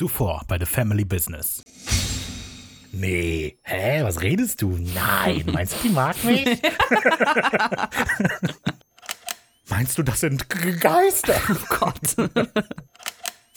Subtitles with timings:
[0.00, 1.62] Zuvor bei The Family Business.
[2.92, 4.76] Nee, hä, was redest du?
[4.94, 6.44] Nein, meinst du, die mag mich?
[9.68, 11.34] meinst du, das sind G- Geister?
[11.50, 11.98] Oh Gott.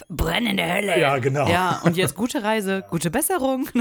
[0.07, 0.97] Brennende Hölle.
[0.99, 1.47] Ja, genau.
[1.49, 3.67] Ja, und jetzt gute Reise, gute Besserung.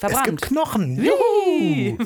[0.00, 0.42] Es gibt Verbrannt.
[0.42, 1.02] Knochen.
[1.02, 1.96] Juhu.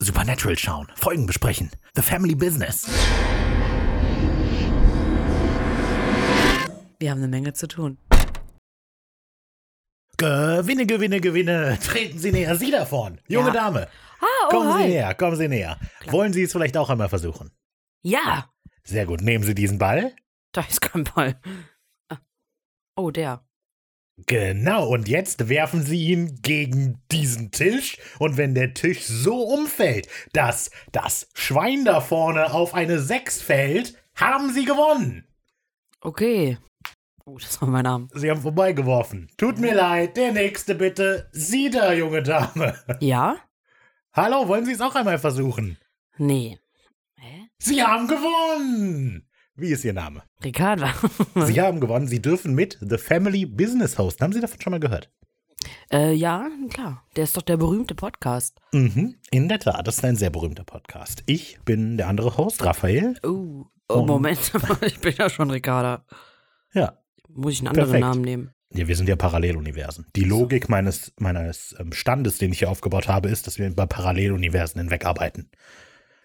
[0.00, 1.70] Supernatural schauen, Folgen besprechen.
[1.94, 2.86] The Family Business.
[6.98, 7.98] Wir haben eine Menge zu tun.
[10.16, 11.78] Gewinne, Gewinne, Gewinne.
[11.80, 13.20] Treten Sie näher, Sie davon.
[13.28, 13.52] Junge Ja.
[13.54, 13.88] Dame.
[14.20, 14.88] Ah, oh, Kommen Sie hi.
[14.88, 15.78] näher, kommen Sie näher.
[16.08, 17.52] Wollen Sie es vielleicht auch einmal versuchen?
[18.02, 18.50] Ja,
[18.84, 19.20] Sehr gut.
[19.20, 20.12] Nehmen Sie diesen Ball.
[20.52, 21.40] da ist kein Ball.
[22.08, 22.18] Ah.
[22.96, 23.44] Oh, der.
[24.26, 27.98] Genau, und jetzt werfen Sie ihn gegen diesen Tisch.
[28.18, 33.94] Und wenn der Tisch so umfällt, dass das Schwein da vorne auf eine 6 fällt,
[34.16, 35.28] haben Sie gewonnen.
[36.00, 36.58] Okay.
[37.28, 38.08] Oh, das war mein Name.
[38.14, 39.28] Sie haben vorbeigeworfen.
[39.36, 41.28] Tut mir leid, der nächste bitte.
[41.30, 42.74] Sie da, junge Dame.
[43.00, 43.36] Ja?
[44.14, 45.76] Hallo, wollen Sie es auch einmal versuchen?
[46.16, 46.58] Nee.
[47.16, 47.50] Hä?
[47.58, 49.28] Sie haben gewonnen.
[49.54, 50.22] Wie ist Ihr Name?
[50.42, 50.94] Ricarda.
[51.34, 52.08] Sie haben gewonnen.
[52.08, 54.24] Sie dürfen mit The Family Business hosten.
[54.24, 55.10] Haben Sie davon schon mal gehört?
[55.92, 57.04] äh, ja, klar.
[57.16, 58.58] Der ist doch der berühmte Podcast.
[58.72, 59.86] Mhm, in der Tat.
[59.86, 61.24] Das ist ein sehr berühmter Podcast.
[61.26, 63.18] Ich bin der andere Host, Raphael.
[63.22, 64.50] Oh, oh Moment.
[64.80, 66.06] ich bin ja schon Ricarda.
[66.72, 66.98] Ja.
[67.38, 68.00] Muss ich einen anderen Perfekt.
[68.04, 68.50] Namen nehmen?
[68.74, 70.06] Ja, wir sind ja Paralleluniversen.
[70.16, 73.86] Die Logik meines, meines ähm, Standes, den ich hier aufgebaut habe, ist, dass wir über
[73.86, 75.48] Paralleluniversen hinweg arbeiten.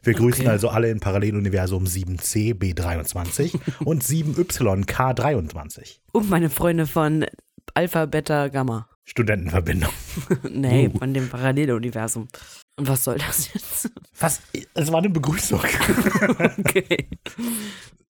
[0.02, 0.52] Wir grüßen Okay.
[0.52, 6.00] also alle in Paralleluniversum 7c B23 und 7y K23.
[6.12, 7.26] Und meine Freunde von
[7.74, 8.90] Alpha, Beta, Gamma.
[9.06, 9.92] Studentenverbindung.
[10.50, 10.98] Nee, Uh.
[11.00, 12.28] von dem Paralleluniversum.
[12.76, 13.92] Und was soll das jetzt?
[14.20, 14.42] Was?
[14.74, 15.60] Es war eine Begrüßung.
[16.60, 17.08] okay.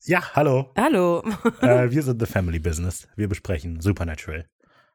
[0.06, 0.72] ja, hallo.
[0.78, 1.23] Hallo.
[1.61, 3.08] äh, wir sind The Family Business.
[3.16, 4.47] Wir besprechen Supernatural.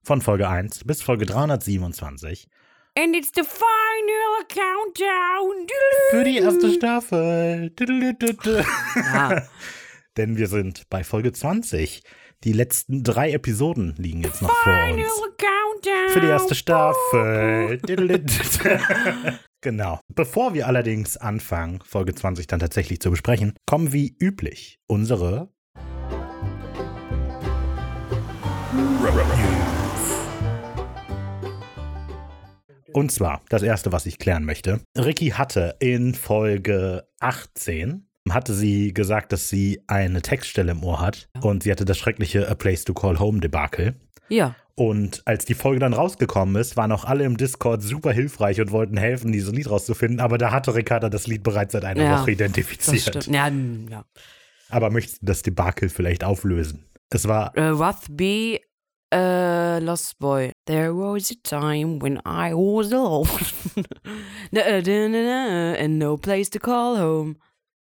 [0.03, 2.49] Von Folge 1 bis Folge 327.
[2.97, 5.67] And it's the final countdown.
[6.11, 7.71] Für die erste Staffel.
[8.97, 9.47] Ja,
[10.17, 12.03] Denn wir sind bei Folge 20.
[12.45, 15.03] Die letzten drei Episoden liegen jetzt noch vor uns.
[15.37, 16.09] countdown.
[16.09, 17.81] Für die erste Staffel.
[19.61, 20.01] Genau.
[20.15, 25.51] Bevor wir allerdings anfangen, Folge 20 dann tatsächlich zu besprechen, kommen wie üblich unsere
[32.93, 34.81] Und zwar, das erste, was ich klären möchte.
[34.97, 41.29] Ricky hatte in Folge 18 hatte sie gesagt, dass sie eine Textstelle im Ohr hat
[41.41, 43.95] und sie hatte das schreckliche A Place to Call Home Debakel.
[44.29, 44.55] Ja.
[44.79, 48.71] Und als die Folge dann rausgekommen ist, waren auch alle im Discord super hilfreich und
[48.71, 50.21] wollten helfen, dieses Lied rauszufinden.
[50.21, 53.27] Aber da hatte Ricarda das Lied bereits seit einer Ja, Woche identifiziert.
[53.27, 54.05] Ja, ja.
[54.69, 56.85] Aber möchtest du das Debakel vielleicht auflösen?
[57.11, 58.61] Es war Äh, Rothby,
[59.13, 60.53] äh, Lost Boy.
[60.67, 63.29] There was a time when I was alone.
[64.53, 67.35] äh, and no place to call home.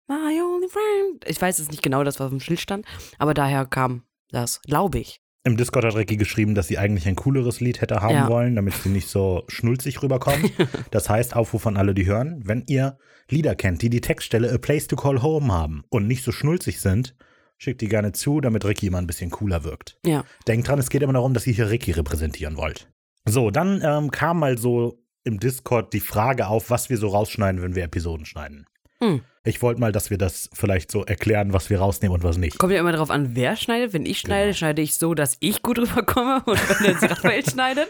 [0.08, 1.24] My only friend.
[1.26, 2.84] Ich weiß jetzt nicht genau, das was auf dem Schild stand,
[3.18, 5.21] aber daher kam das, glaube ich.
[5.44, 8.28] Im Discord hat Ricky geschrieben, dass sie eigentlich ein cooleres Lied hätte haben Ja.
[8.28, 10.50] wollen, damit sie nicht so schnulzig rüberkommen.
[10.92, 12.96] das heißt, Aufruf an alle, die hören, wenn ihr
[13.28, 16.80] Lieder kennt, die die Textstelle A Place to Call Home haben und nicht so schnulzig
[16.80, 17.16] sind,
[17.58, 19.98] schickt die gerne zu, damit Ricky immer ein bisschen cooler wirkt.
[20.04, 20.24] Ja.
[20.46, 22.88] Denkt dran, es geht immer darum, dass ihr hier Ricky repräsentieren wollt.
[23.24, 27.62] So, dann ähm, kam mal so im Discord die Frage auf, was wir so rausschneiden,
[27.62, 28.66] wenn wir Episoden schneiden.
[29.02, 29.20] Hm.
[29.44, 32.58] Ich wollte mal, dass wir das vielleicht so erklären, was wir rausnehmen und was nicht.
[32.58, 33.92] Kommt ja immer darauf an, wer schneidet.
[33.92, 34.56] Wenn ich schneide, Genau.
[34.56, 36.42] schneide ich so, dass ich gut rüberkomme.
[36.46, 37.88] Und wenn der Raphael schneidet,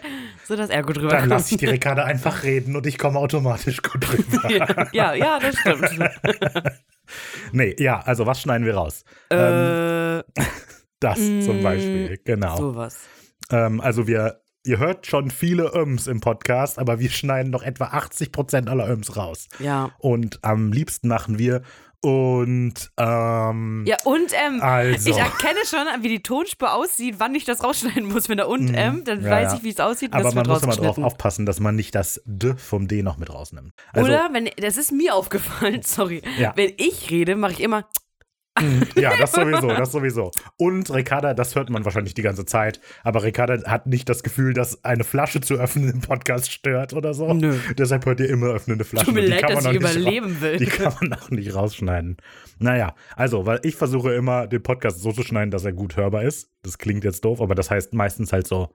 [0.48, 1.28] so dass er gut Dann rüberkommt.
[1.28, 4.48] lasse ich die Ricarda einfach reden und ich komme automatisch gut rüber.
[4.92, 5.90] ja, ja, ja, das stimmt.
[7.52, 9.04] Nee, ja, also was schneiden wir raus?
[9.28, 10.22] äh,
[11.00, 12.56] Das zum mm, Beispiel, genau.
[12.56, 13.00] sowas.
[13.50, 17.86] Ähm, also wir, ihr hört schon viele Öms im Podcast, aber wir schneiden noch etwa
[17.86, 19.48] 80% aller Öms raus.
[19.58, 19.90] Ja.
[19.98, 21.62] Und am liebsten machen wir
[22.04, 25.08] und ähm, Ja, und ähm, Also.
[25.10, 28.28] ich erkenne schon, wie die Tonspur aussieht, wann ich das rausschneiden muss.
[28.28, 28.75] Wenn da und Mhm.
[28.75, 30.12] M, dann Ja, weiß ich, wie es aussieht.
[30.12, 31.04] aber man muss immer drauf rausgeschnitten.
[31.04, 33.72] aufpassen, dass man nicht das D vom D noch mit rausnimmt.
[33.92, 36.22] Also, Oder, wenn, das ist mir aufgefallen, sorry.
[36.38, 36.52] Ja.
[36.56, 37.84] Wenn ich rede, mache ich immer,
[38.96, 40.31] Ja, das sowieso, das sowieso.
[40.56, 44.52] Und Ricarda, das hört man wahrscheinlich die ganze Zeit, aber Ricarda hat nicht das Gefühl,
[44.52, 47.32] dass eine Flasche zu öffnen im Podcast stört oder so.
[47.32, 47.56] Nö.
[47.78, 49.06] Deshalb hört ihr immer öffnende Flaschen.
[49.06, 50.58] tut mir leid, kann dass man ich überleben will.
[50.58, 52.19] Die kann man auch nicht rausschneiden.
[52.58, 56.22] Naja, also, weil ich versuche immer, den Podcast so zu schneiden, dass er gut hörbar
[56.22, 56.50] ist.
[56.62, 58.70] Das klingt jetzt doof, aber das heißt meistens halt so.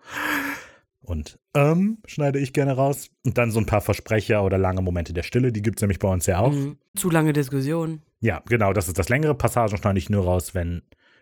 [1.02, 3.10] Und ähm, schneide ich gerne raus.
[3.26, 6.00] Und dann so ein paar Versprecher oder lange Momente der Stille, die gibt es nämlich
[6.00, 6.52] bei uns ja auch.
[6.52, 6.78] Mhm.
[6.96, 8.02] Zu lange Diskussion.
[8.20, 10.82] Ja, genau, das ist das längere Passagen schneide ich nur raus, wenn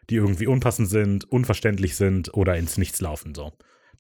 [0.10, 3.54] die irgendwie unpassend sind, unverständlich sind oder ins Nichts laufen so.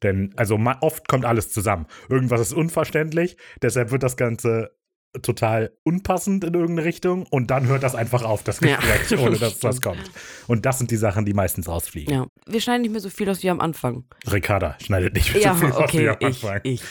[0.03, 1.87] Denn also oft kommt alles zusammen.
[2.09, 4.71] Irgendwas ist unverständlich, deshalb wird das Ganze
[5.21, 8.75] total unpassend in irgendeine Richtung und dann hört das einfach auf, das Ja.
[8.77, 10.11] Gespräch, ohne dass was kommt.
[10.47, 12.13] Und das sind die Sachen, die meistens rausfliegen.
[12.13, 12.27] Ja.
[12.45, 14.03] Wir schneiden nicht mehr so viel aus wie am Anfang.
[14.29, 16.59] Ricarda schneidet nicht Ja, so viel raus wie okay, am ich, Anfang.
[16.63, 16.83] ich.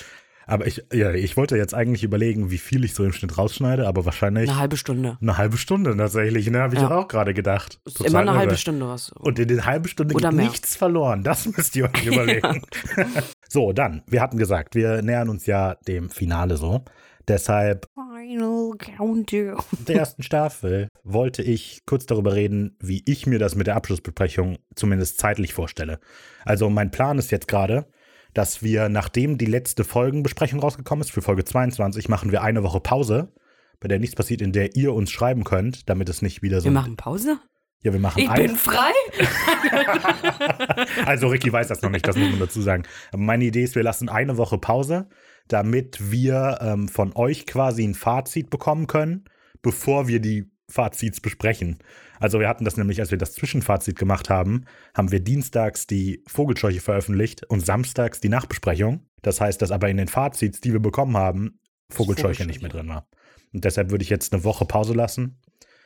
[0.46, 3.86] Aber ich, ja, ich wollte jetzt eigentlich überlegen, wie viel ich so im Schnitt rausschneide,
[3.88, 5.16] aber wahrscheinlich Eine halbe Stunde.
[5.20, 6.60] eine halbe Stunde tatsächlich, ne?
[6.60, 6.90] Habe ich Ja.
[6.90, 7.80] auch gerade gedacht.
[7.84, 8.38] Ist Total immer eine irre.
[8.40, 9.10] halbe Stunde was.
[9.12, 10.46] Und in den halben Stunde Oder geht mehr.
[10.46, 11.22] nichts verloren.
[11.22, 12.62] Das müsst ihr euch überlegen.
[13.48, 16.84] so, dann, wir hatten gesagt, wir nähern uns ja dem Finale so.
[17.26, 19.56] Deshalb Final Countdown.
[19.88, 24.58] der ersten Staffel wollte ich kurz darüber reden, wie ich mir das mit der Abschlussbesprechung
[24.74, 26.00] zumindest zeitlich vorstelle.
[26.44, 27.86] Also mein Plan ist jetzt gerade,
[28.34, 32.80] dass wir, nachdem die letzte Folgenbesprechung rausgekommen ist, für Folge 22, machen wir eine Woche
[32.80, 33.32] Pause,
[33.80, 36.64] bei der nichts passiert, in der ihr uns schreiben könnt, damit es nicht wieder so.
[36.66, 37.38] Wir machen Pause?
[37.82, 38.92] ja, wir machen Ich eine- bin frei?
[41.06, 42.84] also Ricky weiß das noch nicht, das muss man dazu sagen.
[43.12, 45.08] Aber meine Idee ist, wir lassen eine Woche Pause,
[45.48, 49.24] damit wir ähm, von euch quasi ein Fazit bekommen können,
[49.62, 51.78] bevor wir die Fazits besprechen.
[52.24, 54.64] Also wir hatten das nämlich, als wir das Zwischenfazit gemacht haben,
[54.96, 59.04] haben wir dienstags die Vogelscheuche veröffentlicht und samstags die Nachbesprechung.
[59.20, 61.58] Das heißt, dass aber in den Fazits, die wir bekommen haben,
[61.90, 63.06] Vogelscheuche nicht mehr drin war.
[63.52, 65.38] Und deshalb würde ich jetzt eine Woche Pause lassen.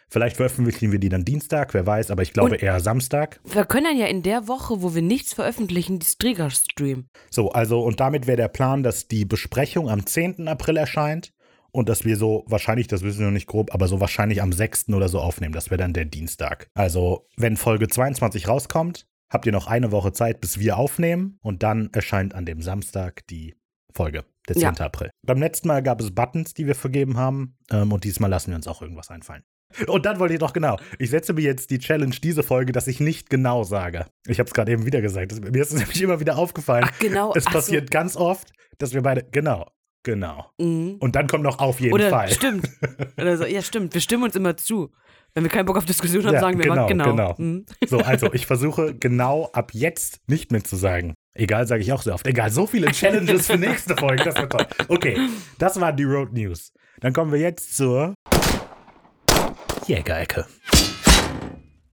[0.08, 3.40] Vielleicht veröffentlichen wir die dann Dienstag, wer weiß, aber ich glaube Und- eher Samstag.
[3.44, 7.08] Wir können dann ja in der Woche, wo wir nichts veröffentlichen, die Strigger streamen.
[7.32, 10.46] So, also und damit wäre der Plan, dass die Besprechung am 10.
[10.46, 11.32] April erscheint
[11.72, 14.52] und dass wir so wahrscheinlich, das wissen wir noch nicht grob, aber so wahrscheinlich am
[14.52, 14.88] 6.
[14.90, 15.52] oder so aufnehmen.
[15.52, 16.68] Das wäre dann der Dienstag.
[16.74, 21.62] Also, wenn Folge 22 rauskommt, habt ihr noch eine Woche Zeit, bis wir aufnehmen und
[21.62, 23.54] dann erscheint an dem Samstag die
[23.92, 24.62] Folge, der 10.
[24.62, 24.86] Ja.
[24.86, 25.10] April.
[25.26, 28.56] Beim letzten Mal gab es Buttons, die wir vergeben haben ähm, und diesmal lassen wir
[28.56, 29.42] uns auch irgendwas einfallen.
[29.86, 30.78] Und dann wollte ich doch genau.
[30.98, 34.06] Ich setze mir jetzt die Challenge diese Folge, dass ich nicht genau sage.
[34.26, 35.32] Ich habe es gerade eben wieder gesagt.
[35.32, 36.86] Das, mir ist es nämlich immer wieder aufgefallen.
[36.88, 37.34] Ach, genau.
[37.34, 37.58] Es ach so.
[37.58, 39.24] passiert ganz oft, dass wir beide.
[39.30, 39.66] Genau,
[40.02, 40.50] genau.
[40.58, 40.96] Mhm.
[41.00, 42.30] Und dann kommt noch auf jeden Oder Fall.
[42.30, 42.68] stimmt.
[43.16, 43.44] Oder so.
[43.44, 43.94] Ja, stimmt.
[43.94, 44.90] Wir stimmen uns immer zu.
[45.34, 47.04] Wenn wir keinen Bock auf Diskussion haben, Ja, sagen wir genau, genau.
[47.10, 47.34] genau.
[47.38, 47.66] Mhm.
[47.86, 51.14] So, also ich versuche genau ab jetzt nicht mehr zu sagen.
[51.34, 52.26] Egal, sage ich auch sehr oft.
[52.26, 54.24] Egal, so viele Challenges für nächste Folge.
[54.24, 54.66] Das wird toll.
[54.88, 55.16] Okay,
[55.58, 56.72] das waren die Road News.
[57.00, 58.14] Dann kommen wir jetzt zur
[59.86, 60.46] Jägerecke.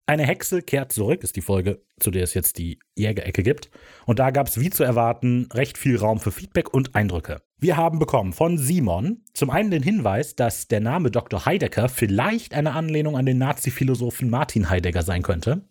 [0.10, 3.70] Eine Hexe kehrt zurück, ist die Folge, zu der es jetzt die Jägerecke gibt.
[4.08, 7.44] Und da gab es wie zu erwarten recht viel Raum für Feedback und Eindrücke.
[7.60, 11.46] Wir haben bekommen von Simon zum einen den Hinweis, dass der Name Dr.
[11.46, 15.62] Heidegger vielleicht eine Anlehnung an den Nazi-Philosophen Martin Heidegger sein könnte.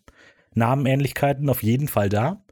[0.55, 2.45] Namenähnlichkeiten auf jeden Fall da.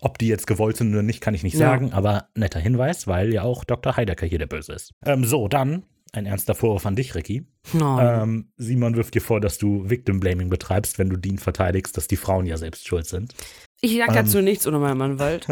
[0.00, 1.66] Ob die jetzt gewollt sind oder nicht, kann ich nicht Ja.
[1.68, 3.94] sagen, aber netter Hinweis, weil ja auch Dr.
[3.98, 4.94] Heidegger hier der Böse ist.
[5.04, 5.84] Ähm, so, dann
[6.16, 7.46] ein ernster Vorwurf an dich, Ricky.
[7.74, 7.98] Oh.
[8.00, 12.08] Ähm, Simon wirft dir vor, dass du Victim Blaming betreibst, wenn du Dean verteidigst, dass
[12.08, 13.34] die Frauen ja selbst schuld sind.
[13.80, 15.46] ich sag ähm, dazu nichts ohne meinen Anwalt.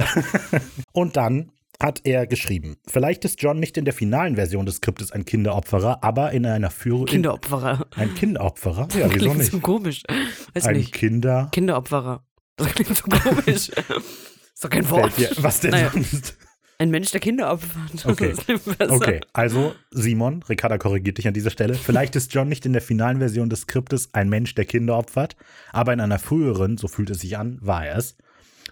[0.93, 1.51] Und dann
[1.83, 6.03] hat er geschrieben, vielleicht ist John nicht in der finalen Version des Skriptes ein Kinderopferer,
[6.03, 7.07] aber in einer Führung.
[7.07, 7.87] Kinderopferer.
[7.97, 8.89] Ein Kinderopferer?
[8.99, 9.51] Ja, wieso klingt nicht?
[9.51, 10.03] so komisch.
[10.55, 10.93] Weiß Ein nicht.
[10.95, 11.49] Kinder.
[11.53, 12.25] Kinderopferer.
[12.57, 13.69] Das klingt so komisch.
[14.55, 15.19] ist doch kein Wort.
[15.19, 15.91] Dir, was denn Naja.
[15.93, 16.37] sonst?
[16.79, 18.05] Ein Mensch, der Kinder opfert.
[18.05, 18.35] Okay.
[18.79, 21.75] Okay, also Simon, Ricarda korrigiert dich an dieser Stelle.
[21.75, 25.37] Vielleicht ist John nicht in der finalen Version des Skriptes ein Mensch, der Kinder opfert,
[25.73, 28.17] aber in einer früheren, so fühlt es sich an, war er es.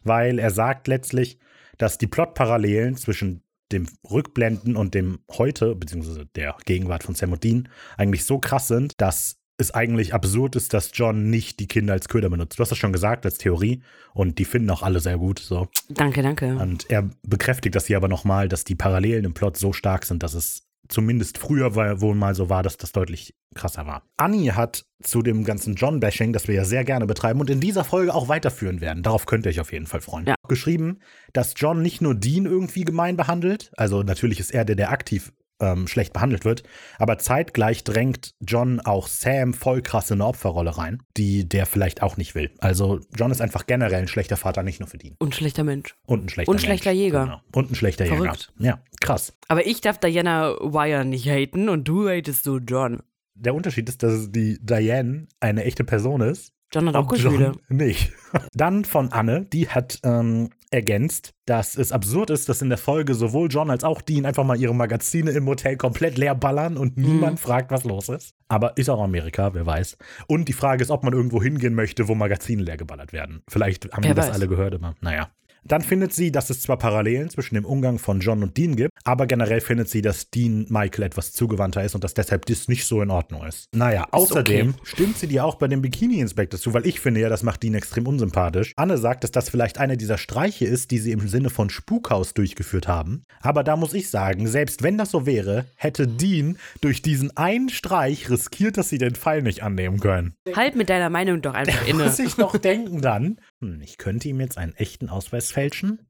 [0.04, 1.38] Weil er sagt letztlich,
[1.78, 7.42] dass die Plotparallelen zwischen dem Rückblenden und dem Heute, beziehungsweise der Gegenwart von Sam und
[7.42, 11.92] Dean, eigentlich so krass sind, dass es eigentlich absurd ist, dass John nicht die Kinder
[11.92, 12.58] als Köder benutzt.
[12.58, 13.82] Du hast das schon gesagt als Theorie
[14.14, 15.38] und die finden auch alle sehr gut.
[15.38, 15.68] So.
[15.88, 16.56] Danke, danke.
[16.56, 20.22] Und er bekräftigt das hier aber nochmal, dass die Parallelen im Plot so stark sind,
[20.22, 24.02] dass es zumindest früher war- wohl mal so war, dass das deutlich krasser war.
[24.16, 27.84] Annie hat zu dem ganzen John-Bashing, das wir ja sehr gerne betreiben und in dieser
[27.84, 30.34] Folge auch weiterführen werden, darauf könnt ihr euch auf jeden Fall freuen, Ja.
[30.48, 30.98] geschrieben,
[31.32, 35.32] dass John nicht nur Dean irgendwie gemein behandelt, also natürlich ist er der, der aktiv
[35.62, 36.62] ähm, schlecht behandelt wird,
[36.98, 42.02] aber zeitgleich drängt John auch Sam voll krass in eine Opferrolle rein, die der vielleicht
[42.02, 42.50] auch nicht will.
[42.58, 45.14] Also John ist einfach generell ein schlechter Vater, nicht nur für Dean.
[45.18, 45.94] Und schlechter Mensch.
[46.04, 47.00] Und ein schlechter Und schlechter Mensch.
[47.00, 47.24] Jäger.
[47.24, 47.40] Genau.
[47.54, 48.52] Und ein schlechter Verrückt.
[48.58, 48.76] Jäger.
[48.76, 49.32] Ja, krass.
[49.48, 53.02] Aber ich darf Diana Wire nicht haten und du hatest so John.
[53.34, 56.52] Der Unterschied ist, dass die Diane eine echte Person ist.
[56.72, 57.52] John hat auch Gefühle.
[57.68, 58.12] nicht.
[58.54, 63.14] Dann von Anne, die hat ähm, ergänzt, dass es absurd ist, dass in der Folge
[63.14, 66.96] sowohl John als auch Dean einfach mal ihre Magazine im Hotel komplett leer ballern und
[66.96, 67.04] Mhm.
[67.04, 68.34] niemand fragt, was los ist.
[68.48, 69.96] Aber ist auch Amerika, wer weiß.
[70.28, 73.42] Und die Frage ist, ob man irgendwo hingehen möchte, wo Magazine leer geballert werden.
[73.48, 75.28] Vielleicht haben Wer wir das alle gehört, aber naja.
[75.64, 78.92] Dann findet sie, dass es zwar Parallelen zwischen dem Umgang von John und Dean gibt,
[79.04, 82.84] aber generell findet sie, dass Dean Michael etwas zugewandter ist und dass deshalb das nicht
[82.84, 83.68] so in Ordnung ist.
[83.74, 84.80] Naja, außerdem okay.
[84.82, 87.74] stimmt sie dir auch bei dem Bikini-Inspektor zu, weil ich finde ja, das macht Dean
[87.74, 88.72] extrem unsympathisch.
[88.76, 92.34] Anne sagt, dass das vielleicht eine dieser Streiche ist, die sie im Sinne von Spukhaus
[92.34, 93.24] durchgeführt haben.
[93.40, 97.68] Aber da muss ich sagen, selbst wenn das so wäre, hätte Dean durch diesen einen
[97.68, 100.34] Streich riskiert, dass sie den Fall nicht annehmen können.
[100.54, 102.04] Halt mit deiner Meinung doch einfach inne.
[102.04, 103.38] Muss ich noch denken dann,
[103.80, 106.00] ich könnte ihm jetzt einen echten Ausweis fälschen?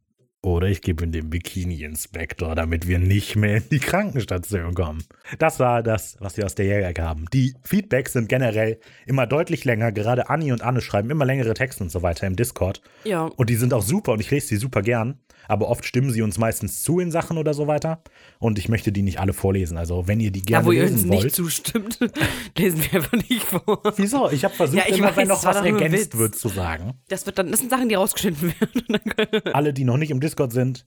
[0.44, 5.04] Oder ich gebe ihm den Bikini-Inspektor, damit wir nicht mehr in die Krankenstation kommen.
[5.38, 7.26] Das war das, was wir aus der Jäger haben.
[7.32, 9.92] Die Feedbacks sind generell immer deutlich länger.
[9.92, 12.82] Gerade Anni und Anne schreiben immer längere Texte und so weiter im Discord.
[13.04, 13.26] Ja.
[13.36, 15.20] Und die sind auch super und ich lese sie super gern.
[15.48, 18.00] Aber oft stimmen sie uns meistens zu in Sachen oder so weiter.
[18.38, 19.76] Und ich möchte die nicht alle vorlesen.
[19.76, 21.24] Also, wenn ihr die gerne Da, wo ihr lesen uns wollt.
[21.24, 21.98] nicht zustimmt,
[22.58, 23.82] lesen wir einfach nicht vor.
[23.96, 24.30] Wieso?
[24.30, 26.16] Ich habe versucht, Ja, ich immer, weiß, wenn noch was ergänzt Witz.
[26.16, 26.94] wird, zu sagen.
[27.08, 29.00] Das, wird dann, das sind Sachen, die rausgeschnitten werden.
[29.52, 30.84] Alle, die noch nicht im Discord sind,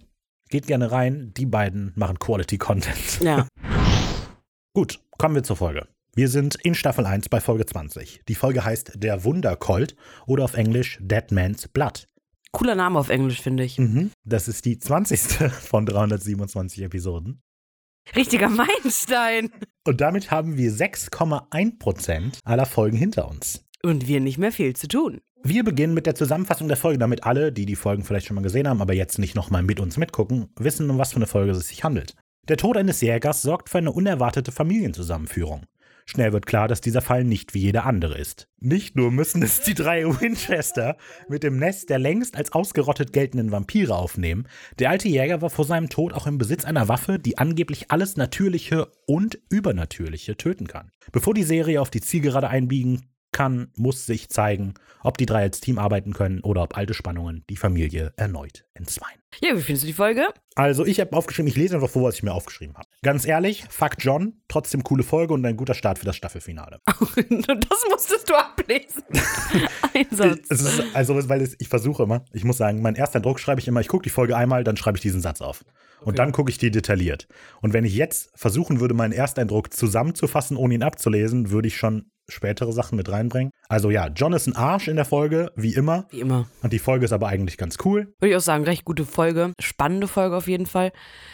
[0.49, 1.33] geht gerne rein.
[1.35, 3.21] Die beiden machen Quality Content.
[3.21, 3.47] ja.
[4.73, 5.87] Gut, kommen wir zur Folge.
[6.15, 8.21] Wir sind in Staffel 1 bei Folge 20.
[8.27, 9.95] Die Folge heißt Der Wundercolt
[10.27, 12.07] oder auf Englisch Dead Man's Blood.
[12.51, 13.77] Cooler Name auf Englisch, finde ich.
[13.77, 14.11] Mhm.
[14.23, 15.19] Das ist die 20.
[15.51, 17.41] von 327 Episoden.
[18.15, 19.51] Richtiger Meilenstein.
[19.85, 23.64] Und damit haben wir 6,1% aller Folgen hinter uns.
[23.85, 25.21] Und wir nicht mehr viel zu tun.
[25.43, 28.41] Wir beginnen mit der Zusammenfassung der Folge, damit alle, die die Folgen vielleicht schon mal
[28.41, 31.51] gesehen haben, aber jetzt nicht nochmal mit uns mitgucken, wissen, um was für eine Folge
[31.51, 32.15] es sich handelt.
[32.47, 35.67] Der Tod eines Jägers sorgt für eine unerwartete Familienzusammenführung.
[36.07, 38.47] Schnell wird klar, dass dieser Fall nicht wie jeder andere ist.
[38.59, 40.97] Nicht nur müssen es die drei Winchester
[41.29, 44.47] mit dem Nest der längst als ausgerottet geltenden Vampire aufnehmen,
[44.79, 48.17] der alte Jäger war vor seinem Tod auch im Besitz einer Waffe, die angeblich alles
[48.17, 50.89] Natürliche und Übernatürliche töten kann.
[51.11, 53.03] Bevor die Serie auf die Zielgerade einbiegen
[53.35, 57.43] kann, muss sich zeigen, ob die drei als Team arbeiten können oder ob alte Spannungen
[57.49, 59.19] die Familie erneut entzweien.
[59.41, 60.27] Ja, wie findest du die Folge?
[60.55, 62.87] Also, ich habe aufgeschrieben, ich lese einfach vor, was ich mir aufgeschrieben habe.
[63.03, 66.79] Ganz ehrlich, fuck John, trotzdem coole Folge und ein guter Start für das Staffelfinale.
[67.25, 69.03] Das musstest du ablesen.
[69.93, 70.47] Einsatz.
[70.49, 73.67] Ist, also, weil es, ich versuche immer, ich muss sagen, mein erster Druck schreibe ich
[73.67, 75.63] immer, ich gucke die Folge einmal, dann schreibe ich diesen Satz auf.
[76.01, 76.17] Und Okay.
[76.17, 77.27] dann gucke ich die detailliert.
[77.61, 82.11] Und wenn ich jetzt versuchen würde, meinen Ersteindruck zusammenzufassen, ohne ihn abzulesen, würde ich schon
[82.27, 83.51] spätere Sachen mit reinbringen.
[83.69, 86.07] Also ja, John ist ein Arsch in der Folge, wie immer.
[86.09, 86.47] Wie immer.
[86.63, 88.13] Und die Folge ist aber eigentlich ganz cool.
[88.19, 89.24] Würde ich auch sagen, recht gute Folge.
[89.59, 90.91] Spannende Folge auf jeden Fall.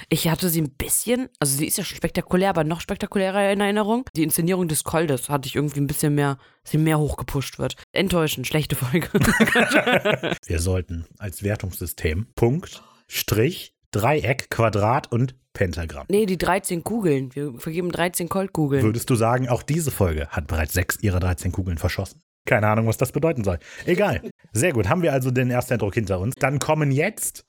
[0.10, 3.62] Ich hatte sie ein bisschen, also sie ist ja schon spektakulär, aber noch spektakulärer in
[3.62, 4.05] Erinnerung.
[4.15, 7.75] Die Inszenierung des Koldes hatte ich irgendwie ein bisschen mehr, dass sie mehr hochgepusht wird.
[7.91, 9.07] Enttäuschend, schlechte Folge.
[10.45, 16.05] Wir sollten als Wertungssystem Punkt, Strich, Dreieck, Quadrat und Pentagramm.
[16.10, 17.36] nee, die 13 Kugeln.
[17.36, 18.83] Wir vergeben 13 Colt-Kugeln.
[18.83, 22.21] Würdest du sagen, auch diese Folge hat bereits sechs ihrer 13 Kugeln verschossen?
[22.45, 23.60] Keine Ahnung, was das bedeuten soll.
[23.86, 24.21] Egal.
[24.53, 26.36] Sehr gut, haben wir also den Ersteindruck hinter uns.
[26.36, 27.45] Dann kommen jetzt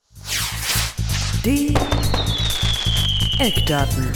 [1.44, 1.74] Die
[3.40, 4.12] Eckdaten.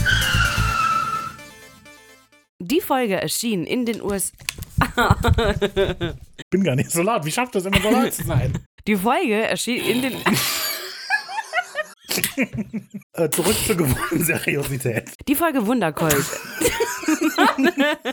[2.60, 4.32] Die Folge erschien in den USA.
[6.50, 7.24] bin gar nicht so laut.
[7.24, 8.56] Wie schafft das immer so laut zu sein?
[8.86, 10.12] Die Folge erschien in den.
[13.12, 15.10] Äh, zurück zur gewohnten Seriosität.
[15.28, 16.24] Die Folge Wundercolt.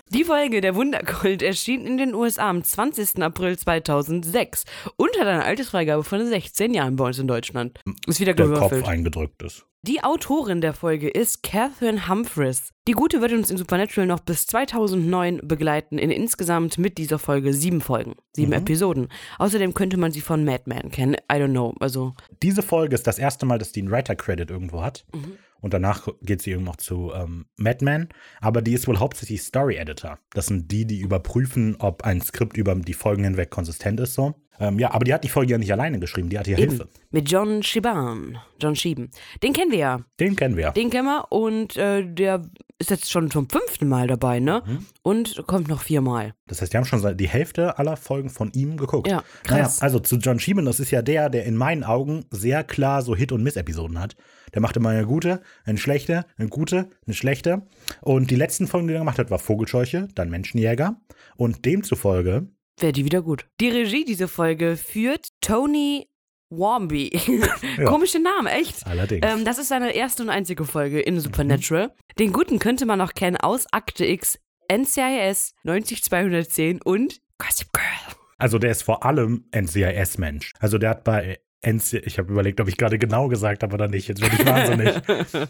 [0.09, 3.21] Die Folge der Wundercolt erschien in den USA am 20.
[3.21, 4.63] April 2006
[4.97, 7.79] und hat eine Altersfreigabe von 16 Jahren bei uns in Deutschland.
[8.07, 8.87] Ist wieder Der Kopf gewürfelt.
[8.87, 9.65] eingedrückt ist.
[9.85, 12.69] Die Autorin der Folge ist Catherine Humphries.
[12.87, 17.53] Die Gute wird uns in Supernatural noch bis 2009 begleiten, in insgesamt mit dieser Folge
[17.53, 18.59] sieben Folgen, sieben Mhm.
[18.59, 19.07] Episoden.
[19.39, 21.15] Außerdem könnte man sie von Mad Men kennen.
[21.29, 21.73] I don't know.
[21.81, 25.05] Also, Diese Folge ist das erste Mal, dass die einen Writer-Credit irgendwo hat.
[25.13, 25.33] Mhm.
[25.59, 28.07] Und danach geht sie irgendwo noch zu ähm, Madman.
[28.39, 30.17] Aber die ist wohl hauptsächlich Story-Editor.
[30.31, 34.13] Das sind die, die überprüfen, ob ein Skript über die Folgen hinweg konsistent ist.
[34.13, 34.33] So.
[34.67, 36.29] Ähm, ja, aber die hat die Folge ja nicht alleine geschrieben.
[36.29, 36.87] Die hat ja Hilfe.
[37.11, 38.37] mit John Shiban.
[38.61, 39.09] John Schieben.
[39.41, 39.99] Den kennen wir ja.
[40.19, 40.71] Den kennen wir.
[40.71, 42.41] Den kennen wir und äh, der
[42.79, 44.61] ist jetzt schon zum fünften Mal dabei, ne?
[44.65, 44.85] Mhm.
[45.03, 46.33] Und kommt noch viermal.
[46.47, 49.07] Das heißt, die haben schon die Hälfte aller Folgen von ihm geguckt.
[49.07, 49.81] Ja, Naja, krass.
[49.81, 53.15] also zu John Sheeman, das ist ja der, der in meinen Augen sehr klar so
[53.15, 54.15] Hit- und Miss-Episoden hat.
[54.53, 57.63] Der macht immer eine gute, eine schlechte, eine gute, eine schlechte.
[58.01, 60.95] Und die letzten Folgen, die er gemacht hat, war Vogelscheuche, dann Menschenjäger.
[61.37, 62.47] Und demzufolge,
[62.79, 63.45] Wäre die wieder gut.
[63.59, 66.09] Die Regie dieser Folge führt Tony
[66.49, 67.09] Womby.
[67.85, 68.85] Komischer Name, echt.
[68.85, 69.25] allerdings.
[69.25, 71.93] Ähm, das ist seine erste und einzige Folge in Supernatural.
[72.19, 74.39] Den guten könnte man noch kennen aus Akte X,
[74.71, 78.15] NCIS 90210 und Gossip Girl.
[78.37, 80.51] Also der ist vor allem NCIS-Mensch.
[80.59, 83.87] Also der hat bei NC ich habe überlegt, ob ich gerade genau gesagt habe oder
[83.87, 84.07] nicht.
[84.09, 84.93] Jetzt bin ich wahnsinnig.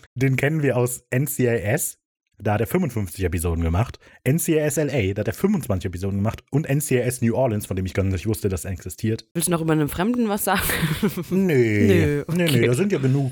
[0.15, 1.98] Den kennen wir aus NCIS,
[2.44, 4.00] da hat er 55 Episoden gemacht.
[4.28, 6.44] NCIS LA, da hat er 25 Episoden gemacht.
[6.52, 9.26] Und NCIS New Orleans, von dem ich gar nicht wusste, dass er existiert.
[9.34, 10.62] Willst du noch über einen Fremden was sagen?
[11.32, 11.88] Nee.
[11.88, 12.60] Nö, Nee, okay.
[12.60, 13.32] nee, da sind ja genug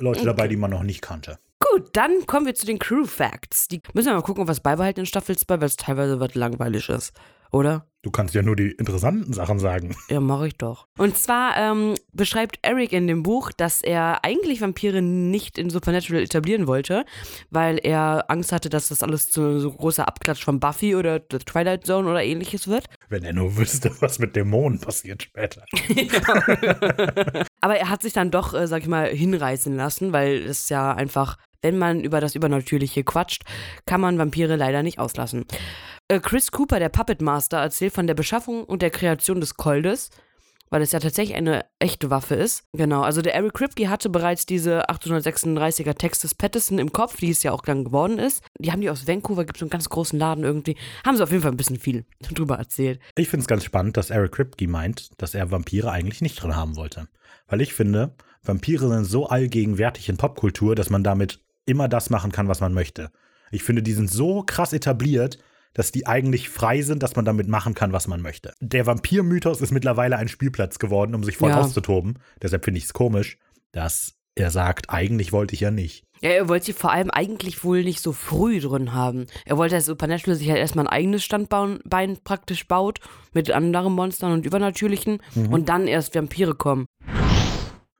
[0.00, 0.26] Leute Okay.
[0.26, 1.38] dabei, die man noch nicht kannte.
[1.58, 3.66] Gut, dann kommen wir zu den Crew Facts.
[3.68, 6.88] Die müssen wir mal gucken, was beibehalten in Staffel 2, weil es teilweise was langweilig
[6.90, 7.12] ist.
[7.50, 7.86] Oder?
[8.02, 9.96] Du kannst ja nur die interessanten Sachen sagen.
[10.10, 10.86] Ja, mache ich doch.
[10.98, 16.22] Und zwar ähm, beschreibt Eric in dem Buch, dass er eigentlich Vampire nicht in Supernatural
[16.22, 17.04] etablieren wollte,
[17.50, 21.38] weil er Angst hatte, dass das alles zu so großer Abklatsch von Buffy oder The
[21.38, 22.86] Twilight Zone oder ähnliches wird.
[23.08, 25.64] Wenn er nur wüsste, was mit Dämonen passiert später.
[27.60, 30.94] Aber er hat sich dann doch, äh, sag ich mal, hinreißen lassen, weil es ja
[30.94, 33.42] einfach, wenn man über das Übernatürliche quatscht,
[33.86, 35.46] kann man Vampire leider nicht auslassen.
[36.08, 40.10] Äh, Chris Cooper, der Puppet Master, erzählt von der Beschaffung und der Kreation des Koldes,
[40.70, 42.64] weil es ja tatsächlich eine echte Waffe ist.
[42.72, 47.42] Genau, also der Eric Kripke hatte bereits diese 836er Texas Patterson im Kopf, die es
[47.42, 48.42] ja auch dann geworden ist.
[48.58, 50.76] Die haben die aus Vancouver, gibt es einen ganz großen Laden irgendwie.
[51.04, 52.04] Haben sie auf jeden Fall ein bisschen viel
[52.34, 53.00] drüber erzählt.
[53.16, 56.56] Ich finde es ganz spannend, dass Eric Kripke meint, dass er Vampire eigentlich nicht drin
[56.56, 57.08] haben wollte.
[57.48, 62.32] Weil ich finde, Vampire sind so allgegenwärtig in Popkultur, dass man damit immer das machen
[62.32, 63.10] kann, was man möchte.
[63.50, 65.38] Ich finde, die sind so krass etabliert,
[65.76, 68.54] dass die eigentlich frei sind, dass man damit machen kann, was man möchte.
[68.60, 71.60] Der Vampir-Mythos ist mittlerweile ein Spielplatz geworden, um sich voll Ja.
[71.60, 72.18] auszutoben.
[72.40, 73.36] Deshalb finde ich es komisch,
[73.72, 76.04] dass er sagt, eigentlich wollte ich ja nicht.
[76.22, 79.26] Ja, er wollte sie vor allem eigentlich wohl nicht so früh drin haben.
[79.44, 83.00] Er wollte, dass Supernatural sich halt erstmal ein eigenes Standbein praktisch baut,
[83.34, 85.18] mit anderen Monstern und Übernatürlichen,
[85.50, 86.86] und dann erst Vampire kommen.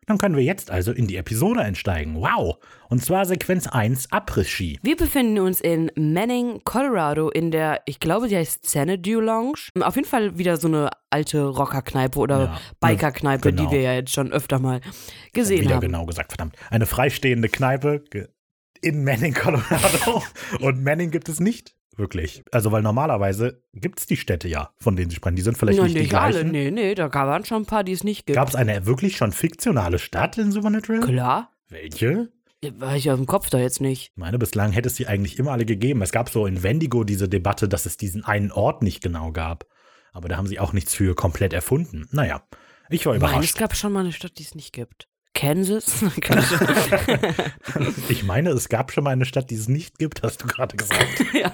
[0.06, 2.14] Dann können wir jetzt also in die Episode einsteigen.
[2.14, 2.58] Wow!
[2.88, 4.78] Und zwar Sequenz 1, Abriss-Ski.
[4.82, 9.58] Wir befinden uns in Manning, Colorado, in der, ich glaube, die heißt Xanadu Lounge.
[9.80, 13.64] Auf jeden Fall wieder so eine alte Rockerkneipe oder Ja, Bikerkneipe, genau.
[13.68, 14.80] die wir ja jetzt schon öfter mal
[15.32, 15.80] gesehen Wieder haben.
[15.80, 16.54] genau gesagt, verdammt.
[16.70, 18.04] Eine freistehende Kneipe
[18.82, 20.22] in Manning, Colorado.
[20.60, 22.42] Und Manning gibt es nicht wirklich.
[22.52, 25.36] Also, weil normalerweise gibt es die Städte ja, von denen sie sprechen.
[25.36, 26.50] Die sind vielleicht Ja, nicht, die nicht alle, gleichen.
[26.50, 28.36] nee, nee, da waren schon ein paar, die es nicht gibt.
[28.36, 31.00] Gab es eine wirklich schon fiktionale Stadt in Supernatural?
[31.00, 32.30] Klar, Welche?
[32.78, 34.10] war ich aus dem Kopf da jetzt nicht.
[34.12, 36.02] Ich meine, bislang hätte es die eigentlich immer alle gegeben.
[36.02, 39.66] Es gab so in Wendigo diese Debatte, dass es diesen einen Ort nicht genau gab.
[40.12, 42.08] Aber da haben sie auch nichts für komplett erfunden.
[42.10, 42.42] Naja,
[42.88, 43.58] ich war Ich meine, es überrascht.
[43.58, 45.08] gab schon mal eine Stadt, die es nicht gibt.
[45.40, 46.02] Kansas?
[48.08, 50.76] Ich meine, es gab schon mal eine Stadt, die es nicht gibt, hast du gerade
[50.76, 51.24] gesagt.
[51.34, 51.52] ja.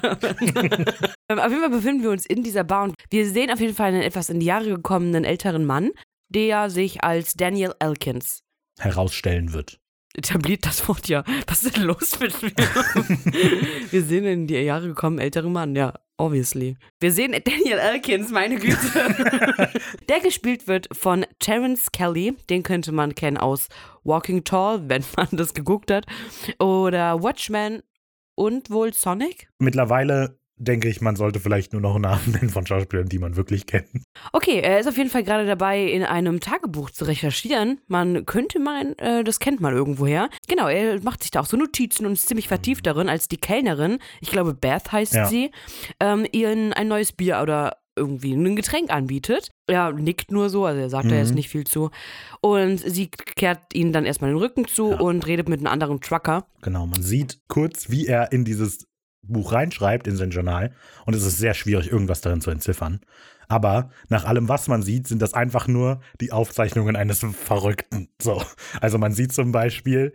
[1.29, 3.75] Ähm, auf jeden Fall befinden wir uns in dieser Bar und wir sehen auf jeden
[3.75, 5.91] Fall einen etwas in die Jahre gekommenen älteren Mann,
[6.29, 8.41] der sich als Daniel Elkins
[8.79, 9.81] Herausstellen wird.
[10.15, 11.25] etabliert das Wort ja.
[11.49, 12.53] Was ist denn los mit mir?
[13.91, 16.77] wir sehen einen in die Jahre gekommenen älteren Mann, ja, obviously.
[17.01, 18.79] Wir sehen Daniel Elkins, meine Güte.
[20.09, 23.69] Der gespielt wird von Terence Kelly, den könnte man kennen aus
[24.05, 26.07] Walking Tall, wenn man das geguckt hat,
[26.61, 27.83] oder Watchmen
[28.37, 29.49] und wohl Sonic.
[29.59, 33.67] Mittlerweile denke ich, man sollte vielleicht nur noch Namen nennen von Schauspielern, die man wirklich
[33.67, 33.87] kennt.
[34.33, 37.81] Okay, er ist auf jeden Fall gerade dabei, in einem Tagebuch zu recherchieren.
[37.89, 40.29] Man könnte meinen, äh, das kennt man irgendwoher.
[40.49, 43.37] Genau, er macht sich da auch so Notizen und ist ziemlich vertieft darin, als die
[43.39, 45.27] Kellnerin, ich glaube Beth heißt Ja.
[45.27, 45.51] sie,
[46.01, 49.51] ähm, ihnen ein neues Bier oder irgendwie ein Getränk anbietet.
[49.67, 51.21] Er nickt nur so, also er sagt da Mhm.
[51.21, 51.91] jetzt nicht viel zu.
[52.41, 55.01] Und sie kehrt ihnen dann erstmal den Rücken zu Ja.
[55.01, 56.47] und redet mit einem anderen Trucker.
[56.63, 58.87] Genau, man sieht kurz, wie er in dieses
[59.23, 60.73] Buch reinschreibt, in sein Journal.
[61.07, 63.01] Und es ist sehr schwierig, irgendwas darin zu entziffern.
[63.49, 68.09] Aber nach allem, was man sieht, sind das einfach nur die Aufzeichnungen eines Verrückten.
[68.21, 68.43] So.
[68.81, 70.13] Also man sieht zum Beispiel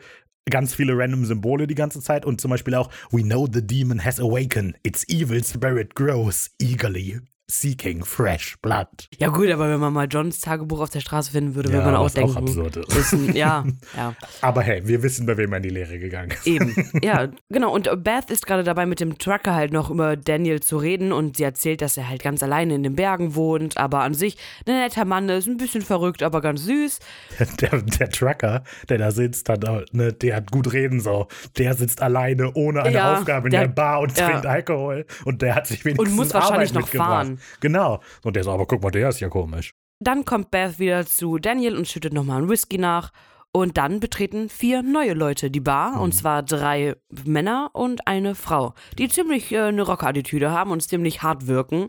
[0.50, 4.04] ganz viele random Symbole die ganze Zeit und zum Beispiel auch We know the demon
[4.04, 4.76] has awakened.
[4.84, 8.88] Its evil spirit grows eagerly, seeking fresh blood.
[9.18, 11.86] Ja gut, aber wenn man mal Johns Tagebuch auf der Straße finden würde, würde Ja,
[11.86, 12.38] man auch was auch denken.
[12.40, 13.14] absurd ist.
[13.14, 13.64] ein, ja,
[13.96, 14.14] ja.
[14.42, 16.46] Aber hey, wir wissen, bei wem er in die Lehre gegangen ist.
[16.46, 17.74] Eben, ja, genau.
[17.74, 21.38] Und Beth ist gerade dabei, mit dem Trucker halt noch über Daniel zu reden und
[21.38, 24.74] sie erzählt, dass er halt ganz alleine in den Bergen wohnt, aber an sich ein
[24.76, 27.00] netter Mann ist, ein bisschen verrückt, aber ganz süß.
[27.62, 31.28] Der, der Trucker, der da sitzt, hat, ne, der hat gut reden so.
[31.58, 35.06] Der sitzt alleine ohne eine Ja, Aufgabe in der- der, Bar und trinkt Alkohol.
[35.24, 37.37] Und der hat sich wenigstens muss wahrscheinlich Arbeit noch mitgebracht.
[37.60, 38.02] Genau.
[38.24, 39.72] Und der so, aber guck mal, der ist ja komisch.
[40.00, 43.12] Dann kommt Beth wieder zu Daniel und schüttet nochmal einen Whisky nach.
[43.54, 46.96] Und dann betreten vier neue Leute die Bar, und zwar drei
[47.26, 51.88] Männer und eine Frau, die ziemlich äh, eine Rocker-Attitüde haben und ziemlich hart wirken.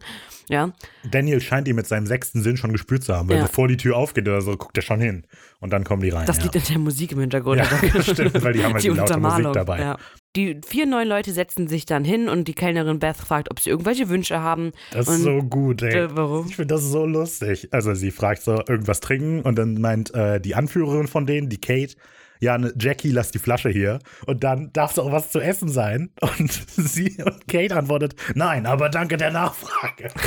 [0.49, 0.71] Ja,
[1.11, 3.43] Daniel scheint ihn mit seinem sechsten Sinn schon gespürt zu haben, weil Ja.
[3.43, 5.27] bevor die Tür aufgeht oder so, guckt er schon hin.
[5.61, 6.25] Und dann kommen die rein.
[6.25, 6.45] Das ja.
[6.45, 7.59] liegt in der Musik im Hintergrund.
[7.59, 7.67] Ja,
[8.03, 9.81] stimmt, weil die haben halt die laute Musik dabei.
[9.81, 9.99] Ja.
[10.39, 13.71] Die vier neuen Leute setzen sich dann hin und die Kellnerin Beth fragt, ob sie
[13.71, 14.71] irgendwelche Wünsche haben.
[14.93, 16.05] Das ist so gut, ey.
[16.05, 16.47] Äh, warum?
[16.47, 17.67] Ich finde das so lustig.
[17.73, 21.61] Also sie fragt so irgendwas trinken und dann meint äh, die Anführerin von denen, die
[21.61, 21.97] Kate,
[22.41, 23.99] ja, ne, Jackie, lass die Flasche hier.
[24.27, 26.11] Und dann darf es auch was zu essen sein.
[26.39, 30.09] Und sie und Kate antwortet, nein, aber danke der Nachfrage.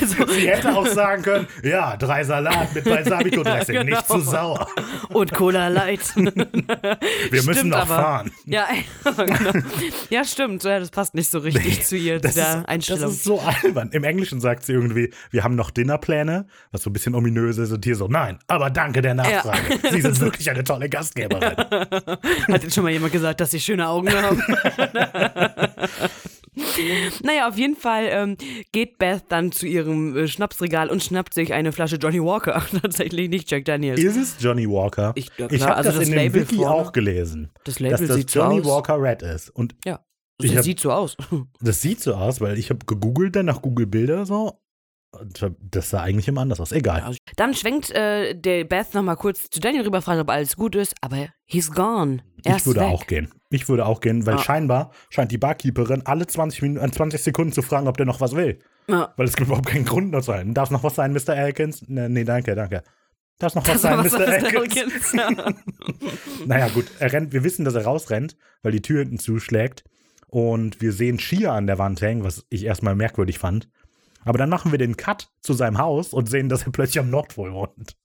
[0.00, 3.96] So, sie hätte auch sagen können, ja, drei Salat mit Balsamico-Dressing, Ja, genau.
[3.96, 4.66] nicht zu sauer.
[5.10, 6.00] und Cola Light.
[6.16, 6.32] Wir
[7.30, 7.94] müssen Stimmt noch aber.
[7.96, 8.30] fahren.
[8.46, 8.66] Ja,
[9.04, 9.52] genau.
[10.10, 10.64] ja, stimmt.
[10.64, 13.02] Ja, das passt nicht so richtig zu ihr, Das der ist, Einstellung.
[13.02, 13.90] das ist so albern.
[13.92, 17.72] Im Englischen sagt sie irgendwie, wir haben noch Dinnerpläne, was so ein bisschen ominös ist.
[17.72, 19.78] Und hier so, nein, aber danke der Nachfrage.
[19.90, 21.42] Sie sind wirklich eine tolle Gastgeberin.
[22.52, 24.42] Hat jetzt schon mal jemand gesagt, dass sie schöne Augen haben?
[27.22, 28.36] naja, auf jeden Fall ähm,
[28.72, 32.62] geht Beth dann zu ihrem äh, Schnapsregal und schnappt sich eine Flasche Johnny Walker.
[32.82, 34.00] Tatsächlich nicht Jack Daniels.
[34.00, 35.12] Ist es Johnny Walker?
[35.14, 36.70] Ich- ja, ich habe also das, das in dem Label Wiki vorne.
[36.74, 37.50] auch gelesen.
[37.64, 38.70] Das Label dass das sieht Johnny so.
[38.70, 39.50] Walker Red ist.
[39.50, 40.00] Und Ja,
[40.38, 41.16] das hab- sieht so aus.
[41.60, 44.58] das sieht so aus, weil ich habe gegoogelt dann nach Google Bilder so.
[45.60, 46.70] Das sah eigentlich immer anders aus.
[46.72, 47.14] Egal.
[47.36, 50.94] Dann schwenkt äh, der Beth nochmal kurz zu Daniel rüber, fragt, ob alles gut ist,
[51.00, 52.22] aber he's gone.
[52.44, 52.88] Er Ich würde weg.
[52.88, 53.28] auch gehen.
[53.50, 54.38] Ich würde auch gehen, weil Ah.
[54.38, 58.20] scheinbar scheint die Barkeeperin alle 20, Minuten, äh, 20 Sekunden zu fragen, ob der noch
[58.20, 58.60] was will.
[58.88, 59.12] Ja.
[59.16, 60.54] Weil es gibt überhaupt keinen Grund noch zu halten.
[60.54, 61.30] Darf noch was sein, Mr.
[61.36, 61.82] Elkins?
[61.88, 62.82] Nee, nee danke, danke.
[63.40, 64.28] Darf noch was Das sein, was Mr.
[64.28, 64.54] Elkins?
[64.54, 65.12] Elkins.
[65.14, 65.30] Ja.
[66.46, 69.82] Naja, gut, er rennt, wir wissen, dass er rausrennt, weil die Tür hinten zuschlägt.
[70.28, 73.68] Und wir sehen Skier an der Wand hängen, was ich erstmal merkwürdig fand.
[74.24, 77.10] Aber dann machen wir den Cut zu seinem Haus und sehen, dass er plötzlich am
[77.10, 77.96] Nordpol wohnt.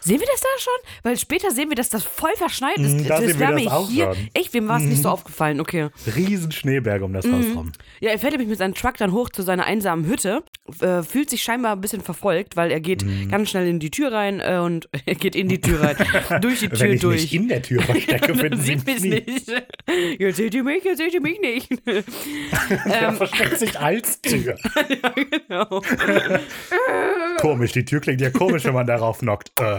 [0.00, 0.72] Sehen wir das da schon?
[1.02, 2.94] Weil später sehen wir, dass das voll verschneit ist.
[2.94, 4.14] Mm, da das mir auch hier.
[4.14, 4.28] schon.
[4.34, 5.60] Echt, wem war es nicht so aufgefallen?
[5.60, 5.88] Okay.
[6.16, 7.32] Riesen Schneeberge um das Mhm.
[7.32, 7.72] Haus rum.
[8.00, 10.42] Ja, er fährt nämlich mit seinem Truck dann hoch zu seiner einsamen Hütte,
[10.80, 13.28] äh, fühlt sich scheinbar ein bisschen verfolgt, weil er geht Mhm.
[13.30, 15.96] ganz schnell in die Tür rein äh, und er geht in die Tür rein.
[16.40, 17.22] durch die Tür Wenn ich durch.
[17.22, 19.52] mich in der Tür verstecke, Dann finden sie sieht mich nicht.
[20.18, 21.68] Jetzt seht ihr mich, jetzt seht ihr mich nicht.
[22.86, 24.56] Er versteckt sich als Tür.
[25.48, 25.82] genau.
[27.40, 29.50] Komisch, die Tür klingt ja komisch, wenn man darauf knockt.
[29.60, 29.73] Äh,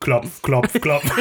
[0.00, 1.04] klopf, klopf, klopf.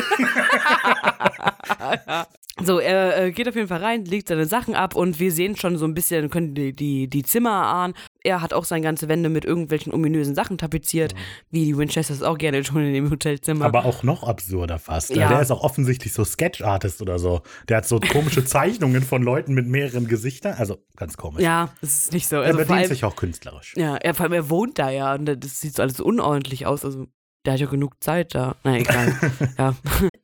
[2.61, 5.57] So, er äh, geht auf jeden Fall rein, legt seine Sachen ab und wir sehen
[5.57, 7.95] schon so ein bisschen, können die, die, die Zimmer ahnen.
[8.23, 11.15] Er hat auch seine ganze Wände mit irgendwelchen ominösen Sachen tapeziert,
[11.49, 13.65] wie die Winchesters auch gerne tun in dem Hotelzimmer.
[13.65, 15.15] Aber auch noch absurder fast.
[15.15, 15.29] Ja.
[15.29, 17.41] Der ist auch offensichtlich so Sketch-Artist oder so.
[17.69, 20.53] Der hat so komische Zeichnungen von Leuten mit mehreren Gesichtern.
[20.53, 21.41] Also ganz komisch.
[21.41, 22.35] ja, das ist nicht so.
[22.35, 23.73] er Also vor bedient allem, sich auch künstlerisch.
[23.75, 26.85] ja, er, vor allem, er wohnt da ja und das sieht so alles unordentlich aus.
[26.85, 27.07] Also,
[27.45, 28.55] der hat ja genug Zeit da.
[28.63, 29.15] Na, egal.
[29.57, 29.75] ja.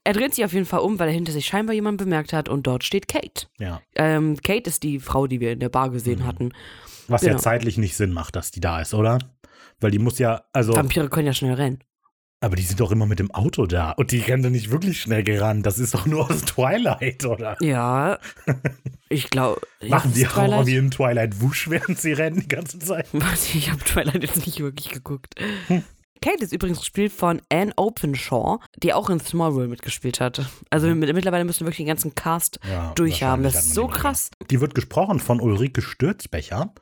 [0.03, 2.49] Er dreht sich auf jeden Fall um, weil er hinter sich scheinbar jemand bemerkt hat
[2.49, 3.47] und dort steht Kate.
[3.59, 3.81] Ja.
[3.95, 6.25] Ähm, Kate ist die Frau, die wir in der Bar gesehen Mhm.
[6.25, 6.53] hatten.
[7.07, 7.41] Was ja Genau.
[7.41, 9.19] zeitlich nicht Sinn macht, dass die da ist, oder?
[9.79, 11.79] Weil die muss ja, also, Vampire können ja schnell rennen.
[12.41, 13.91] aber die sind doch immer mit dem Auto da.
[13.91, 15.65] Und die rennen doch nicht wirklich schnell gerannt.
[15.65, 17.57] Das ist doch nur aus Twilight, oder?
[17.61, 18.17] Ja,
[19.09, 19.59] ich glaube.
[19.87, 23.07] Machen die auch wie in Twilight Wusch, während sie rennen die ganze Zeit?
[23.13, 25.35] Warte, ich habe Twilight jetzt nicht wirklich geguckt.
[25.67, 25.83] Hm.
[26.21, 30.45] Kate ist übrigens gespielt von Anne Openshaw, die auch in Smallville mitgespielt hat.
[30.69, 33.43] Also mit, mittlerweile müssen wir wirklich den ganzen Cast Ja, durchhaben.
[33.43, 34.31] Das ist so die krass.
[34.49, 36.73] Die wird gesprochen von Ulrike Stürzbecher.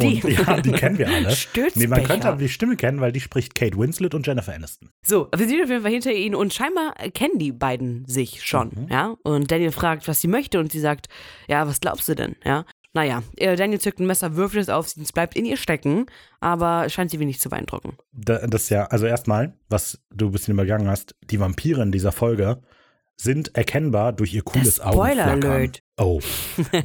[0.00, 0.20] Die.
[0.20, 1.30] Und, ja, die kennen wir alle.
[1.30, 1.70] Stürzbecher.
[1.76, 4.90] Nee, man könnte aber die Stimme kennen, weil die spricht Kate Winslet und Jennifer Aniston.
[5.06, 8.70] So, wir sind auf jeden Fall hinter ihnen und scheinbar kennen die beiden sich schon,
[8.74, 8.88] Mhm.
[8.90, 9.14] ja.
[9.22, 11.06] Und Daniel fragt, was sie möchte und sie sagt,
[11.46, 12.64] ja, was glaubst du denn, ja.
[12.92, 16.06] Naja, äh, Daniel zückt ein Messer, würfelt es auf sie, es bleibt in ihr stecken,
[16.40, 17.96] aber scheint sie wenig zu beeindrucken.
[18.12, 21.92] Da, das ist ja, also erstmal, was du ein bisschen übergangen hast, die Vampire in
[21.92, 22.60] dieser Folge
[23.22, 25.72] sind erkennbar durch ihr cooles Das Spoiler Augenflackern.
[25.98, 26.20] Oh,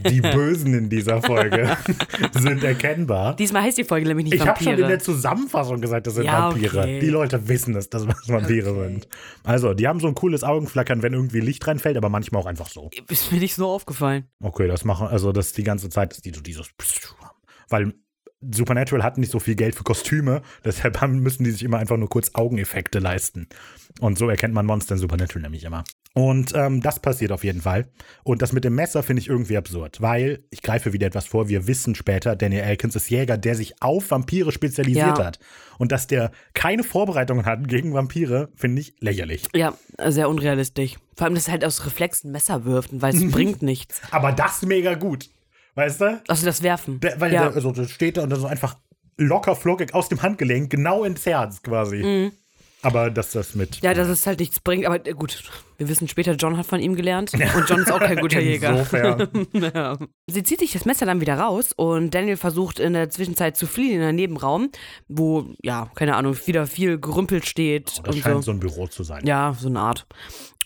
[0.10, 1.78] die Bösen in dieser Folge
[2.34, 3.36] sind erkennbar.
[3.38, 4.88] Diesmal heißt die Folge nämlich nicht Ich habe schon in Vampire.
[4.90, 6.80] der Zusammenfassung gesagt, das sind Ja, Vampire.
[6.80, 7.00] okay.
[7.00, 8.84] Die Leute wissen es, dass es Vampire Okay.
[8.90, 9.08] sind.
[9.46, 12.68] Also, die haben so ein cooles Augenflackern, wenn irgendwie Licht reinfällt, aber manchmal auch einfach
[12.68, 12.90] so.
[13.08, 14.26] ist mir nicht so aufgefallen.
[14.44, 16.68] Okay, das machen, also das ist die ganze Zeit, dass die so dieses.
[17.70, 17.94] Weil
[18.52, 22.10] Supernatural hat nicht so viel Geld für Kostüme, deshalb müssen die sich immer einfach nur
[22.10, 23.48] kurz Augeneffekte leisten.
[24.02, 25.84] Und so erkennt man Monster in Supernatural nämlich immer.
[26.18, 27.90] Und ähm, das passiert auf jeden Fall.
[28.24, 31.50] Und das mit dem Messer finde ich irgendwie absurd, weil, ich greife wieder etwas vor,
[31.50, 35.26] wir wissen später, Daniel Elkins ist Jäger, der sich auf Vampire spezialisiert Ja.
[35.26, 35.40] hat.
[35.78, 39.44] Und dass der keine Vorbereitungen hat gegen Vampire, finde ich lächerlich.
[39.54, 39.74] Ja,
[40.08, 40.96] sehr unrealistisch.
[41.18, 44.02] Vor allem, dass er halt aus Reflexen Messer wirft weiß, es bringt nichts.
[44.12, 45.30] Aber das mega gut.
[45.76, 46.22] Weißt du?
[46.30, 47.02] Also das Werfen.
[47.02, 47.44] Der, weil ja.
[47.48, 48.78] der, also, der steht da und dann so einfach
[49.18, 52.32] locker flockig aus dem Handgelenk, genau ins Herz quasi.
[52.86, 53.82] Aber dass das mit.
[53.82, 54.86] Ja, dass es halt nichts bringt.
[54.86, 55.44] Aber äh, gut,
[55.78, 57.34] wir wissen später, John hat von ihm gelernt.
[57.34, 58.72] Und John ist auch kein guter Jäger.
[58.72, 59.48] Insofern.
[59.54, 59.98] ja.
[60.28, 63.66] Sie zieht sich das Messer dann wieder raus und Daniel versucht in der Zwischenzeit zu
[63.66, 64.70] fliehen in einen Nebenraum,
[65.08, 68.00] wo, ja, keine Ahnung, wieder viel Gerümpel steht.
[68.04, 68.42] Das und scheint so.
[68.42, 69.26] so ein Büro zu sein.
[69.26, 70.06] Ja, so eine Art.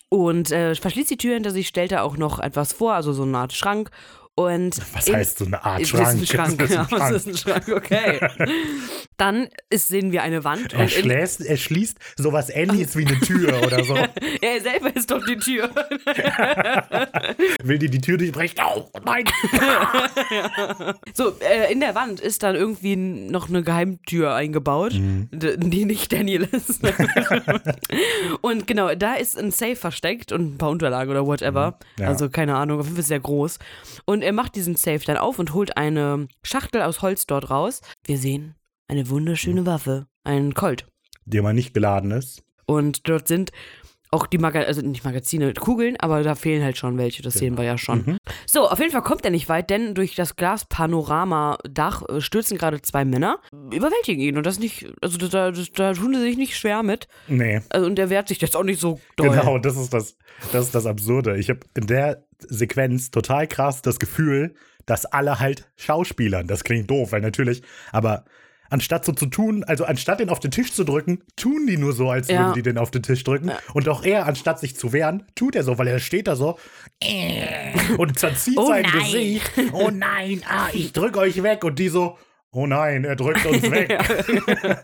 [0.09, 3.23] Und äh, verschließt die Tür hinter sich, stellt er auch noch etwas vor, also so
[3.23, 3.91] eine Art Schrank.
[4.39, 6.07] Und Was in- heißt so eine Art ist Schrank?
[6.21, 7.15] ein Schrank, Das ist ja, ein Schrank.
[7.15, 8.19] ist ein Schrank, okay.
[9.17, 13.61] Dann ist, sehen wir eine Wand Er, schließt, er schließt sowas ähnliches wie eine Tür
[13.65, 13.95] oder so.
[14.41, 15.69] er selber ist doch die Tür.
[17.63, 18.59] Will die die Tür durchbrechen?
[18.65, 19.25] Oh, nein!
[21.13, 25.27] So, äh, in der Wand ist dann irgendwie noch eine Geheimtür eingebaut, Mhm.
[25.33, 26.79] die nicht Daniel ist.
[28.41, 31.77] und genau, da ist ein Safe versteckt und ein paar Unterlagen oder whatever.
[31.97, 32.03] Mhm.
[32.03, 32.07] Ja.
[32.09, 33.59] Also keine Ahnung, auf jeden Fall sehr groß.
[34.05, 37.81] Und er macht diesen Safe dann auf und holt eine Schachtel aus Holz dort raus.
[38.03, 38.53] Wir sehen
[38.87, 40.85] eine wunderschöne Waffe, ein Colt.
[41.25, 42.43] Der mal nicht geladen ist.
[42.67, 43.51] Und dort sind
[44.11, 47.57] auch die Magazine, also nicht Magazine, Kugeln, aber da fehlen halt schon welche, das sehen
[47.57, 48.03] wir ja schon.
[48.05, 48.17] Mhm.
[48.47, 52.81] So, auf jeden Fall kommt er nicht weit, denn durch das Glaspanorama-Dach äh, stürzen gerade
[52.81, 56.57] zwei Männer, überwältigen ihn und das nicht, also da, da, da tun sie sich nicht
[56.57, 57.07] schwer mit.
[57.27, 57.61] Nee.
[57.69, 59.29] Also, und der wehrt sich jetzt auch nicht so doll.
[59.29, 60.15] Genau, das ist das,
[60.51, 61.37] das ist das Absurde.
[61.37, 66.47] Ich habe in der Sequenz total krass das Gefühl, dass alle halt Schauspielern.
[66.47, 68.25] Das klingt doof, weil natürlich, aber
[68.69, 71.93] anstatt so zu tun, also anstatt den auf den Tisch zu drücken, tun die nur
[71.93, 72.39] so, als Ja.
[72.39, 73.51] würden die den auf den Tisch drücken.
[73.73, 76.57] Und auch er, anstatt sich zu wehren, tut er so, weil er steht da so
[77.01, 78.91] äh, und zerzieht Oh sein nein.
[79.03, 79.51] Gesicht.
[79.73, 81.63] Oh nein, ah, ich drück euch weg.
[81.63, 82.17] Und die so,
[82.51, 83.95] Oh nein, er drückt uns weg.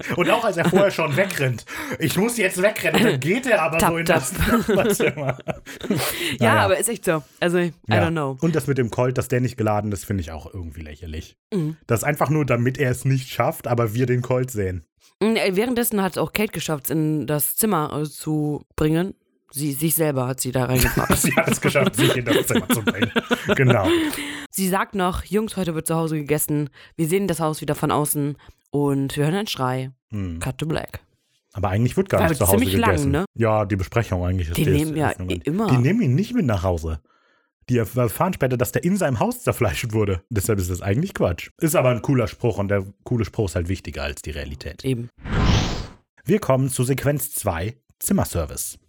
[0.17, 1.65] und auch als er vorher schon wegrennt.
[1.97, 3.01] Ich muss jetzt wegrennen.
[3.03, 4.17] Dann geht er aber Tap, so in tap.
[4.19, 5.37] das Nachbarzimmer.
[5.89, 5.95] ja,
[6.39, 6.59] Naja.
[6.65, 7.23] aber ist echt so.
[7.39, 8.03] Also, I Ja.
[8.07, 8.37] don't know.
[8.39, 11.37] Und das mit dem Colt, dass der nicht geladen ist, finde ich auch irgendwie lächerlich.
[11.53, 11.77] Mhm.
[11.87, 14.85] Das ist einfach nur, damit er es nicht schafft, aber wir den Colt sehen.
[15.21, 19.15] Mm, äh, Währenddessen hat auch Kate geschafft, in das Zimmer äh, zu bringen.
[19.55, 21.15] Sie, sich selber hat sie da reingebracht.
[21.21, 23.09] Sie hat es geschafft, sich in das Zimmer zu bringen.
[23.55, 23.87] Genau.
[24.51, 26.69] sie sagt noch, Jungs, heute wird zu Hause gegessen.
[26.97, 28.35] Wir sehen das Haus wieder von außen
[28.71, 29.91] und wir hören einen Schrei.
[30.11, 30.39] Hm.
[30.39, 30.99] Cut to black.
[31.53, 33.11] Aber eigentlich wird gar War nicht zu Hause ziemlich lang, gegessen.
[33.11, 33.23] ne?
[33.33, 35.67] Ja, die Besprechung eigentlich ist Die die nehmen ja immer.
[35.67, 36.99] Die nehmen ihn nicht mit nach Hause.
[37.69, 40.21] Die erfahren später, dass der in seinem Haus zerfleischt wurde.
[40.29, 41.51] Deshalb ist das eigentlich Quatsch.
[41.61, 44.83] Ist aber ein cooler Spruch und der coole Spruch ist halt wichtiger als die Realität.
[44.83, 45.09] Eben.
[46.25, 48.79] Wir kommen zu Sequenz 2, Zimmerservice.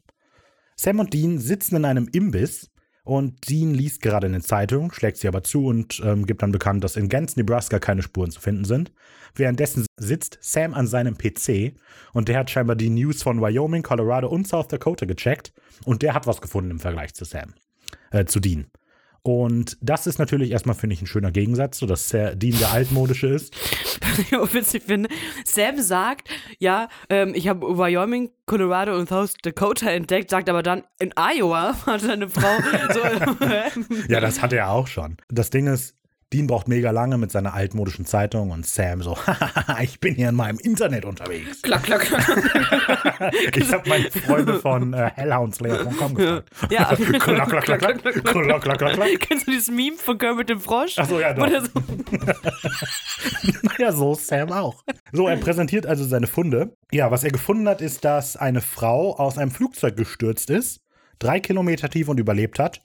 [0.79, 2.71] Sam und Dean sitzen in einem Imbiss
[3.05, 6.85] und Dean liest gerade eine Zeitung, schlägt sie aber zu und ähm, gibt dann bekannt,
[6.85, 8.93] dass in ganz Nebraska keine Spuren zu finden sind.
[9.35, 11.75] Währenddessen sitzt Sam an seinem PC
[12.13, 15.53] und der hat scheinbar die News von Wyoming, Colorado und South Dakota gecheckt
[15.85, 17.55] und der hat was gefunden im Vergleich zu Sam,
[18.11, 18.67] äh, zu Dean.
[19.27, 22.71] Und das ist natürlich erstmal, finde ich, ein schöner Gegensatz, so dass Sa- Dean der
[22.71, 23.55] altmodische ist.
[24.01, 25.09] Was ich auch witzig finde,
[25.45, 30.85] Sam sagt, ja, ähm, ich habe Wyoming, Colorado und South Dakota entdeckt, sagt aber dann,
[31.01, 32.57] in Iowa hat seine Frau
[32.95, 33.01] so,
[34.09, 35.17] Ja, das hat er auch schon.
[35.29, 35.97] Das Ding ist,
[36.33, 39.17] Dean braucht mega lange mit seiner altmodischen Zeitung und Sam so,
[39.83, 41.63] ich bin hier in meinem Internet unterwegs.
[41.63, 42.03] Klack, klack.
[43.57, 46.51] ich habe meine Freunde von äh, hellhoundslayer.com gefragt.
[46.71, 46.95] Ja.
[46.97, 49.21] klack, klack, klack, klack, klack, klack, klack, klack, klack.
[49.21, 50.97] Kennst du dieses Meme von Girl Kermit dem Frosch?
[50.99, 51.49] Ach so, ja, doch.
[51.49, 51.81] So.
[53.79, 54.85] ja, so Sam auch.
[55.13, 56.77] So, er präsentiert also seine Funde.
[56.93, 60.81] Ja, was er gefunden hat, ist, dass eine Frau aus einem Flugzeug gestürzt ist,
[61.19, 62.83] drei Kilometer tief und überlebt hat.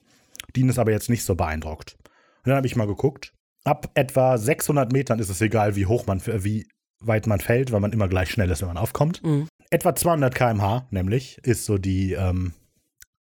[0.56, 1.98] Dean ist aber jetzt nicht so beeindruckt.
[2.44, 3.34] Und dann habe ich mal geguckt.
[3.64, 6.68] Ab etwa 600 Metern ist es egal, wie hoch man, wie
[7.00, 9.24] weit man fällt, weil man immer gleich schnell ist, wenn man aufkommt.
[9.24, 9.48] Mhm.
[9.70, 12.54] Etwa 200 km/h, nämlich, ist so die, ähm,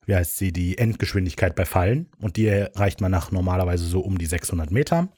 [0.05, 2.09] wie heißt sie, die Endgeschwindigkeit bei Fallen.
[2.19, 5.09] Und die erreicht man nach normalerweise so um die 600 Meter.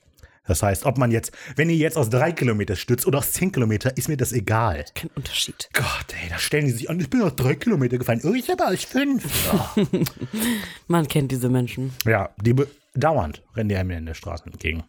[0.48, 3.52] Das heißt, ob man jetzt, wenn ihr jetzt aus drei Kilometer stürzt oder aus zehn
[3.52, 4.84] Kilometer, ist mir das egal.
[4.96, 5.70] kein Unterschied.
[5.74, 8.22] Gott, ey, da stellen die sich an, ich bin aus drei Kilometer gefallen.
[8.24, 9.54] Oh, ich aber aus fünf.
[9.54, 9.86] Oh.
[10.88, 11.92] Man kennt diese Menschen.
[12.04, 12.56] ja, die
[12.96, 14.84] dauernd rennen die einem in der Straße entgegen.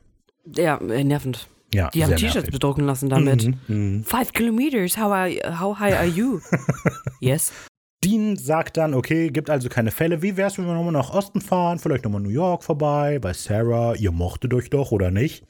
[0.56, 1.48] Ja, äh, nervend.
[1.72, 3.46] Ja, Die haben T-Shirts bedrucken lassen damit.
[3.46, 4.04] Mhm, mhm.
[4.04, 6.40] Five kilometers, how, are, how high are you?
[7.20, 7.52] yes.
[8.02, 10.22] Dean sagt dann, okay, gibt also keine Fälle.
[10.22, 11.78] Wie wär's, wenn wir nochmal nach Osten fahren?
[11.78, 13.94] Vielleicht nochmal New York vorbei, bei Sarah.
[13.94, 15.44] Ihr mochtet euch doch, oder nicht?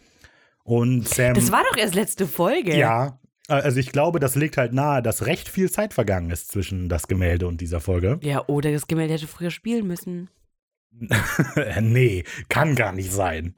[0.65, 1.35] Und Sam.
[1.35, 2.77] Das war doch erst letzte Folge.
[2.77, 3.17] ja.
[3.49, 7.09] Also ich glaube, das liegt halt nahe, dass recht viel Zeit vergangen ist zwischen das
[7.09, 8.21] Gemälde und dieser Folge.
[8.23, 10.31] Ja, oder das Gemälde hätte früher spielen müssen.
[11.57, 13.55] Äh, nee, kann gar nicht sein.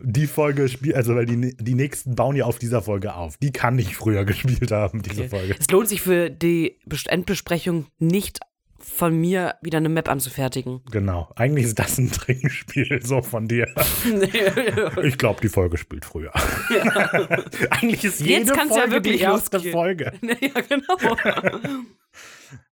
[0.00, 3.36] Die Folge spielt, also weil die, die nächsten bauen ja auf dieser Folge auf.
[3.36, 5.28] Die kann nicht früher gespielt haben, diese Okay.
[5.28, 5.56] Folge.
[5.58, 8.40] Es lohnt sich für die Bes- Endbesprechung nicht
[8.80, 10.80] von mir wieder eine Map anzufertigen.
[10.90, 11.30] Genau.
[11.34, 13.66] Eigentlich ist das ein Trinkspiel, so von dir.
[15.02, 16.32] Ich glaube, die Folge spielt früher.
[17.70, 19.72] Eigentlich ist jede Jetzt kann's ja Folge wirklich die erste losgehen.
[19.72, 20.12] Folge.
[20.22, 21.16] ja, genau.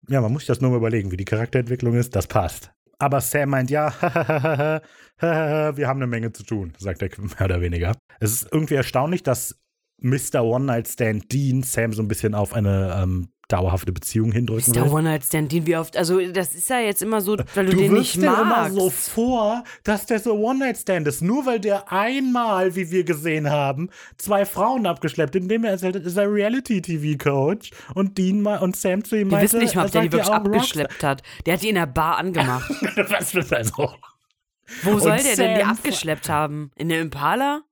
[0.08, 2.14] Ja, man muss sich das nur mal überlegen, wie die Charakterentwicklung ist.
[2.14, 2.70] Das passt.
[2.98, 3.92] Aber Sam meint, ja,
[5.20, 7.96] wir haben eine Menge zu tun, sagt er mehr oder weniger.
[8.20, 9.60] Es ist irgendwie erstaunlich, dass
[9.98, 10.42] Mr.
[10.42, 14.74] One Night Stand Dean Sam so ein bisschen auf eine ähm, dauerhafte Beziehung hindrücken Ist
[14.74, 14.90] der will.
[14.92, 17.92] One-Night-Stand, den wir oft, also das ist ja jetzt immer so, weil du, Du den
[17.94, 18.74] nicht dir immer magst.
[18.74, 21.22] so vor, dass der so One-Night-Stand ist.
[21.22, 26.02] Nur weil der einmal, wie wir gesehen haben, zwei Frauen abgeschleppt, indem er erzählt hat,
[26.04, 29.86] ist er Reality-TV-Coach und Dean mal und Sam zu ihm wir meinte, wissen nicht mal,
[29.86, 31.22] ob der die wirklich abgeschleppt hat.
[31.46, 32.70] Der hat die in der Bar angemacht.
[33.10, 33.90] Was ist also?
[34.82, 36.70] Wo soll der denn die Sam- abgeschleppt haben?
[36.76, 37.62] In der Impala?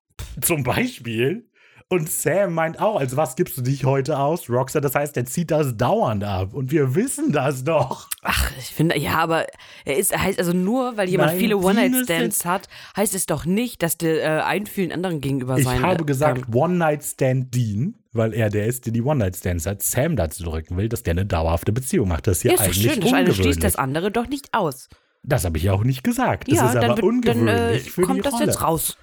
[0.41, 1.49] Zum Beispiel.
[1.91, 4.81] Und Sam meint auch, als was gibst du dich heute aus, Rockstar?
[4.81, 6.55] Das heißt, er zieht das dauernd ab.
[6.55, 8.09] Und wir wissen das doch.
[8.23, 9.47] Ach, ich finde, ja, aber
[9.85, 13.83] er ist, heißt also nur, weil jemand Nein, viele One-Night-Stands hat, heißt es doch nicht,
[13.83, 17.95] dass der äh, einen vielen anderen gegenüber Ich sein habe äh, gesagt ähm, One-Night-Stand Dean,
[18.13, 21.27] weil er der ist, der die One-Night-Stands hat, Sam dazu drücken will, dass der eine
[21.27, 22.27] dauerhafte Beziehung macht.
[22.27, 23.01] Das ist ja, ja, ist eigentlich schön.
[23.03, 23.37] Das eine ungewöhnlich.
[23.37, 24.89] schließt das andere doch nicht aus.
[25.23, 26.51] Das habe ich ja auch nicht gesagt.
[26.51, 28.45] Das ja, ist aber wird- dann äh, ungewöhnlich für kommt die das Rolle.
[28.47, 28.97] jetzt raus.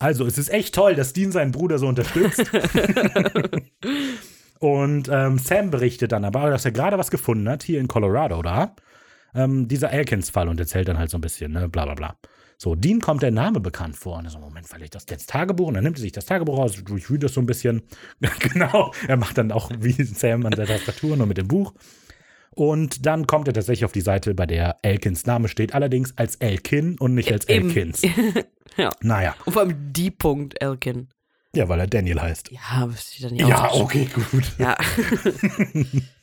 [0.00, 2.50] Also, es ist echt toll, dass Dean seinen Bruder so unterstützt.
[4.58, 8.42] Und ähm, Sam berichtet dann aber, dass er gerade was gefunden hat, hier in Colorado,
[8.42, 8.74] da.
[9.34, 12.16] Ähm, dieser Elkins-Fall und erzählt dann halt so ein bisschen, ne, bla bla bla.
[12.56, 14.18] So, Dean kommt der Name bekannt vor.
[14.18, 15.68] Und er so, Moment, vielleicht das jetzt Tagebuch?
[15.68, 17.82] Und dann nimmt er sich das Tagebuch raus, durchwühlt das so ein bisschen.
[18.38, 21.74] genau, er macht dann auch wie Sam an der Tastatur, nur mit dem Buch.
[22.54, 26.36] Und dann kommt er tatsächlich auf die Seite, bei der Elkins Name steht, allerdings als
[26.36, 27.68] Elkin und nicht als Eben.
[27.68, 28.02] Elkins.
[28.76, 28.90] ja.
[29.02, 31.08] Naja, Und vor allem die Punkt, Elkin.
[31.54, 32.50] ja, weil er Daniel heißt.
[32.50, 34.52] Ja, wüsste ich dann nicht Ja, okay, gut.
[34.58, 34.76] Ja.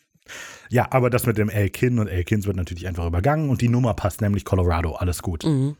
[0.69, 3.93] Ja, aber das mit dem Elkin und Elkins wird natürlich einfach übergangen und die Nummer
[3.93, 5.45] passt nämlich Colorado, alles gut.
[5.45, 5.77] Mhm.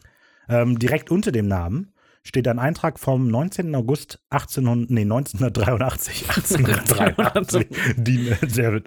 [0.49, 3.75] Ähm, direkt unter dem Namen steht ein Eintrag vom 19.
[3.75, 6.29] August 1800, nee, 1983.
[6.29, 7.67] 1883.
[7.97, 8.81] die, der,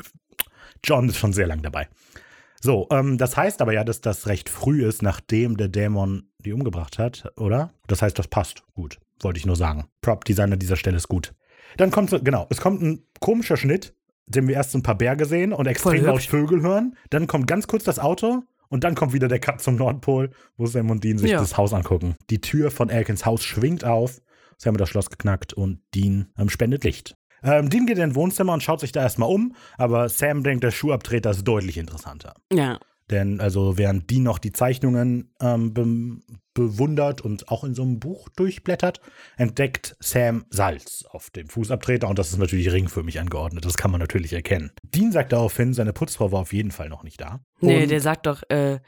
[0.85, 1.88] John ist schon sehr lang dabei.
[2.62, 6.53] So, ähm, das heißt aber ja, dass das recht früh ist, nachdem der Dämon die
[6.53, 7.73] umgebracht hat, oder?
[7.87, 8.62] Das heißt, das passt.
[8.75, 9.87] Gut, wollte ich nur sagen.
[10.03, 11.33] Prop-Design an dieser Stelle ist gut.
[11.77, 13.95] Dann kommt, so- genau, es kommt ein komischer Schnitt,
[14.27, 16.23] dem wir erst ein paar Berge sehen und extrem laut.
[16.23, 16.97] Vögel hören.
[17.11, 20.66] Dann kommt ganz kurz das Auto und dann kommt wieder der Cut zum Nordpol, wo
[20.66, 21.40] Sam und Dean sich Ja.
[21.40, 22.14] das Haus angucken.
[22.29, 24.21] Die Tür von Elkins Haus schwingt auf.
[24.59, 27.16] Sam hat das Schloss geknackt und Dean ähm, spendet Licht.
[27.42, 30.64] Ähm, Dean geht in ein Wohnzimmer und schaut sich da erstmal um, aber Sam denkt,
[30.64, 32.35] der Schuhabtreter ist deutlich interessanter.
[32.53, 32.79] Ja.
[33.11, 36.22] Denn also während Dean noch die Zeichnungen ähm, be
[36.53, 39.00] bewundert und auch in so einem Buch durchblättert,
[39.37, 43.64] entdeckt Sam Salz auf dem Fußabtreter und das ist natürlich ringförmig angeordnet.
[43.64, 44.70] Das kann man natürlich erkennen.
[44.83, 47.40] Dean sagt daraufhin, seine Putzfrau war auf jeden Fall noch nicht da.
[47.61, 48.81] Nee, Und- der sagt doch, äh,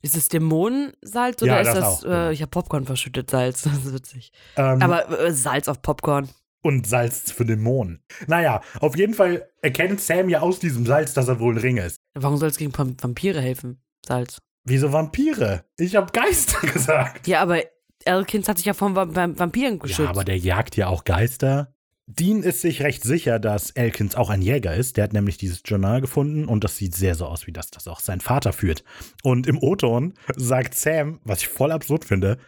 [0.00, 2.14] ist es Dämonensalz oder Ja, ist das das, auch, genau.
[2.28, 4.32] äh, ich habe Popcorn verschüttet Salz, das ist witzig.
[4.56, 6.28] ähm, Aber äh, Salz auf Popcorn.
[6.62, 8.02] Und Salz für Dämonen.
[8.26, 11.76] Naja, auf jeden Fall erkennt Sam ja aus diesem Salz, dass er wohl ein Ring
[11.76, 11.96] ist.
[12.14, 13.82] Warum soll es gegen Vam- Vampire helfen?
[14.06, 14.38] Salz.
[14.64, 15.64] Wieso Vampire?
[15.76, 17.26] Ich habe Geister gesagt.
[17.26, 17.62] Ja, aber
[18.04, 20.00] Elkins hat sich ja von Vam Vam Vampiren geschützt.
[20.00, 21.74] Ja, aber der jagt ja auch Geister.
[22.06, 24.96] Dean ist sich recht sicher, dass Elkins auch ein Jäger ist.
[24.96, 27.86] Der hat nämlich dieses Journal gefunden und das sieht sehr so aus, wie das das
[27.88, 28.82] auch sein Vater führt.
[29.22, 32.38] Und im O-Ton sagt Sam, was ich voll absurd finde,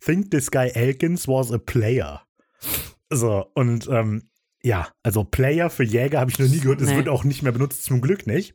[0.00, 2.22] think this guy Elkins was a player.
[3.10, 4.30] So, und ähm,
[4.62, 6.80] ja, also Player für Jäger habe ich noch nie gehört.
[6.80, 6.96] Es Nee.
[6.96, 8.54] wird auch nicht mehr benutzt, zum Glück nicht.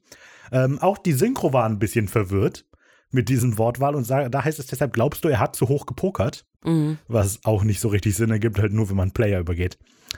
[0.51, 2.65] Ähm, auch die Synchro war ein bisschen verwirrt
[3.11, 6.45] mit diesem Wortwahl und da heißt es deshalb, glaubst du, er hat zu hoch gepokert?
[6.67, 6.97] Mhm.
[7.07, 9.77] was auch nicht so richtig Sinn ergibt, halt nur, wenn man Player übergeht.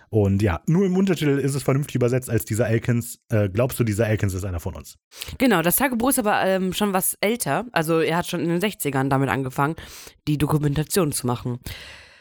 [0.10, 3.20] Und ja, nur im Untertitel ist es vernünftig übersetzt als dieser Elkins.
[3.28, 4.98] Äh, glaubst du, dieser Elkins ist einer von uns?
[5.40, 7.66] Genau, das Tagebuch ist aber ähm, schon was älter.
[7.74, 9.76] Also er hat schon in den 60ern damit angefangen,
[10.30, 11.60] die Dokumentation zu machen.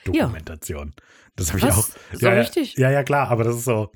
[0.05, 0.93] Dokumentation.
[1.37, 1.87] Das habe ich auch.
[2.13, 2.77] So ja, ja, richtig?
[2.77, 3.91] Ja, ja, klar, aber das ist so.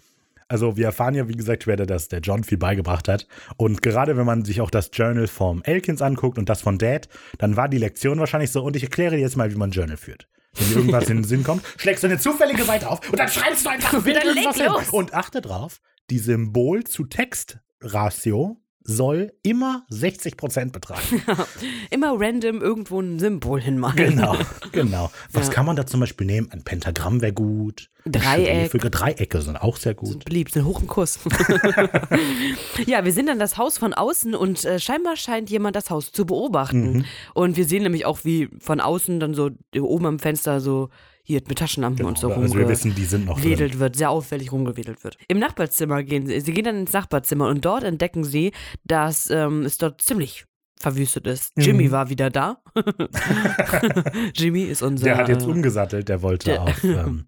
[0.48, 3.28] Also wir erfahren ja, wie gesagt, später, dass der John viel beigebracht hat.
[3.56, 7.08] Und gerade wenn man sich auch das Journal vom Elkins anguckt und das von Dad,
[7.38, 9.96] dann war die Lektion wahrscheinlich so, und ich erkläre dir jetzt mal, wie man Journal
[9.96, 10.26] führt.
[10.54, 13.28] Wenn dir irgendwas in den Sinn kommt, schlägst du eine zufällige Seite auf und dann
[13.28, 14.72] schreibst du einfach wieder irgendwas hin.
[14.90, 21.22] Und achte drauf, die Symbol-zu-Text-Ratio soll immer 60% betragen.
[21.90, 23.96] Immer random irgendwo ein Symbol hinmalen.
[23.96, 24.36] Genau,
[24.72, 25.10] genau.
[25.32, 25.52] Was Ja.
[25.52, 26.50] kann man da zum Beispiel nehmen?
[26.50, 27.90] Ein Pentagramm wäre gut.
[28.06, 28.72] Ein Dreieck.
[28.72, 30.24] Schrägfüge- Dreiecke sind auch sehr Sind gut.
[30.24, 31.18] beliebt, sind hoch im Kurs.
[32.86, 36.12] ja, wir sehen dann das Haus von außen und äh, scheinbar scheint jemand das Haus
[36.12, 36.92] zu beobachten.
[36.92, 37.04] Mhm.
[37.34, 40.88] Und wir sehen nämlich auch, wie von außen dann so oben am Fenster so
[41.30, 43.78] hier mit Taschenlampen und so Genau, also wir wissen, die sind noch drin.
[43.78, 45.16] wird, sehr auffällig rumgewedelt wird.
[45.28, 48.52] Im Nachbarzimmer gehen sie, sie gehen dann ins Nachbarzimmer und dort entdecken sie,
[48.84, 50.44] dass ähm, es dort ziemlich
[50.78, 51.56] verwüstet ist.
[51.56, 51.62] Mhm.
[51.62, 52.62] Jimmy war wieder da.
[54.34, 55.04] Jimmy ist unser.
[55.04, 57.26] Der hat jetzt umgesattelt, der wollte der- auf, ähm,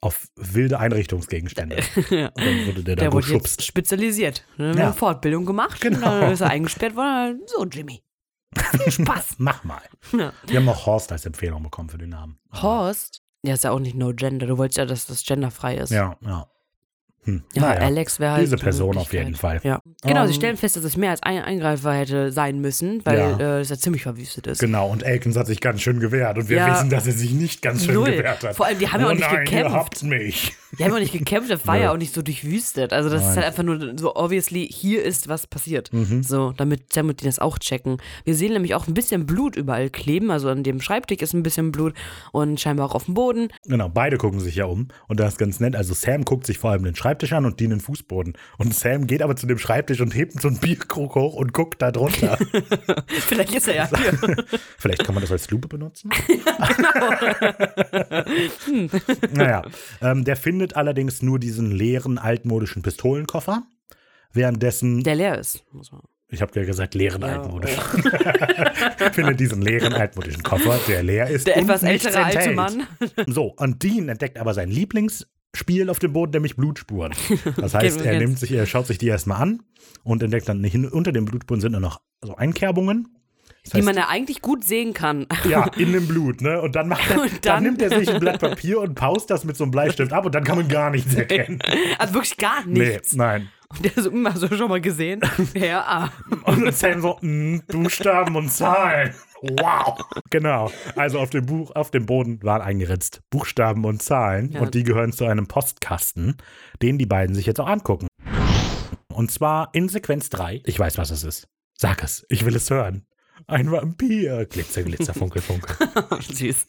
[0.00, 1.76] auf wilde Einrichtungsgegenstände.
[2.10, 2.28] ja.
[2.28, 3.64] Und dann wurde der da Der wurde jetzt geschubst.
[3.64, 4.44] spezialisiert.
[4.56, 4.74] Ne?
[4.76, 4.84] Ja.
[4.86, 5.80] Eine Fortbildung gemacht.
[5.80, 6.20] Genau.
[6.20, 7.40] Dann ist er eingesperrt worden.
[7.46, 8.02] So, Jimmy.
[8.82, 9.34] Viel Spaß.
[9.38, 9.82] Mach mal.
[10.16, 10.32] Ja.
[10.46, 12.38] Wir haben auch Horst als Empfehlung bekommen für den Namen.
[12.52, 13.22] Horst.
[13.44, 14.46] Ja, ist ja auch nicht no gender.
[14.46, 15.90] Du wolltest ja, dass das genderfrei ist.
[15.90, 16.50] Ja, ja.
[17.24, 17.42] Hm.
[17.52, 18.42] Ja, naja, Alex wäre halt.
[18.42, 19.34] diese die Person auf jeden.
[19.34, 19.60] Fall.
[19.62, 19.80] Ja.
[20.02, 23.18] Genau, sie Ähm, stellen fest, dass es mehr als ein Eingreifer hätte sein müssen, weil
[23.18, 23.38] Ja.
[23.38, 24.60] äh, es ja ziemlich verwüstet ist.
[24.60, 26.38] Genau, und Elkins hat sich ganz schön gewehrt.
[26.38, 26.72] Und wir Ja.
[26.74, 28.12] wissen, dass er sich nicht ganz schön Null.
[28.12, 28.56] gewehrt hat.
[28.56, 29.70] Vor allem, die haben ja oh auch nicht nein, gekämpft.
[29.70, 30.52] Ihr habt mich.
[30.78, 31.82] Die haben auch nicht gekämpft, das war Nö.
[31.82, 32.92] ja auch nicht so durchwüstet.
[32.92, 33.36] Also das ist Nein.
[33.36, 35.92] halt einfach nur so, obviously, hier ist was passiert.
[35.92, 36.22] Mhm.
[36.22, 37.98] So, damit Sam und die das auch checken.
[38.24, 41.42] Wir sehen nämlich auch ein bisschen Blut überall kleben, also an dem Schreibtisch ist ein
[41.42, 41.94] bisschen Blut
[42.32, 43.48] und scheinbar auch auf dem Boden.
[43.66, 44.88] Genau, beide gucken sich ja um.
[45.08, 45.74] Und das ist ganz nett.
[45.76, 48.34] Also Sam guckt sich vor allem den Schreibtisch an und Dean den Fußboden.
[48.58, 51.80] Und Sam geht aber zu dem Schreibtisch und hebt so einen Bierkrug hoch und guckt
[51.82, 52.38] da drunter.
[53.08, 54.44] Vielleicht ist er ja hier.
[54.78, 56.10] Vielleicht kann man das als Lupe benutzen.
[59.32, 59.62] naja,
[60.00, 63.62] ähm, der findet allerdings nur diesen leeren altmodischen Pistolenkoffer.
[64.32, 65.64] Währenddessen, Der leer ist.
[66.28, 67.80] ich habe ja gesagt, leeren Ja, altmodischen.
[69.12, 71.46] findet diesen leeren altmodischen Koffer, der leer ist.
[71.46, 72.50] Der und etwas ältere alte.
[72.52, 72.86] Mann.
[73.26, 74.68] So, und Dean entdeckt aber sein
[75.54, 77.12] Lieblingsspiel auf dem Boden, nämlich Blutspuren.
[77.56, 79.62] Das heißt, er nimmt sich, er schaut sich die erstmal an
[80.02, 83.08] und entdeckt dann hin, unter den Blutspuren sind nur noch so Einkerbungen.
[83.64, 85.26] Das Die heißt, man ja eigentlich gut sehen kann.
[85.48, 86.60] ja, in dem Blut, ne?
[86.60, 89.44] Und dann macht er, dann, dann- nimmt er sich ein Blatt Papier und paust das
[89.44, 91.58] mit so einem Bleistift ab und dann kann man gar nichts erkennen.
[91.98, 93.14] Also wirklich gar Nee, nichts.
[93.14, 93.48] nein.
[93.70, 95.20] Und der so, immer so schon mal gesehen.
[95.54, 96.10] Ja, ah.
[96.50, 99.12] Und dann so, mm, Buchstaben und Zahlen.
[99.42, 99.98] Wow.
[100.30, 100.70] Genau.
[100.96, 104.60] Also auf dem Buch, auf dem Boden waren eingeritzt Buchstaben und Zahlen Ja.
[104.60, 106.36] und die gehören zu einem Postkasten,
[106.82, 108.06] den die beiden sich jetzt auch angucken.
[109.12, 110.62] Und zwar in Sequenz 3.
[110.64, 111.48] Ich weiß, was es ist.
[111.76, 112.24] Sag es.
[112.28, 113.06] Ich will es hören.
[113.46, 114.46] Ein Vampir.
[114.46, 115.76] Glitzer, Glitzer, Funkel, Funkel.
[116.20, 116.66] Süß.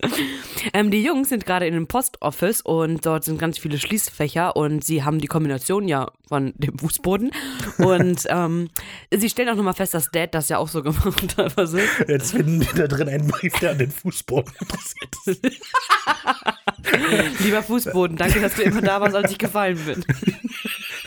[0.74, 4.84] Ähm, die Jungs sind gerade in einem Postoffice und dort sind ganz viele Schließfächer und
[4.84, 7.32] sie haben die Kombination ja von dem Fußboden.
[7.80, 8.70] Und ähm,
[9.12, 11.58] sie stellen auch nochmal fest, dass Dad das ja auch so gemacht hat.
[11.58, 12.06] Was ist?
[12.08, 15.60] Jetzt finden wir da drin einen Brief, der an den Fußboden interessiert ist.
[17.44, 20.06] Lieber Fußboden, danke, dass du immer da warst, als ich gefallen bin.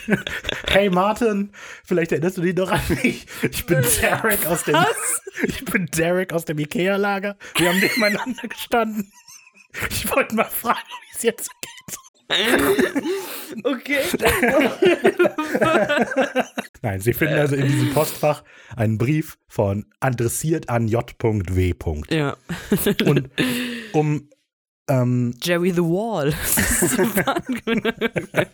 [0.67, 1.51] Hey Martin,
[1.83, 3.25] vielleicht erinnerst du dich noch an mich.
[3.41, 4.77] Ich bin Derek aus dem
[5.43, 7.37] Ich bin Derek aus dem Ikea-Lager.
[7.57, 9.11] Wir haben nebeneinander gestanden.
[9.89, 11.97] Ich wollte mal fragen, wie es jetzt geht.
[13.63, 13.99] Okay.
[16.81, 18.43] Nein, sie finden also in diesem Postfach
[18.75, 21.73] einen Brief von adressiert an J.W.
[22.09, 22.35] Ja.
[23.05, 23.29] Und
[23.91, 24.29] um
[24.89, 26.33] ähm, Jerry the Wall.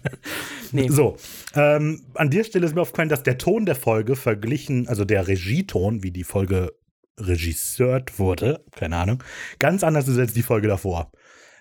[0.71, 0.87] nee.
[0.89, 1.17] so,
[1.55, 5.27] ähm, an der Stelle ist mir aufgefallen, dass der Ton der Folge verglichen, also der
[5.27, 6.73] Regieton, wie die Folge
[7.17, 9.23] regisseurt wurde, keine Ahnung,
[9.57, 11.11] ganz anders ist als die Folge davor.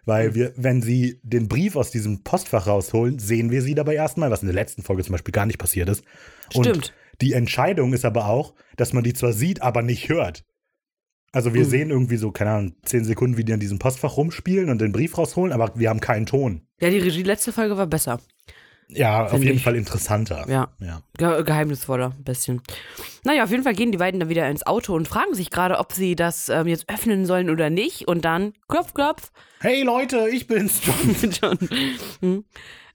[0.04, 4.30] Weil wir, wenn sie den Brief aus diesem Postfach rausholen, sehen wir sie dabei erstmal,
[4.30, 6.02] was in der letzten Folge zum Beispiel gar nicht passiert ist.
[6.54, 6.94] Und Stimmt.
[7.20, 10.44] die Entscheidung ist aber auch, dass man die zwar sieht, aber nicht hört.
[11.32, 11.68] Also wir Mhm.
[11.70, 14.92] sehen irgendwie so, keine Ahnung, zehn Sekunden, wie die an diesem Postfach rumspielen und den
[14.92, 16.62] Brief rausholen, aber wir haben keinen Ton.
[16.80, 18.18] Ja, die Regie letzte Folge war besser.
[18.90, 19.62] Ja, auf jeden ich.
[19.62, 20.46] Fall interessanter.
[20.48, 20.68] Ja.
[20.80, 21.02] ja.
[21.18, 22.62] Ge geheimnisvoller, ein bisschen.
[23.22, 25.78] Naja, auf jeden Fall gehen die beiden dann wieder ins Auto und fragen sich gerade,
[25.78, 28.08] ob sie das ähm, jetzt öffnen sollen oder nicht.
[28.08, 31.30] Und dann, klopf, klopf, Hey Leute, ich bin's, John.
[31.42, 31.58] John.
[32.22, 32.44] Hm.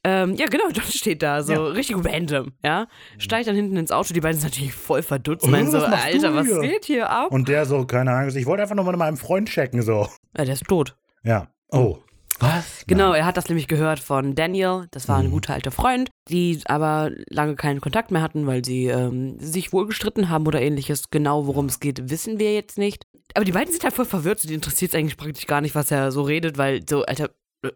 [0.06, 1.64] Ähm, ja, genau, John steht da, so Ja.
[1.68, 2.88] richtig random, ja.
[3.18, 6.34] Steigt dann hinten ins Auto, die beiden sind natürlich voll verdutzt, Oh, meinen so, Alter,
[6.36, 7.32] was geht hier ab?
[7.32, 10.08] Und der so, keine Ahnung, ich wollte einfach nur mal meinem Freund checken, so.
[10.38, 10.95] Ja, der ist tot.
[11.24, 11.47] Ja.
[11.72, 11.99] Oh.
[12.39, 12.84] Was?
[12.88, 15.32] Genau, er hat das nämlich gehört von Daniel, das war ein Mhm.
[15.32, 19.86] guter alter Freund, die aber lange keinen Kontakt mehr hatten, weil sie ähm, sich wohl
[19.88, 21.10] gestritten haben oder ähnliches.
[21.12, 23.04] Genau, worum es geht, wissen wir jetzt nicht.
[23.36, 25.76] Aber die beiden sind halt voll verwirrt, so, die interessiert es eigentlich praktisch gar nicht,
[25.76, 27.30] was er so redet, weil so, Alter,
[27.64, 27.70] äh,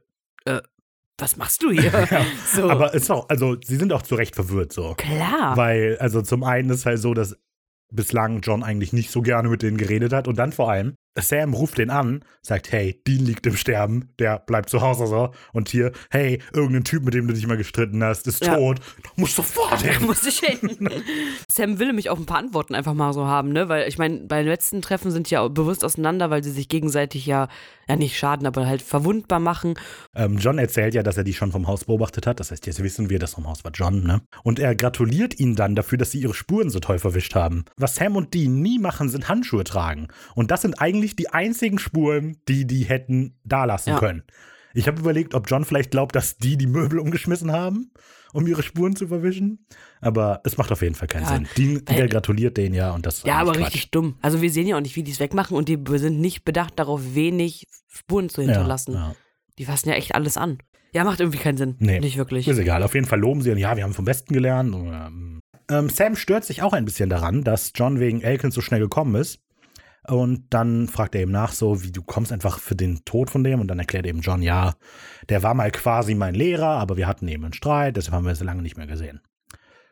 [0.52, 0.62] äh,
[1.20, 1.92] was machst du hier?
[2.54, 4.94] so, Aber ist auch, also sie sind auch zu Recht verwirrt, so.
[4.96, 5.58] klar.
[5.58, 7.38] Weil, also zum einen ist halt so, dass
[7.92, 11.54] bislang John eigentlich nicht so gerne mit denen geredet hat und dann vor allem, Sam
[11.54, 15.32] ruft den an, sagt, hey, Dean liegt im Sterben, der bleibt zu Hause so.
[15.54, 18.56] Und hier, hey, irgendein Typ, mit dem du dich mal gestritten hast, ist Ja.
[18.56, 18.80] tot.
[19.04, 20.02] Du musst sofort hin.
[20.06, 20.90] muss ich hin.
[21.52, 23.68] Sam will nämlich auch ein paar Antworten einfach mal so haben, ne?
[23.70, 26.70] Weil ich meine, bei den letzten Treffen sind die ja bewusst auseinander, weil sie sich
[26.70, 27.48] gegenseitig ja,
[27.90, 29.74] ja nicht schaden, aber halt verwundbar machen.
[30.16, 32.40] Ähm, John erzählt ja, dass er die schon vom Haus beobachtet hat.
[32.40, 34.22] Das heißt, jetzt wissen wir, dass vom Haus war John, ne?
[34.44, 37.66] Und er gratuliert ihnen dann dafür, dass sie ihre Spuren so toll verwischt haben.
[37.76, 40.08] Was Sam und Dean nie machen, sind Handschuhe tragen.
[40.36, 44.00] Und das sind eigentlich die einzigen Spuren, die die hätten da lassen Ja.
[44.00, 44.24] können.
[44.74, 47.92] Ich habe überlegt, ob John vielleicht glaubt, dass die die Möbel umgeschmissen haben,
[48.34, 49.66] um ihre Spuren zu verwischen.
[50.02, 51.82] Aber es macht auf jeden Fall keinen Ja, Sinn.
[51.88, 53.66] Weil- der gratuliert denen ja und das Ja, eigentlich aber Quatsch.
[53.68, 54.16] richtig dumm.
[54.22, 56.74] Also wir sehen ja auch nicht, wie die es wegmachen und die sind nicht bedacht
[56.78, 58.94] darauf, wenig Spuren zu hinterlassen.
[58.94, 59.16] Ja, ja.
[59.58, 60.60] Die fassen ja echt alles an.
[60.94, 61.76] Ja, macht irgendwie keinen Sinn.
[61.80, 62.00] Nee.
[62.00, 62.48] Nicht wirklich.
[62.48, 64.74] Ist egal, auf jeden Fall loben sie und ja, wir haben vom Besten gelernt.
[64.76, 65.40] Ähm,
[65.70, 69.16] ähm, Sam stört sich auch ein bisschen daran, dass John wegen Elkins so schnell gekommen
[69.16, 69.40] ist.
[70.10, 73.44] Und dann fragt er ihm nach, so wie du kommst einfach für den Tod von
[73.44, 73.60] dem.
[73.60, 74.76] Und dann erklärt eben John, ja,
[75.30, 78.32] der war mal quasi mein Lehrer, aber wir hatten eben einen Streit, deshalb haben wir
[78.32, 79.22] es lange nicht mehr gesehen.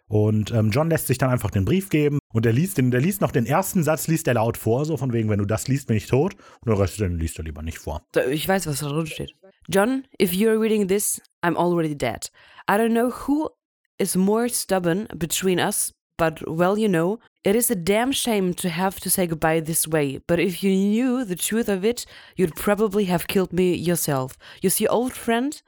[0.07, 3.01] Und ähm, John lässt sich dann einfach den Brief geben und er liest, den, der
[3.01, 5.67] liest noch den ersten Satz, liest er laut vor, so von wegen, wenn du das
[5.67, 6.35] liest, bin ich tot.
[6.61, 8.05] Und den Rest den liest er lieber nicht vor.
[8.29, 9.33] Ich weiß, was da drin steht.
[9.67, 12.29] John, if you're reading this, I'm already dead.
[12.69, 13.49] I don't know who
[13.97, 18.69] is more stubborn between us, but well, you know, it is a damn shame to
[18.69, 20.19] have to say goodbye this way.
[20.27, 22.05] But if you knew the truth of it,
[22.35, 24.37] you'd probably have killed me yourself.
[24.61, 25.61] You see, old friend,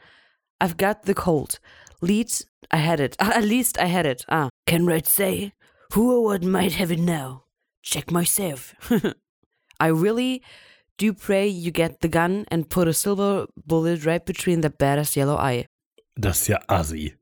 [0.60, 1.60] I've got the cold.
[2.02, 2.32] Lead,
[2.72, 3.16] I had it.
[3.20, 4.26] at least I had it.
[4.30, 5.54] Ah, can right say,
[5.93, 7.43] who or what might have it now?
[7.82, 8.74] Check myself.
[9.80, 10.41] I really
[10.98, 15.16] do pray you get the gun and put a silver bullet right between the badass
[15.16, 15.66] yellow eye.
[16.20, 17.14] Das ist ja assi.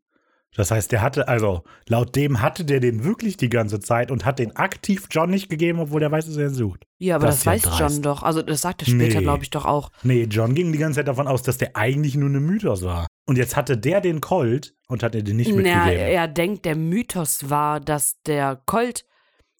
[0.55, 4.25] Das heißt, der hatte, also laut dem hatte der den wirklich die ganze Zeit und
[4.25, 6.85] hat den aktiv John nicht gegeben, obwohl der weiß, dass er ihn sucht.
[6.97, 7.79] Ja, aber Das das, weiß dreist.
[7.79, 8.23] John doch.
[8.23, 9.23] Also das sagt er später, Nee.
[9.23, 9.91] glaube ich, doch auch.
[10.03, 13.07] Nee, John ging die ganze Zeit davon aus, dass der eigentlich nur eine Mythos war.
[13.27, 15.75] Und jetzt hatte der den Colt und hat er den nicht mitgegeben.
[15.89, 19.03] er denkt, der Mythos war, dass der Colt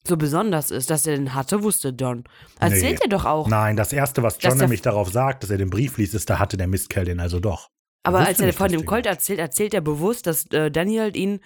[0.07, 2.23] so besonders ist, dass er den hatte, wusste John.
[2.59, 3.05] Erzählt Nee.
[3.05, 3.47] er doch auch.
[3.49, 6.37] Nein, das erste, was John nämlich darauf sagt, dass er den Brief liest, ist, da
[6.37, 7.69] hatte der Mistkerl den also doch.
[8.06, 11.39] Aber als er von dem der- Colt erzählt, erzählt er bewusst, dass äh, Daniel ihn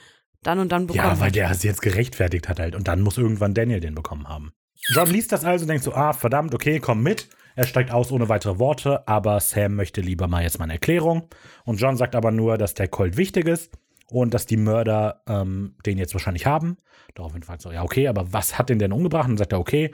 [0.43, 1.35] dann und dann bekommen Ja, weil hat.
[1.35, 2.75] der es jetzt gerechtfertigt hat halt.
[2.75, 4.51] Und dann muss irgendwann Daniel den bekommen haben.
[4.93, 7.27] John liest das also und denkt so, ah, verdammt, okay, komm mit.
[7.55, 11.27] Er steigt aus ohne weitere Worte, aber Sam möchte lieber mal jetzt mal eine Erklärung.
[11.65, 13.71] Und John sagt aber nur, dass der Colt wichtig ist
[14.07, 16.77] und dass die Mörder ähm, den jetzt wahrscheinlich haben.
[17.15, 19.25] Daraufhin fragt er so, ja, okay, aber was hat den denn umgebracht?
[19.25, 19.91] Und dann sagt er, okay,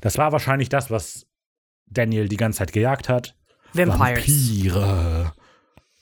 [0.00, 1.26] das war wahrscheinlich das, was
[1.86, 3.36] Daniel die ganze Zeit gejagt hat.
[3.72, 4.26] Vampires.
[4.26, 5.32] Vampire.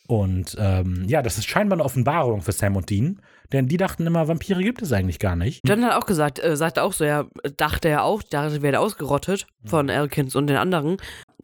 [0.07, 3.21] Und ähm, ja, das ist scheinbar eine Offenbarung für Sam und Dean,
[3.53, 5.63] denn die dachten immer, Vampire gibt es eigentlich gar nicht.
[5.67, 7.27] John hat auch gesagt, äh, sagte auch so, ja,
[7.57, 10.99] dachte er auch, dachte, werde ausgerottet von Elkins und den anderen.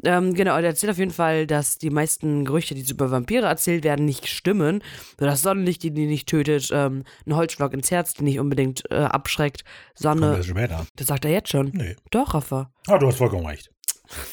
[0.04, 3.84] Ähm, genau, er erzählt auf jeden Fall, dass die meisten Gerüchte, die über Vampire erzählt
[3.84, 4.82] werden, nicht stimmen.
[5.18, 8.90] So das Sonnenlicht, die die nicht tötet, ähm, ein Holzschlag ins Herz, die nicht unbedingt
[8.90, 10.40] äh, abschreckt, Sonne.
[10.68, 10.86] das.
[10.96, 11.70] Das sagt er jetzt schon.
[11.74, 11.96] Nee.
[12.10, 12.70] Doch, Rafa.
[12.86, 13.70] Ah, du hast vollkommen recht.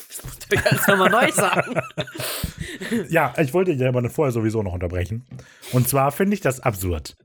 [0.08, 1.80] Das musst du jetzt nochmal neu sagen.
[3.10, 5.26] Ja, ich wollte dich aber vorher sowieso noch unterbrechen.
[5.72, 7.16] Und zwar finde ich das absurd.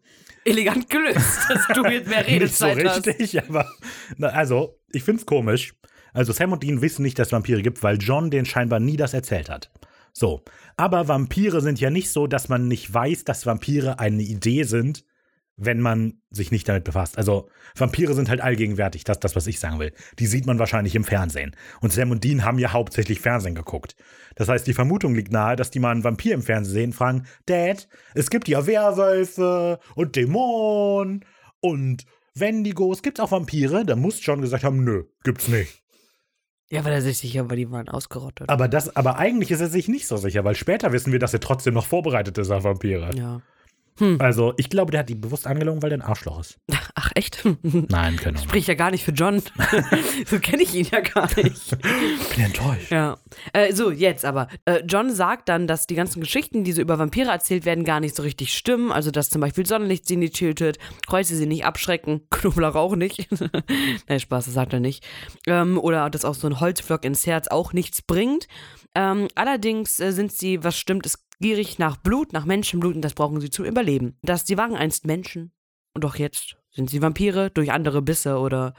[0.44, 3.06] Elegant gelöst, dass du jetzt mehr Nicht so Redezeit hast.
[3.06, 3.68] richtig, aber
[4.16, 5.74] na, also, ich finde es komisch.
[6.12, 8.96] Also, Sam und Dean wissen nicht, dass es Vampire gibt, weil John den scheinbar nie
[8.96, 9.70] das erzählt hat.
[10.12, 10.42] So.
[10.76, 15.04] Aber Vampire sind ja nicht so, dass man nicht weiß, dass Vampire eine Idee sind,
[15.56, 17.18] wenn man sich nicht damit befasst.
[17.18, 19.92] Also, Vampire sind halt allgegenwärtig, das ist das, was ich sagen will.
[20.18, 21.54] Die sieht man wahrscheinlich im Fernsehen.
[21.80, 23.94] Und Sam und Dean haben ja hauptsächlich Fernsehen geguckt.
[24.34, 27.26] Das heißt, die Vermutung liegt nahe, dass die mal einen Vampir im Fernsehen sehen, fragen,
[27.46, 31.24] Dad, es gibt ja Werwölfe und Dämonen
[31.60, 33.02] und Wendigos.
[33.02, 33.84] Gibt's auch Vampire?
[33.84, 35.82] Da muss John gesagt haben, nö, gibt's nicht.
[36.70, 38.48] Ja, weil er sich sicher war, die waren ausgerottet.
[38.48, 41.34] Aber das, aber eigentlich ist er sich nicht so sicher, weil später wissen wir, dass
[41.34, 43.10] er trotzdem noch vorbereitet ist auf Vampire.
[43.14, 43.42] ja.
[44.18, 46.58] Also, ich glaube, der hat die bewusst angelogen, weil der ein Arschloch ist.
[46.94, 47.44] Ach, echt?
[47.62, 48.42] Nein, keine Ahnung.
[48.42, 49.42] Spricht ja gar nicht für John.
[50.26, 51.76] so kenne ich ihn ja gar nicht.
[52.20, 52.90] Ich bin enttäuscht.
[52.90, 53.18] Ja.
[53.52, 54.48] Äh, so, jetzt aber.
[54.64, 58.00] Äh, John sagt dann, dass die ganzen Geschichten, die so über Vampire erzählt werden, gar
[58.00, 58.90] nicht so richtig stimmen.
[58.92, 63.28] Also, dass zum Beispiel Sonnenlicht sie nicht tötet, Kreuze sie nicht abschrecken, Knoblauch auch nicht.
[64.08, 65.04] Nein, Spaß, das sagt er nicht.
[65.46, 68.48] Ähm, oder dass auch so ein Holzflock ins Herz auch nichts bringt.
[68.94, 73.14] Ähm, allerdings äh, sind sie, was stimmt, ist gierig nach Blut, nach Menschenblut und das
[73.14, 74.16] brauchen sie zum Überleben.
[74.22, 75.52] Dass sie waren einst Menschen
[75.94, 78.74] und doch jetzt sind sie Vampire durch andere Bisse oder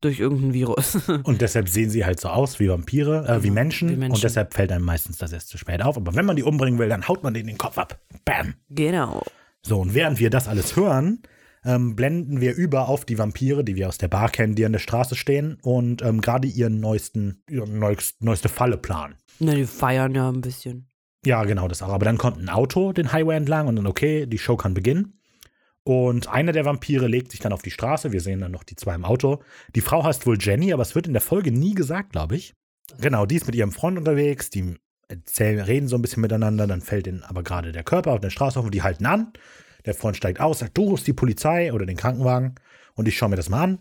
[0.00, 0.96] durch irgendein Virus.
[1.22, 4.14] Und deshalb sehen sie halt so aus wie Vampire, äh, wie, Genau, Menschen, wie Menschen.
[4.14, 5.96] Und deshalb fällt einem meistens das erst zu spät auf.
[5.96, 8.00] Aber wenn man die umbringen will, dann haut man denen den Kopf ab.
[8.24, 8.54] Bam.
[8.68, 9.22] genau.
[9.64, 11.22] So, und während wir das alles hören,
[11.64, 14.72] ähm, blenden wir über auf die Vampire, die wir aus der Bar kennen, die an
[14.72, 19.14] der Straße stehen und ähm, gerade ihren neuesten, ihre neuest, neueste Falle planen.
[19.38, 20.88] Na, die feiern ja ein bisschen.
[21.24, 21.90] Ja, genau, das auch.
[21.92, 25.20] Aber dann kommt ein Auto den Highway entlang und dann, okay, die Show kann beginnen.
[25.84, 28.12] Und einer der Vampire legt sich dann auf die Straße.
[28.12, 29.42] Wir sehen dann noch die zwei im Auto.
[29.74, 32.54] Die Frau heißt wohl Jenny, aber es wird in der Folge nie gesagt, glaube ich.
[33.00, 34.50] Genau, die ist mit ihrem Freund unterwegs.
[34.50, 34.76] Die
[35.08, 36.66] erzählen, reden so ein bisschen miteinander.
[36.66, 39.32] Dann fällt ihnen aber gerade der Körper auf der Straße auf und die halten an.
[39.84, 42.54] Der Freund steigt aus, sagt, du rufst die Polizei oder den Krankenwagen.
[42.94, 43.78] Und ich schaue mir das mal an.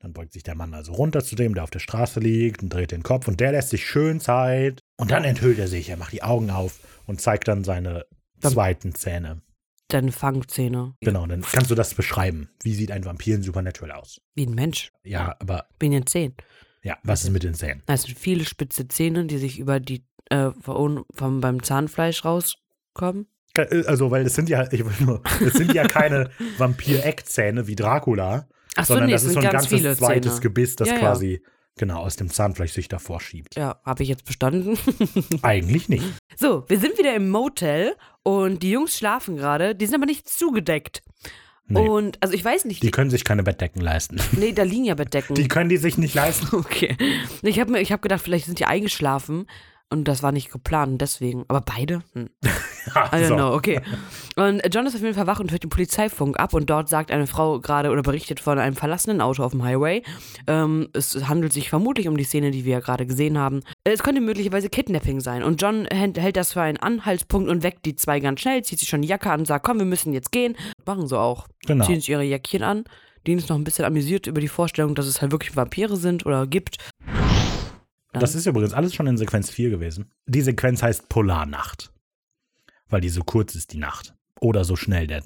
[0.00, 2.72] Dann beugt sich der Mann also runter zu dem, der auf der Straße liegt und
[2.72, 4.81] dreht den Kopf und der lässt sich schön Zeit.
[4.96, 8.06] Und dann enthüllt er sich, er macht die Augen auf und zeigt dann seine
[8.40, 9.42] Dann- zweiten Zähne.
[9.88, 10.94] Deine Fangzähne.
[11.00, 12.48] Genau, dann kannst du das beschreiben.
[12.62, 14.20] Wie sieht ein Vampir in Supernatural aus?
[14.34, 14.90] Wie ein Mensch.
[15.04, 16.34] Ja, aber Bin ja zehn.
[16.82, 17.82] ja, was ist mit den Zähnen?
[17.86, 23.26] Das sind viele spitze Zähne, die sich über die, äh, von, vom, beim Zahnfleisch rauskommen.
[23.54, 27.76] Äh, Also, weil es sind ja, ich will nur, es sind ja keine Vampir-Eckzähne wie
[27.76, 30.40] Dracula, Ach so, sondern nee, das ist so ein ganz ganzes zweites Zähne.
[30.42, 31.00] Gebiss, das Ja, ja.
[31.76, 33.56] Genau aus dem Zahnfleisch sich davor schiebt.
[33.56, 34.78] Ja, habe ich jetzt bestanden.
[35.42, 36.04] Eigentlich nicht.
[36.36, 39.74] so, wir sind wieder im Motel und die Jungs schlafen gerade.
[39.74, 41.02] Die sind aber nicht zugedeckt.
[41.66, 41.88] Nee.
[41.88, 42.82] Und, also ich weiß nicht.
[42.82, 44.20] Die können sich keine Bettdecken leisten.
[44.32, 45.34] nee, da liegen ja Bettdecken.
[45.34, 46.54] Die können die sich nicht leisten.
[46.56, 46.96] okay.
[47.42, 49.46] Ich habe ich hab gedacht, vielleicht sind die eingeschlafen.
[49.92, 51.44] Und das war nicht geplant, deswegen.
[51.48, 52.02] Aber beide?
[52.14, 52.30] Hm.
[52.86, 53.80] I don't know, okay.
[54.36, 57.10] Und John ist auf jeden Fall wach und hört den Polizeifunk ab und dort sagt
[57.10, 60.02] eine Frau gerade oder berichtet von einem verlassenen Auto auf dem Highway.
[60.46, 63.60] Ähm, es handelt sich vermutlich um die Szene, die wir ja gerade gesehen haben.
[63.84, 67.84] Es könnte möglicherweise Kidnapping sein und John hält hält das für einen Anhaltspunkt und weckt
[67.84, 70.14] die zwei ganz schnell, zieht sich schon die Jacke an und sagt, komm, wir müssen
[70.14, 70.56] jetzt gehen.
[70.86, 71.48] Machen sie auch.
[71.66, 71.84] Genau.
[71.84, 72.84] Ziehen sich ihre Jäckchen an.
[73.26, 76.26] Dean ist noch ein bisschen amüsiert über die Vorstellung, dass es halt wirklich Vampire sind
[76.26, 76.78] oder gibt.
[78.12, 80.10] Das ist übrigens alles schon in Sequenz 4 gewesen.
[80.26, 81.92] Die Sequenz heißt Polarnacht.
[82.88, 84.14] Weil die so kurz ist, die Nacht.
[84.40, 85.22] Oder so schnell, der,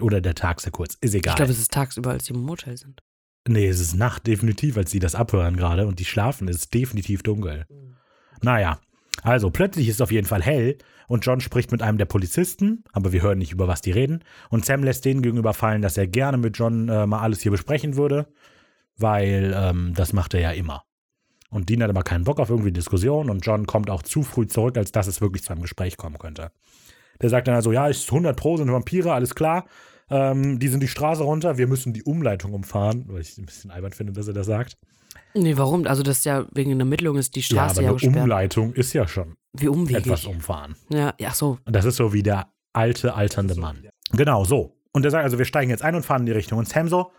[0.00, 0.94] oder der Tag sehr kurz.
[1.00, 1.32] Ist egal.
[1.32, 3.02] Ich glaube, es ist tagsüber, als sie im Motel sind.
[3.46, 6.68] nee, es ist Nacht, definitiv, als sie das abhören gerade und die schlafen, ist es
[6.70, 7.66] definitiv dunkel.
[8.42, 8.80] Naja,
[9.22, 10.78] also plötzlich ist es auf jeden Fall hell
[11.08, 14.24] und John spricht mit einem der Polizisten, aber wir hören nicht, über was die reden.
[14.48, 17.50] Und Sam lässt denen gegenüber fallen, dass er gerne mit John äh, mal alles hier
[17.50, 18.28] besprechen würde,
[18.96, 20.84] weil ähm, das macht er ja immer.
[21.50, 24.46] Und Dean hat aber keinen Bock auf irgendwie Diskussion und John kommt auch zu früh
[24.46, 26.52] zurück, als dass es wirklich zu einem Gespräch kommen könnte.
[27.20, 29.66] Der sagt dann also, ja, ist 100 Pro sind Vampire, alles klar.
[30.08, 33.70] Ähm, die sind die Straße runter, wir müssen die Umleitung umfahren, weil ich ein bisschen
[33.70, 34.78] albern finde, dass er das sagt.
[35.34, 35.86] Nee, warum?
[35.86, 38.16] Also das ist ja wegen einer Ermittlung ist die Ja, Straße aber ja, eine gesperrt.
[38.16, 40.06] Umleitung ist ja schon Wie umwegig.
[40.06, 40.76] etwas umfahren.
[40.88, 41.58] Ja, ja, ach so.
[41.64, 43.88] Und das ist so wie der alte, alternde Mann.
[44.12, 44.76] Genau, so.
[44.92, 46.58] Und er sagt also, wir steigen jetzt ein und fahren in die Richtung.
[46.58, 47.12] Und Sam so,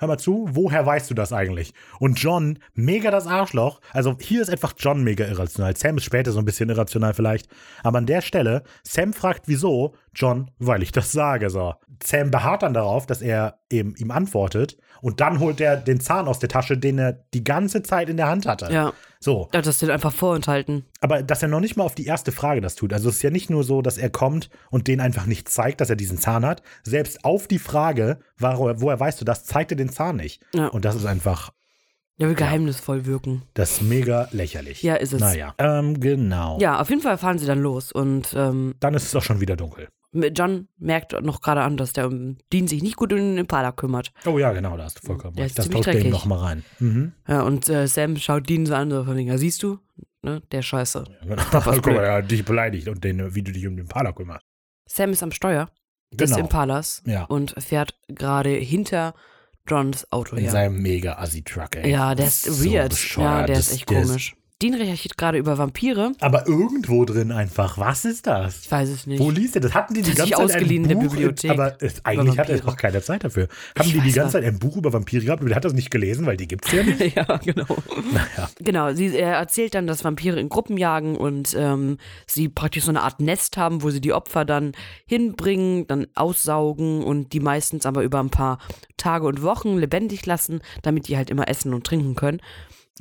[0.00, 1.74] hör mal zu, woher weißt du das eigentlich?
[1.98, 3.80] Und John, mega das Arschloch.
[3.92, 5.76] Also hier ist einfach John mega irrational.
[5.76, 7.48] Sam ist später so ein bisschen irrational vielleicht.
[7.82, 9.94] Aber an der Stelle, Sam fragt, wieso?
[10.14, 11.74] John, weil ich das sage, so.
[12.02, 14.78] Sam beharrt dann darauf, dass er eben ihm antwortet.
[15.02, 18.16] Und dann holt er den Zahn aus der Tasche, den er die ganze Zeit in
[18.16, 18.72] der Hand hatte.
[18.72, 18.92] Ja,
[19.22, 19.50] So.
[19.52, 20.86] ja, das sind einfach vorenthalten.
[21.02, 22.92] Aber dass er noch nicht mal auf die erste Frage das tut.
[22.94, 25.82] Also es ist ja nicht nur so, dass er kommt und den einfach nicht zeigt,
[25.82, 26.62] dass er diesen Zahn hat.
[26.84, 30.42] Selbst auf die Frage, wo- woher weißt du das, zeigt er den Zahn nicht.
[30.54, 30.68] Ja.
[30.68, 31.50] Und das ist einfach,
[32.16, 33.42] Ja, will geheimnisvoll wirken.
[33.52, 34.82] das ist mega lächerlich.
[34.82, 35.20] Ja, ist es.
[35.20, 36.58] Naja, ähm, genau.
[36.58, 39.40] Ja, auf jeden Fall fahren sie dann los und ähm, Dann ist es auch schon
[39.42, 39.88] wieder dunkel.
[40.12, 43.70] John merkt noch gerade an, dass der um Dean sich nicht gut um den Impala
[43.72, 44.12] kümmert.
[44.26, 45.56] Oh ja, genau, da hast du vollkommen recht.
[45.58, 46.12] Das ziemlich baut Dane dreckig.
[46.12, 46.64] noch mal rein.
[46.80, 47.12] Mhm.
[47.28, 49.78] Ja, und äh, Sam schaut Dean so an, so von wegen, ja, siehst du,
[50.22, 51.04] ne, der Scheiße.
[51.52, 54.44] Guck mal, er hat dich beleidigt und den, wie du dich um den Pala kümmerst.
[54.86, 55.70] Sam ist am Steuer
[56.12, 56.42] des Genau.
[56.42, 57.24] Impalas Ja.
[57.26, 59.14] und fährt gerade hinter
[59.68, 60.50] Johns Auto In her.
[60.50, 61.88] seinem mega Assi-Truck, ey.
[61.92, 62.88] Ja, der ist So weird.
[62.90, 63.40] bescheuert.
[63.42, 64.34] ja, der Das- ist echt der komisch.
[64.62, 66.12] Dean recherchiert gerade über Vampire.
[66.20, 67.78] Aber irgendwo drin einfach.
[67.78, 68.60] Was ist das?
[68.64, 69.18] Ich weiß es nicht.
[69.20, 69.74] Wo liest er das?
[69.74, 71.50] Hatten die die Das ganze Zeit ausgeliehen ein in der Buch, Bibliothek.
[71.50, 72.66] aber es, eigentlich hat er Vampire.
[72.70, 73.48] noch keine Zeit dafür.
[73.78, 74.32] Haben Ich die die ganze.
[74.32, 76.70] Zeit ein Buch über Vampire gehabt und der hat das nicht gelesen, weil die gibt's
[76.72, 77.00] ja nicht?
[77.16, 77.76] ja, genau.
[78.12, 78.50] naja.
[78.58, 81.96] Genau, sie, er erzählt dann, dass Vampire in Gruppen jagen und ähm,
[82.26, 84.72] sie praktisch so eine Art Nest haben, wo sie die Opfer dann
[85.06, 88.58] hinbringen, dann aussaugen und die meistens aber über ein paar
[88.96, 92.40] Tage und Wochen lebendig lassen, damit die halt immer essen und trinken können.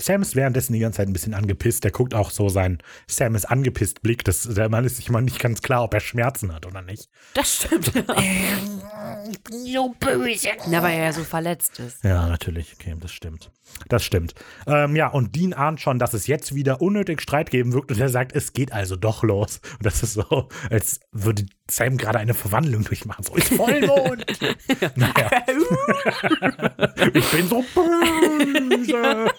[0.02, 1.84] Sam ist währenddessen die ganze Zeit ein bisschen angepisst.
[1.84, 4.24] Der guckt auch so sein Sam ist angepisst Blick.
[4.24, 7.10] Das, der Mann ist sich mal nicht ganz klar, ob er Schmerzen hat oder nicht.
[7.34, 7.92] Das stimmt.
[9.32, 10.50] Ich bin so böse.
[10.68, 12.04] Na, weil er ja so verletzt ist.
[12.04, 12.74] Ja, natürlich.
[12.74, 13.52] Okay, das stimmt.
[13.88, 14.34] Das stimmt.
[14.68, 18.00] Ähm, ja, und Dean ahnt schon, dass es jetzt wieder unnötig Streit geben wird und
[18.00, 19.62] er sagt, es geht also doch los.
[19.78, 23.24] Und das ist so, als würde Sam gerade eine Verwandlung durchmachen.
[23.24, 24.26] So, ist Vollmond.
[24.96, 25.30] naja.
[27.14, 29.32] ich bin so böse.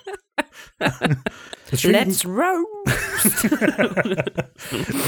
[1.83, 2.64] Let's roll!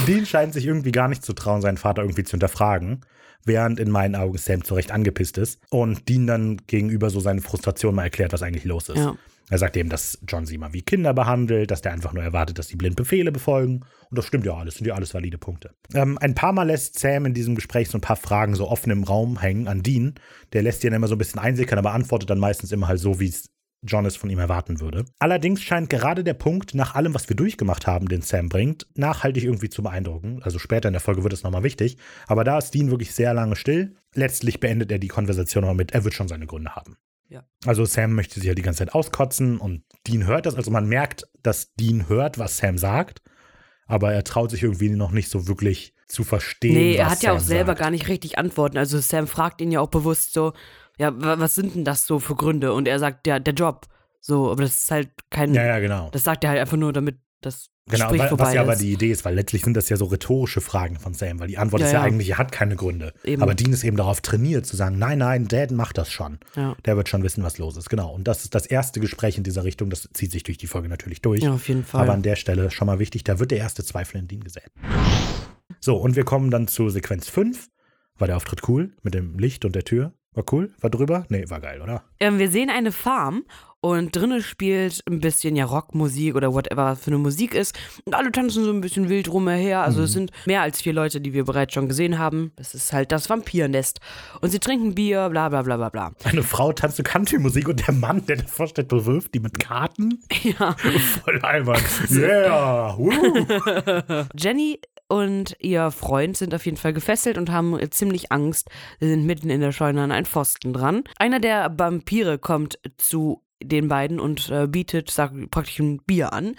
[0.07, 3.01] Dean scheint sich irgendwie gar nicht zu trauen, seinen Vater irgendwie zu hinterfragen,
[3.45, 7.41] während in meinen Augen Sam zu Recht angepisst ist und Dean dann gegenüber so seine
[7.41, 8.99] Frustration mal erklärt, was eigentlich los ist.
[8.99, 9.17] Ja.
[9.51, 12.59] Er sagt eben, dass John sie mal wie Kinder behandelt, dass der einfach nur erwartet,
[12.59, 13.81] dass sie blind Befehle befolgen.
[14.09, 15.75] Und das stimmt ja alles, sind ja alles valide Punkte.
[15.93, 18.91] Ähm, ein paar Mal lässt Sam in diesem Gespräch so ein paar Fragen so offen
[18.91, 20.15] im Raum hängen an Dean.
[20.55, 23.01] Der lässt die dann immer so ein bisschen einsickern, aber antwortet dann meistens immer halt
[23.01, 23.51] so, wie es
[23.85, 25.05] John es von ihm erwarten würde.
[25.19, 29.45] Allerdings scheint gerade der Punkt, nach allem, was wir durchgemacht haben, den Sam bringt, nachhaltig
[29.45, 30.41] irgendwie zu beeindrucken.
[30.43, 31.97] Also später in der Folge wird es nochmal wichtig.
[32.27, 33.97] Aber da ist Dean wirklich sehr lange still.
[34.15, 36.97] Letztlich beendet er die Konversation aber mit, er wird schon seine Gründe haben.
[37.29, 37.45] Ja.
[37.65, 40.55] Also Sam möchte sich ja die ganze Zeit auskotzen und Dean hört das.
[40.55, 43.23] Also man merkt, dass Dean hört, was Sam sagt.
[43.87, 46.75] Aber er traut sich irgendwie noch nicht so wirklich zu verstehen.
[46.75, 47.81] Nee, er hat ja auch Sam selber sagt.
[47.81, 48.79] gar nicht richtig Antworten.
[48.79, 50.53] Also Sam fragt ihn ja auch bewusst so,
[51.03, 52.73] ja, wa- was sind denn das so für Gründe?
[52.73, 53.87] Und er sagt, ja, der Job.
[54.21, 56.09] So, aber das ist halt kein, Ja, ja, genau.
[56.13, 58.77] das sagt er halt einfach nur, damit das Genau, Gespräch weil, vorbei was ja aber
[58.77, 61.59] die Idee ist, weil letztlich sind das ja so rhetorische Fragen von Sam, weil die
[61.59, 62.05] Antwort Ja, ist ja, ja.
[62.05, 63.13] eigentlich, er hat keine Gründe.
[63.25, 63.43] Eben.
[63.43, 66.39] Aber Dean ist eben darauf trainiert zu sagen, nein, nein, Dad macht das schon.
[66.55, 66.77] Ja.
[66.85, 67.91] Der wird schon wissen, was los ist.
[67.91, 68.15] Genau.
[68.15, 69.91] Und das ist das erste Gespräch in dieser Richtung.
[69.91, 71.43] Das zieht sich durch die Folge natürlich durch.
[71.43, 72.03] ja, auf jeden Fall.
[72.03, 74.71] Aber an der Stelle schon mal wichtig, da wird der erste Zweifel in Dean gesät.
[75.81, 77.69] So, und wir kommen dann zu Sequenz 5.
[78.19, 80.13] War der Auftritt cool mit dem Licht und der Tür?
[80.35, 80.71] War cool?
[80.81, 81.27] War drüber?
[81.29, 82.03] Nee, war geil, oder?
[82.21, 83.45] Ähm, wir sehen eine Farm
[83.85, 87.77] und drinnen spielt ein bisschen ja Rockmusik oder whatever für eine Musik ist.
[88.05, 89.83] Und alle tanzen so ein bisschen wild rumher.
[89.83, 90.05] Also Mhm.
[90.05, 92.53] es sind mehr als vier Leute, die wir bereits schon gesehen haben.
[92.57, 93.99] Das ist halt das Vampirnest.
[94.41, 96.13] Und sie trinken Bier, bla bla bla bla bla.
[96.23, 100.21] Eine Frau tanzt zu Country-Musik und der Mann, der davor steht, bewirft die mit Karten.
[100.45, 100.73] Ja.
[101.25, 101.83] Voll albern.
[102.11, 102.97] Yeah!
[104.37, 104.79] Jenny
[105.13, 108.71] und ihr Freund sind auf jeden Fall gefesselt und haben ziemlich Angst.
[108.99, 111.05] Sie sind mitten in der Scheune an einen Pfosten dran.
[111.19, 116.57] Einer der Vampire kommt zu den beiden und äh, bietet sagt, praktisch ein Bier an,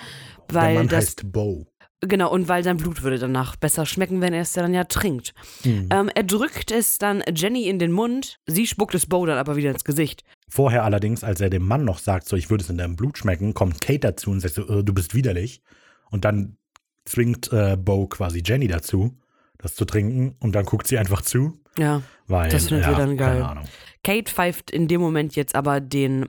[0.51, 1.65] Der weil Mann das heißt Bo.
[2.01, 5.33] Genau, und weil sein Blut würde danach besser schmecken, wenn er es dann ja trinkt.
[5.63, 5.89] Hm.
[5.89, 9.55] Ähm, er drückt es dann Jenny in den Mund, sie spuckt es Bo dann aber
[9.55, 10.23] wieder ins Gesicht.
[10.47, 13.17] Vorher allerdings, als er dem Mann noch sagt, so ich würde es in deinem Blut
[13.17, 15.63] schmecken, kommt Kate dazu und sagt so, äh, du bist widerlich.
[16.11, 16.57] Und dann
[17.05, 19.17] zwingt äh, Bo quasi Jenny dazu,
[19.57, 20.35] das zu trinken.
[20.39, 22.01] Und dann guckt sie einfach zu, Ja.
[22.27, 23.33] weil Das findet ja, wir dann geil.
[23.39, 23.65] Keine Ahnung.
[24.03, 26.27] Kate pfeift in dem Moment jetzt aber den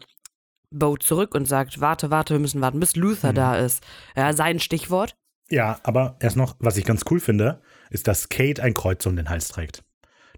[0.70, 3.36] Bo zurück und sagt, warte, warte, wir müssen warten, bis Luther Mhm.
[3.36, 3.82] da ist.
[4.16, 5.16] Ja, sein Stichwort.
[5.50, 7.60] Ja, aber erst noch, was ich ganz cool finde,
[7.90, 9.84] ist, dass Kate ein Kreuz um den Hals trägt.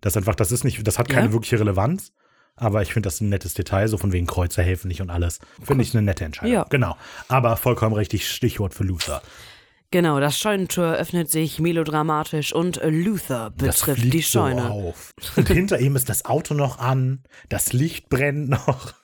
[0.03, 1.32] Das einfach, das ist nicht, das hat keine Ja?
[1.32, 2.12] wirkliche Relevanz.
[2.59, 5.41] Aber ich finde das ein nettes Detail, so von wegen Kreuze helfen nicht und alles.
[5.62, 6.53] Finde ich eine nette Entscheidung.
[6.55, 6.64] Ja.
[6.70, 6.97] Genau.
[7.28, 9.20] Aber vollkommen richtig Stichwort für Luther.
[9.91, 14.62] Genau, das Scheunentor öffnet sich melodramatisch und Luther betrifft die Scheune.
[14.62, 15.14] So auf.
[15.37, 18.95] Und hinter ihm ist das Auto noch an, das Licht brennt noch.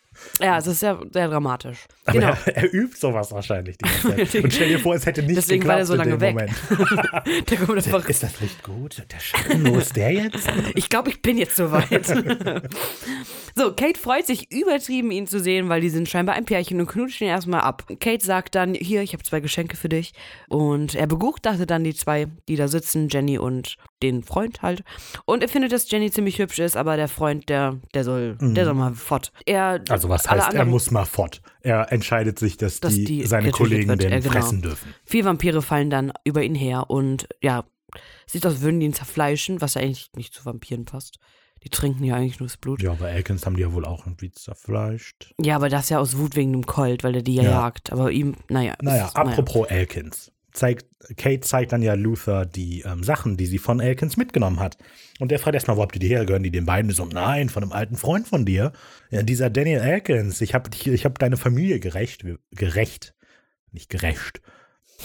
[0.41, 1.87] Ja, es ist sehr, sehr dramatisch.
[2.05, 2.33] Aber genau.
[2.47, 4.35] er, er übt sowas wahrscheinlich die ganze Zeit.
[4.45, 6.37] Und stell dir vor, es hätte nicht Deswegen war er geklappt so lange weg.
[7.51, 9.03] Der Ist das Licht gut?
[9.11, 10.51] Der Schatten, wo ist der jetzt?
[10.75, 12.07] Ich glaube, ich bin jetzt soweit.
[13.55, 16.87] so, Kate freut sich übertrieben, ihn zu sehen, weil die sind scheinbar ein Pärchen und
[16.87, 17.87] knutschen ihn erstmal ab.
[18.01, 20.13] Kate sagt dann, hier, ich habe zwei Geschenke für dich.
[20.49, 24.83] Und er begutachtet dann die zwei, die da sitzen, Jenny und den Freund halt.
[25.25, 28.65] Und er findet, dass Jenny ziemlich hübsch ist, aber der Freund, der, der soll, der
[28.65, 29.33] soll mal fort.
[29.47, 29.85] Er, Mhm.
[30.03, 31.41] Also was alle heißt, er muss mal fort.
[31.61, 34.33] Er entscheidet sich, dass, Dass die, die seine Kollegen wird, den ja, genau.
[34.33, 34.95] fressen dürfen.
[35.05, 37.65] Vier Vampire fallen dann über ihn her und ja,
[38.27, 41.19] sieht aus, würden die ihn zerfleischen, was ja eigentlich nicht zu Vampiren passt.
[41.63, 42.83] Die trinken ja eigentlich nur das Blut.
[42.83, 45.33] Ja, aber Elkins haben die ja wohl auch irgendwie zerfleischt.
[45.41, 47.51] Ja, aber das ja aus Wut wegen dem Colt, weil er die ja, Ja.
[47.51, 47.93] jagt.
[47.93, 48.75] Aber ihm, naja.
[48.83, 50.33] Naja, ist- apropos Elkins.
[50.53, 50.87] Zeigt,
[51.17, 54.77] Kate zeigt dann ja Luther die ähm, Sachen, die sie von Elkins mitgenommen hat.
[55.19, 56.27] Und der fragt erstmal, wo habt ihr die her?
[56.27, 56.91] Gehören die den beiden?
[56.91, 58.73] So, nein, von einem alten Freund von dir.
[59.11, 60.41] Ja, dieser Daniel Elkins.
[60.41, 62.25] Ich habe ich hab deine Familie gerecht.
[62.51, 63.15] Gerecht.
[63.71, 64.43] Nicht gerecht.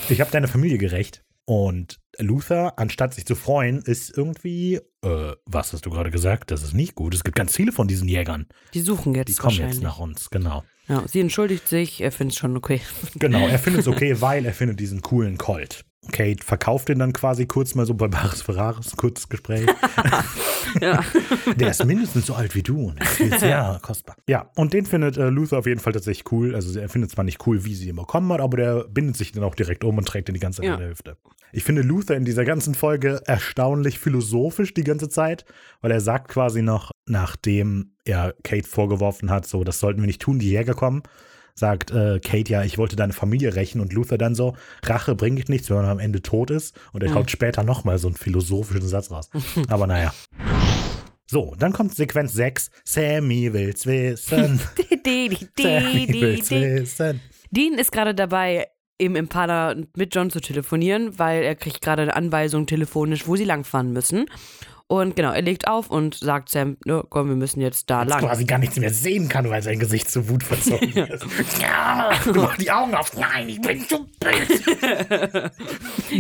[0.10, 1.24] Ich habe deine Familie gerecht.
[1.46, 6.52] Und Luther, anstatt sich zu freuen, ist irgendwie, äh, was hast du gerade gesagt?
[6.52, 7.14] Das ist nicht gut.
[7.14, 8.48] Es gibt ganz viele von diesen Jägern.
[8.74, 10.64] Die suchen jetzt Die kommen jetzt nach uns, genau.
[10.88, 12.82] Ja, sie entschuldigt sich, er findet es schon okay.
[13.16, 15.84] Genau, er findet es okay, weil er findet diesen coolen Colt.
[16.12, 19.68] Kate verkauft ihn dann quasi kurz mal so bei Baris Ferraris, kurzes Gespräch.
[20.82, 21.04] ja.
[21.56, 24.16] Der ist mindestens so alt wie du und ist sehr kostbar.
[24.28, 26.56] Ja, und den findet äh, Luther auf jeden Fall tatsächlich cool.
[26.56, 29.32] Also er findet zwar nicht cool, wie sie ihn bekommen hat, aber der bindet sich
[29.32, 30.74] dann auch direkt um und trägt ihn die ganze Zeit Ja.
[30.76, 31.18] in der Hüfte.
[31.54, 35.46] Ich finde Luther in dieser ganzen Folge erstaunlich philosophisch die ganze Zeit,
[35.82, 40.22] weil er sagt quasi noch, nachdem er Kate vorgeworfen hat, so, das sollten wir nicht
[40.22, 41.04] tun, die Jäger kommen,
[41.58, 45.50] sagt äh, Kate ja, ich wollte deine Familie rächen und Luther dann so, Rache bringt
[45.50, 46.80] nichts, wenn man am Ende tot ist.
[46.94, 49.30] Und er haut später nochmal so einen philosophischen Satz raus.
[49.68, 50.14] Aber naja.
[51.30, 52.72] So, dann kommt Sequenz 6.
[52.86, 54.60] Sammy will's wissen.
[55.60, 57.22] Sammy will's wissen.
[57.52, 62.16] Dean ist gerade dabei, im Impala mit John zu telefonieren, weil er kriegt gerade eine
[62.16, 64.26] Anweisung telefonisch, wo sie langfahren müssen.
[64.90, 68.14] Und genau, er legt auf und sagt Sam, ne, komm, wir müssen jetzt da Dass
[68.14, 68.24] lang.
[68.24, 71.26] quasi gar nichts mehr sehen kann, weil sein Gesicht zu Wut verzogen ist.
[71.62, 73.14] Ja, mach die Augen auf.
[73.18, 75.52] Nein, ich bin zu böse.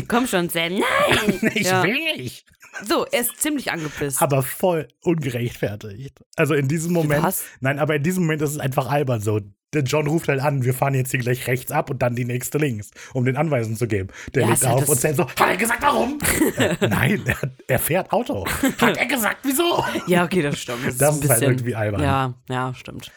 [0.09, 1.51] Komm schon, Sam, nein!
[1.55, 1.81] Ich Ja.
[1.83, 2.45] will nicht.
[2.85, 4.21] So, er ist ziemlich angepisst.
[4.21, 6.19] aber voll ungerechtfertigt.
[6.35, 7.23] Also in diesem Moment.
[7.23, 7.45] Was?
[7.61, 9.39] Nein, aber in diesem Moment ist es einfach albern so.
[9.73, 12.23] Der John ruft halt an, wir fahren jetzt hier gleich rechts ab und dann die
[12.23, 14.07] nächste links, um den Anweisungen zu geben.
[14.33, 16.17] Der Ja, legt ja auf und Sam so, Hat er gesagt, warum?
[16.57, 17.37] äh, nein, er,
[17.67, 18.45] er fährt Auto.
[18.79, 19.83] Hat er gesagt, wieso?
[20.07, 20.85] Ja, okay, das stimmt.
[20.87, 22.01] Das, Das ist, halt bisschen, irgendwie albern.
[22.01, 23.11] Ja, ja, stimmt.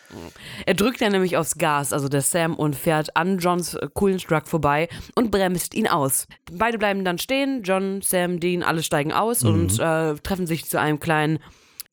[0.66, 4.48] Er drückt dann nämlich aufs Gas, also der Sam, und fährt an Johns coolen Truck
[4.48, 6.26] vorbei und bremst ihn aus.
[6.52, 9.50] Beide bleiben dann stehen, John, Sam, Dean, alle steigen aus Mhm.
[9.50, 11.38] und äh, treffen sich zu einem kleinen,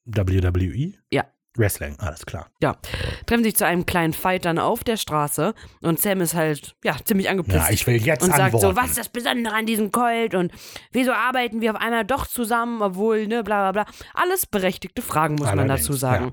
[0.05, 0.93] WWE?
[1.11, 1.25] ja,
[1.57, 2.49] Wrestling, alles klar.
[2.61, 2.77] Ja.
[3.25, 6.95] Treffen sich zu einem kleinen Fight dann auf der Straße und Sam ist halt, ja,
[7.03, 7.55] ziemlich angepisst.
[7.55, 8.67] Ja, ich will jetzt und sagt antworten.
[8.67, 10.51] so, was ist das Besondere an diesem Colt und
[10.91, 13.93] wieso arbeiten wir auf einmal doch zusammen, obwohl, ne, bla bla bla.
[14.13, 16.31] Alles berechtigte Fragen, muss man Allerdings, dazu sagen.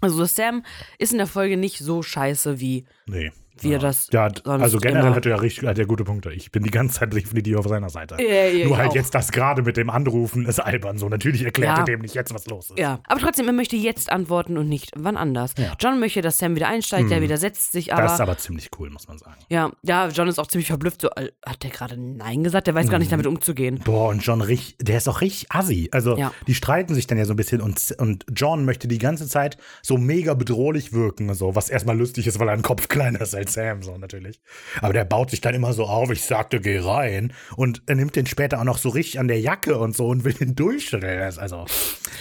[0.00, 0.64] Also Sam
[0.98, 3.32] ist in der Folge nicht so scheiße wie Nee.
[3.62, 3.76] Wie ja.
[3.76, 6.32] er das Ja, also generell hat er ja richtig, hat er gute Punkte.
[6.32, 8.16] Ich bin die ganze Zeit definitiv auf seiner Seite.
[8.20, 8.94] Ja, ja, Nur halt auch.
[8.94, 10.98] jetzt das gerade mit dem Anrufen ist albern.
[10.98, 12.78] So, natürlich erklärt er dem nicht jetzt, was los ist.
[12.78, 15.54] Ja, aber trotzdem, er möchte jetzt antworten und nicht wann anders.
[15.78, 18.02] John möchte, dass Sam wieder einsteigt, der widersetzt sich aber.
[18.02, 19.36] das ist aber ziemlich cool, muss man sagen.
[19.48, 21.02] ja, ja, John ist auch ziemlich verblüfft.
[21.02, 22.66] So, hat der gerade Nein gesagt?
[22.66, 23.80] Der weiß gar nicht damit umzugehen.
[23.84, 25.88] Boah, und John richtig, der ist auch richtig assi.
[25.92, 29.28] Also, die streiten sich dann ja so ein bisschen und, und John möchte die ganze
[29.28, 33.20] Zeit so mega bedrohlich wirken, so, was erstmal lustig ist, weil er ein Kopf kleiner
[33.20, 34.40] ist als Sam, so natürlich.
[34.80, 37.32] Aber der baut sich dann immer so auf, ich sagte, geh rein.
[37.56, 40.24] Und er nimmt den später auch noch so richtig an der Jacke und so und
[40.24, 41.38] will den durchstellen.
[41.38, 41.66] Also,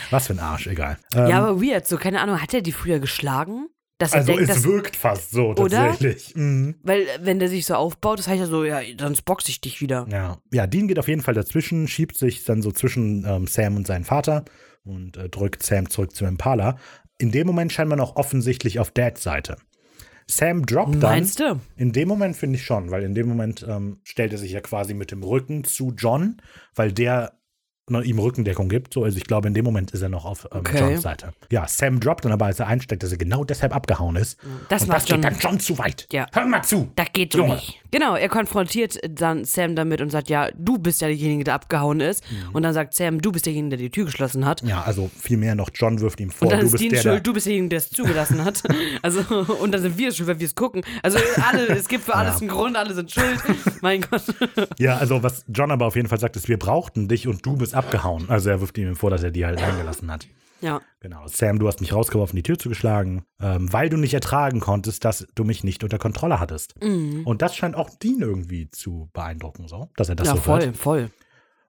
[0.10, 0.98] was für ein Arsch, egal.
[1.14, 1.88] Ähm, ja, aber weird.
[1.88, 3.70] So, keine Ahnung, hat er die früher geschlagen?
[4.02, 4.64] Also, denkt, es dass.
[4.64, 5.68] wirkt fast so, Oder?
[5.68, 6.34] tatsächlich.
[6.36, 6.76] Mhm.
[6.84, 9.82] Weil, wenn der sich so aufbaut, das heißt ja so, ja, sonst boxe ich dich
[9.82, 10.08] wieder.
[10.10, 10.38] Ja.
[10.54, 13.88] ja, Dean geht auf jeden Fall dazwischen, schiebt sich dann so zwischen ähm, Sam und
[13.88, 14.46] seinen Vater
[14.86, 16.78] und äh, drückt Sam zurück zum Impala.
[17.18, 19.58] In dem Moment scheint man auch offensichtlich auf Dads Seite.
[20.30, 21.00] Sam droppt dann.
[21.02, 21.60] Meinst du?
[21.76, 24.62] In dem Moment finde ich schon, weil in dem Moment ähm, stellt er sich ja
[24.62, 26.38] quasi mit dem Rücken zu John,
[26.76, 27.39] weil der
[27.92, 28.94] ne, ihm Rückendeckung gibt.
[28.94, 30.80] So, also ich glaube, in dem Moment ist er noch auf ähm, Okay.
[30.80, 31.34] Johns Seite.
[31.52, 34.38] Ja, Sam droppt dann aber, als er einsteigt, dass er genau deshalb abgehauen ist.
[34.70, 35.22] Das und das John.
[35.22, 36.08] geht dann John zu weit.
[36.12, 36.26] Ja.
[36.34, 36.90] Hör mal zu.
[36.96, 37.56] Das geht Junge.
[37.56, 37.80] nicht.
[37.92, 42.00] Genau, er konfrontiert dann Sam damit und sagt, ja, du bist ja derjenige, der abgehauen
[42.02, 42.24] ist.
[42.32, 42.50] Mhm.
[42.54, 44.62] Und dann sagt Sam, du bist derjenige, der die Tür geschlossen hat.
[44.62, 47.02] Ja, also vielmehr noch, John wirft ihm vor, Und dann du ist bist Dean der,
[47.02, 48.62] schuld, du bist derjenige, der es zugelassen hat.
[49.02, 49.22] Also,
[49.62, 50.84] und dann sind wir schuld, weil wir es gucken.
[51.04, 51.20] Also,
[51.50, 52.40] alle, es gibt für alles Ja.
[52.42, 53.40] einen Grund, alle sind schuld.
[53.82, 54.24] Mein Gott.
[54.78, 57.56] Ja, also was John aber auf jeden Fall sagt, ist, wir brauchten dich und du
[57.56, 58.30] bist abgehauen.
[58.30, 60.28] Also er wirft ihm vor, dass er die halt reingelassen hat.
[60.62, 60.82] Ja.
[61.00, 61.26] Genau.
[61.28, 65.26] Sam, du hast mich rausgeworfen, die Tür zugeschlagen, ähm, weil du nicht ertragen konntest, dass
[65.34, 66.76] du mich nicht unter Kontrolle hattest.
[66.82, 70.32] Und das scheint auch Dean irgendwie zu beeindrucken, so, dass er das Mhm.
[70.32, 70.78] ja, so voll, hört.
[70.78, 71.10] voll.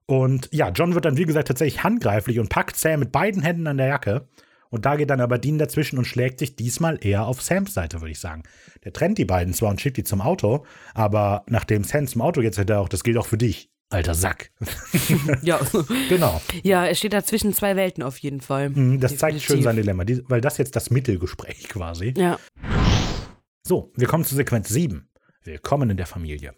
[0.07, 3.65] Und ja, John wird dann, wie gesagt, tatsächlich handgreiflich und packt Sam mit beiden Händen
[3.67, 4.27] an der Jacke.
[4.69, 8.01] Und da geht dann aber Dean dazwischen und schlägt sich diesmal eher auf Sams Seite,
[8.01, 8.43] würde ich sagen.
[8.83, 12.41] Der trennt die beiden zwar und schickt die zum Auto, aber nachdem Sam zum Auto
[12.41, 14.51] geht, sagt er auch, das gilt auch für dich, alter Sack.
[15.41, 15.59] Ja.
[16.09, 16.41] genau.
[16.63, 18.69] ja, er steht da zwischen zwei Welten auf jeden Fall.
[18.69, 22.13] Mhm, Das zeigt schön sein Dilemma, weil das jetzt das Mittelgespräch quasi.
[22.17, 22.37] Ja.
[23.67, 25.07] So, wir kommen zu Sequenz 7.
[25.43, 26.53] Willkommen in der Familie.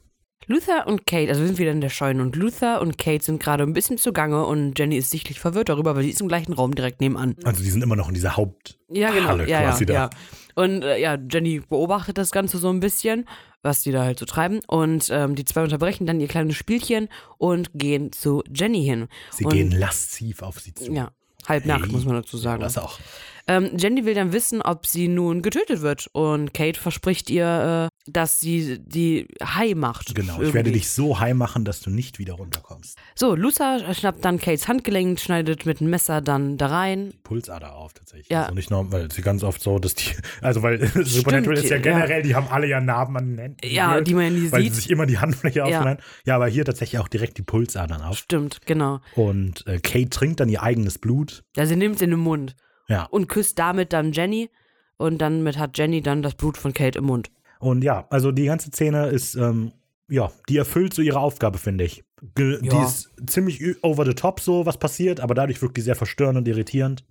[0.47, 3.41] Luther und Kate, also wir sind wieder in der Scheune und Luther und Kate sind
[3.41, 6.51] gerade ein bisschen zugange und Jenny ist sichtlich verwirrt darüber, weil die ist im gleichen
[6.51, 7.35] Raum direkt nebenan.
[7.45, 8.77] Also die sind immer noch in dieser Haupt.
[8.89, 9.37] Ja, genau.
[9.37, 9.93] Ja, ja, quasi da.
[9.93, 10.09] ja.
[10.55, 13.25] Und äh, ja, Jenny beobachtet das Ganze so ein bisschen,
[13.63, 14.59] was die da halt so treiben.
[14.67, 17.09] Und ähm, die zwei unterbrechen dann ihr kleines Spielchen
[17.39, 19.07] und gehen zu Jenny hin.
[19.31, 20.91] Sie und, gehen lasziv auf sie zu.
[20.93, 21.11] Ja,
[21.47, 21.91] halb nackt, Hey.
[21.91, 22.61] muss man dazu sagen.
[22.61, 22.99] Das auch.
[23.47, 26.07] Ähm, Jenny will dann wissen, ob sie nun getötet wird.
[26.13, 30.15] Und Kate verspricht ihr, äh, dass sie die high macht.
[30.15, 30.33] Genau.
[30.33, 30.53] Ich irgendwie.
[30.53, 32.97] werde dich so high machen, dass du nicht wieder runterkommst.
[33.15, 37.13] So, Luther schnappt dann Kates Handgelenk, schneidet mit dem Messer dann da rein.
[37.23, 38.29] Pulsader auf tatsächlich.
[38.29, 38.43] Ja.
[38.43, 41.77] Also nicht nur, weil sie ganz oft so, dass die, also weil Supernatural ist ja
[41.77, 41.81] ja.
[41.81, 43.57] generell, die haben alle ja Narben an den Händen.
[43.63, 44.73] Ja, die man ja nie weil sieht.
[44.73, 45.65] sie sich immer die Handfläche Ja.
[45.65, 46.03] aufschneiden.
[46.25, 48.17] Ja, aber hier tatsächlich auch direkt die Pulsadern auf.
[48.17, 48.99] Stimmt, genau.
[49.15, 51.43] Und äh, Kate trinkt dann ihr eigenes Blut.
[51.55, 52.55] Ja, sie nimmt es in den Mund
[52.93, 53.03] Ja.
[53.05, 54.49] und küsst damit dann Jenny.
[54.97, 57.29] Und dann mit hat Jenny dann das Blut von Kate im Mund.
[57.59, 59.71] Und ja, also die ganze Szene ist, ähm,
[60.07, 62.03] ja, die erfüllt so ihre Aufgabe, finde ich.
[62.35, 62.85] Ge Die Ja.
[62.85, 66.47] ist ziemlich over the top, so was passiert, aber dadurch wirkt die sehr verstörend und
[66.47, 67.03] irritierend.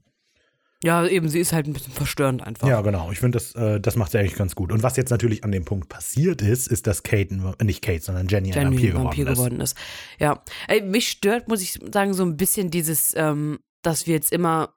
[0.85, 2.67] Ja, eben, sie ist halt ein bisschen verstörend einfach.
[2.67, 3.13] Ja, genau.
[3.13, 4.73] Ich finde, das, äh, das macht sie eigentlich ganz gut.
[4.73, 8.01] Und was jetzt natürlich an dem Punkt passiert ist, ist, dass Kate, äh, nicht Kate,
[8.03, 9.73] sondern Jenny, ein Jenny Vampir, geworden, ist.
[9.73, 9.79] ist.
[10.19, 10.43] Ja.
[10.67, 14.75] Ey, mich stört, muss ich sagen, so ein bisschen dieses, ähm, dass wir jetzt immer,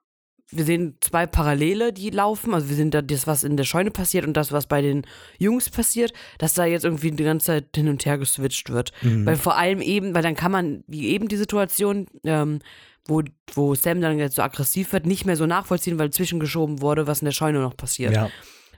[0.50, 2.54] wir sehen zwei Parallele, die laufen.
[2.54, 5.02] Also wir sehen da das, was in der Scheune passiert und das, was bei den
[5.38, 8.92] Jungs passiert, dass da jetzt irgendwie die ganze Zeit hin und her geswitcht wird.
[9.02, 9.26] Mhm.
[9.26, 12.60] Weil vor allem eben, weil dann kann man, wie eben die Situation, ähm,
[13.06, 13.22] wo,
[13.54, 17.20] wo Sam dann jetzt so aggressiv wird, nicht mehr so nachvollziehen, weil zwischengeschoben wurde, was
[17.20, 18.14] in der Scheune noch passiert.
[18.14, 18.30] Ja,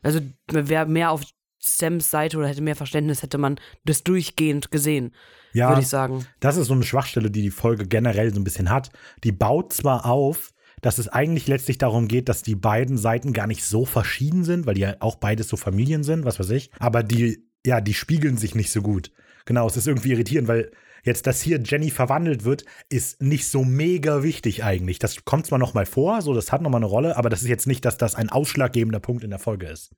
[0.02, 1.22] Also wer mehr auf
[1.58, 5.12] Sams Seite oder hätte mehr Verständnis, hätte man das durchgehend gesehen,
[5.52, 6.24] ja würde ich sagen.
[6.40, 8.90] das ist so eine Schwachstelle, die die Folge generell so ein bisschen hat.
[9.24, 13.46] Die baut zwar auf, dass es eigentlich letztlich darum geht, dass die beiden Seiten gar
[13.46, 16.70] nicht so verschieden sind, weil die ja auch beides so Familien sind, was weiß ich.
[16.78, 19.12] Aber die, ja, die spiegeln sich nicht so gut.
[19.44, 20.70] Genau, es ist irgendwie irritierend, weil
[21.04, 24.98] jetzt, dass hier Jenny verwandelt wird, ist nicht so mega wichtig eigentlich.
[24.98, 27.42] Das kommt zwar noch mal vor, so das hat noch mal eine Rolle, aber das
[27.42, 29.90] ist jetzt nicht, dass das ein ausschlaggebender Punkt in der Folge ist.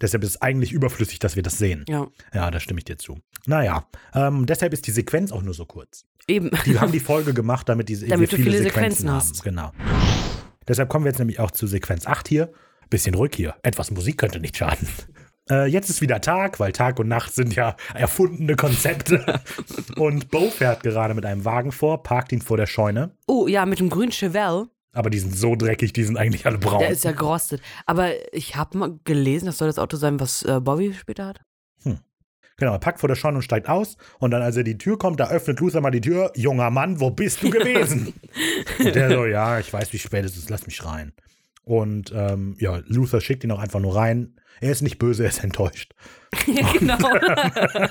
[0.00, 1.84] Deshalb ist es eigentlich überflüssig, dass wir das sehen.
[1.88, 3.18] Ja, Ja, da stimme ich dir zu.
[3.46, 6.04] Naja, ähm, deshalb ist die Sequenz auch nur so kurz.
[6.28, 6.50] Eben.
[6.66, 9.16] Die haben die Folge gemacht, damit, diese, Damit wir viele viele Sequenzen Sequenzen haben.
[9.16, 9.42] hast.
[9.42, 9.72] Genau.
[10.66, 12.52] Deshalb kommen wir jetzt nämlich auch zu Sequenz 8 hier.
[12.90, 13.54] bisschen ruhig hier.
[13.62, 14.88] Etwas Musik könnte nicht schaden.
[15.50, 19.42] Äh, jetzt ist wieder Tag, weil Tag und Nacht sind ja erfundene Konzepte.
[19.96, 23.10] und Bo fährt gerade mit einem Wagen vor, parkt ihn vor der Scheune.
[23.26, 24.68] Oh, ja, mit dem grünen Chevelle.
[24.92, 26.78] Aber die sind so dreckig, die sind eigentlich alle braun.
[26.78, 27.60] Der ist ja gerostet.
[27.84, 31.40] Aber ich habe mal gelesen, das soll das Auto sein, was äh, Bobby später hat.
[32.56, 33.96] Genau, er packt vor der Scheune und steigt aus.
[34.18, 36.32] Und dann, als er die Tür kommt, da öffnet Luther mal die Tür.
[36.36, 38.14] Junger Mann, wo bist du gewesen?
[38.78, 41.12] und der so, ja, ich weiß, wie spät es ist, lass mich rein.
[41.64, 44.36] Und ähm, ja, Luther schickt ihn auch einfach nur rein.
[44.60, 45.94] Er ist nicht böse, er ist enttäuscht.
[46.46, 46.98] ja, genau.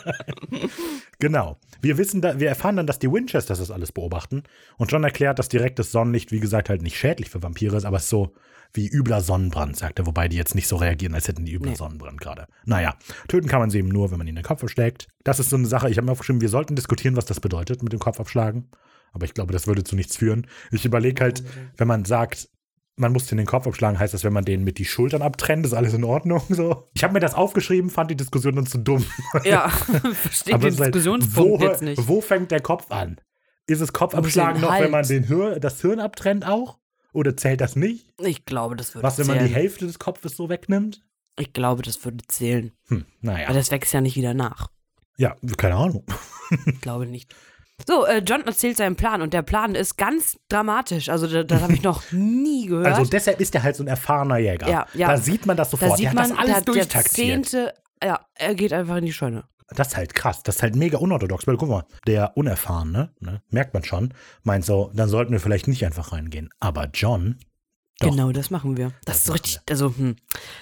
[1.19, 1.57] Genau.
[1.81, 4.43] Wir wissen da, wir erfahren dann, dass die Winchesters das alles beobachten.
[4.77, 7.97] Und John erklärt, dass direktes Sonnenlicht, wie gesagt, halt nicht schädlich für Vampire ist, aber
[7.97, 8.33] es ist so
[8.73, 11.71] wie übler Sonnenbrand, sagt er, wobei die jetzt nicht so reagieren, als hätten die übler
[11.71, 11.77] Nee.
[11.77, 12.47] Sonnenbrand gerade.
[12.65, 12.95] Naja,
[13.27, 15.07] töten kann man sie eben nur, wenn man ihnen den Kopf abschlägt.
[15.23, 17.83] Das ist so eine Sache, ich habe mir aufgeschrieben, wir sollten diskutieren, was das bedeutet
[17.83, 18.69] mit dem Kopf abschlagen.
[19.11, 20.47] Aber ich glaube, das würde zu nichts führen.
[20.71, 21.43] Ich überlege halt,
[21.77, 22.49] wenn man sagt,
[22.95, 25.73] man muss den Kopf abschlagen, heißt das, wenn man den mit die Schultern abtrennt, ist
[25.73, 26.89] alles in Ordnung so.
[26.93, 29.05] Ich habe mir das aufgeschrieben, fand die Diskussion dann zu dumm.
[29.43, 29.69] ja,
[30.13, 32.07] verstehe den ist halt, Diskussionspunkt wo, jetzt nicht.
[32.07, 33.19] Wo fängt der Kopf an?
[33.65, 36.79] Ist es Kopfabschlagen noch, wenn man den Hir das Hirn abtrennt auch?
[37.13, 38.11] Oder zählt das nicht?
[38.19, 39.53] Ich glaube, das würde Was, wenn man die zählen.
[39.55, 41.01] Hälfte des Kopfes so wegnimmt?
[41.39, 42.71] Ich glaube, das würde zählen.
[42.89, 43.47] Hm, naja.
[43.47, 44.67] Aber das wächst ja nicht wieder nach.
[45.17, 46.03] ja, keine Ahnung.
[46.65, 47.33] Ich glaube nicht.
[47.87, 51.09] So, äh, John erzählt seinen Plan und der Plan ist ganz dramatisch.
[51.09, 52.85] Also, das, das habe ich noch nie gehört.
[52.93, 54.69] Also deshalb ist er halt so ein erfahrener Jäger.
[54.69, 55.07] Ja, ja.
[55.07, 55.91] Da sieht man das sofort.
[55.93, 57.45] da sieht der man, hat das alles der, der durchtaktiert.
[57.45, 59.43] zehnte, ja, er geht einfach in die Scheune.
[59.69, 60.43] Das ist halt krass.
[60.43, 61.47] Das ist halt mega unorthodox.
[61.47, 65.67] Weil guck mal, der Unerfahrene, ne, merkt man schon, meint so, dann sollten wir vielleicht
[65.67, 66.49] nicht einfach reingehen.
[66.59, 67.37] Aber John,
[67.99, 68.09] Doch.
[68.09, 68.87] Genau, das machen wir.
[69.05, 70.15] Das, Das ist richtig, also, hm,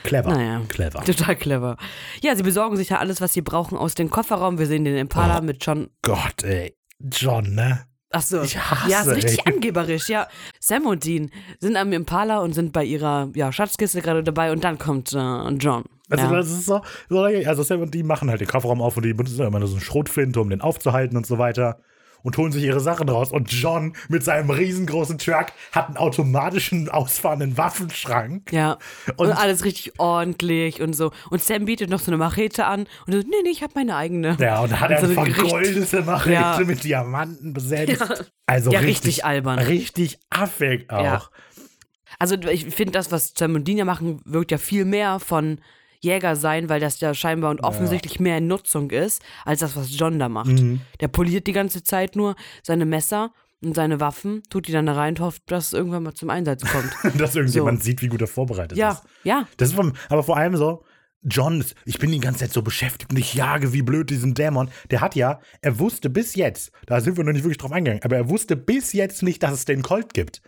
[0.04, 0.32] clever.
[0.32, 0.62] Naja.
[0.68, 1.04] Clever.
[1.06, 1.78] total clever.
[2.22, 4.60] Ja, sie besorgen sich ja alles, was sie brauchen, aus dem Kofferraum.
[4.60, 5.42] Wir sehen den Impala Oh.
[5.42, 5.90] mit John.
[6.02, 6.76] Gott, ey.
[7.00, 7.86] John, ne?
[8.14, 8.42] Ach so.
[8.42, 9.54] Ich hasse, ja, ist richtig ey.
[9.54, 10.10] angeberisch.
[10.10, 10.28] Ja,
[10.60, 14.64] Sam und Dean sind am Impala und sind bei ihrer ja, Schatzkiste gerade dabei und
[14.66, 15.86] dann kommt äh, John.
[16.12, 16.32] Also ja.
[16.36, 19.14] das ist so, so also Sam und die machen halt den Kofferraum auf und die
[19.14, 21.80] benutzen immer so eine Schrotflinte, um den aufzuhalten und so weiter.
[22.24, 23.32] Und holen sich ihre Sachen raus.
[23.32, 28.52] Und John mit seinem riesengroßen Truck hat einen automatischen ausfahrenden Waffenschrank.
[28.54, 28.78] Ja,
[29.18, 31.12] und, Und- alles richtig ordentlich und so.
[31.32, 33.96] Und Sam bietet noch so eine Machete an und so, nee, nee, ich habe meine
[33.96, 34.38] eigene.
[34.40, 36.60] Ja, und hat Und so eine vergoldete Machete Ja.
[36.64, 38.00] mit Diamanten besetzt.
[38.00, 38.16] Ja.
[38.46, 39.58] Also Ja, richtig, richtig albern.
[39.58, 41.32] Richtig affig auch.
[42.20, 45.60] Also ich finde, das, was Sam und Dean ja machen, wirkt ja viel mehr von
[46.02, 49.98] Jäger sein, weil das ja scheinbar und offensichtlich mehr in Nutzung ist, als das, was
[49.98, 50.48] John da macht.
[50.48, 50.82] Mhm.
[51.00, 53.32] Der poliert die ganze Zeit nur seine Messer
[53.64, 56.32] und seine Waffen, tut die dann da rein und hofft, dass es irgendwann mal zum
[56.32, 56.92] Einsatz kommt.
[57.22, 57.86] Dass irgendjemand So.
[57.86, 59.04] sieht, wie gut er vorbereitet ja, ist.
[59.24, 59.48] ja.
[59.58, 60.84] Das ist vom, aber vor allem so,
[61.22, 64.72] John, ich bin die ganze Zeit so beschäftigt und ich jage wie blöd diesen Dämon.
[64.90, 68.04] Der hat ja, er wusste bis jetzt, da sind wir noch nicht wirklich drauf eingegangen,
[68.04, 70.42] aber er wusste bis jetzt nicht, dass es den Colt gibt.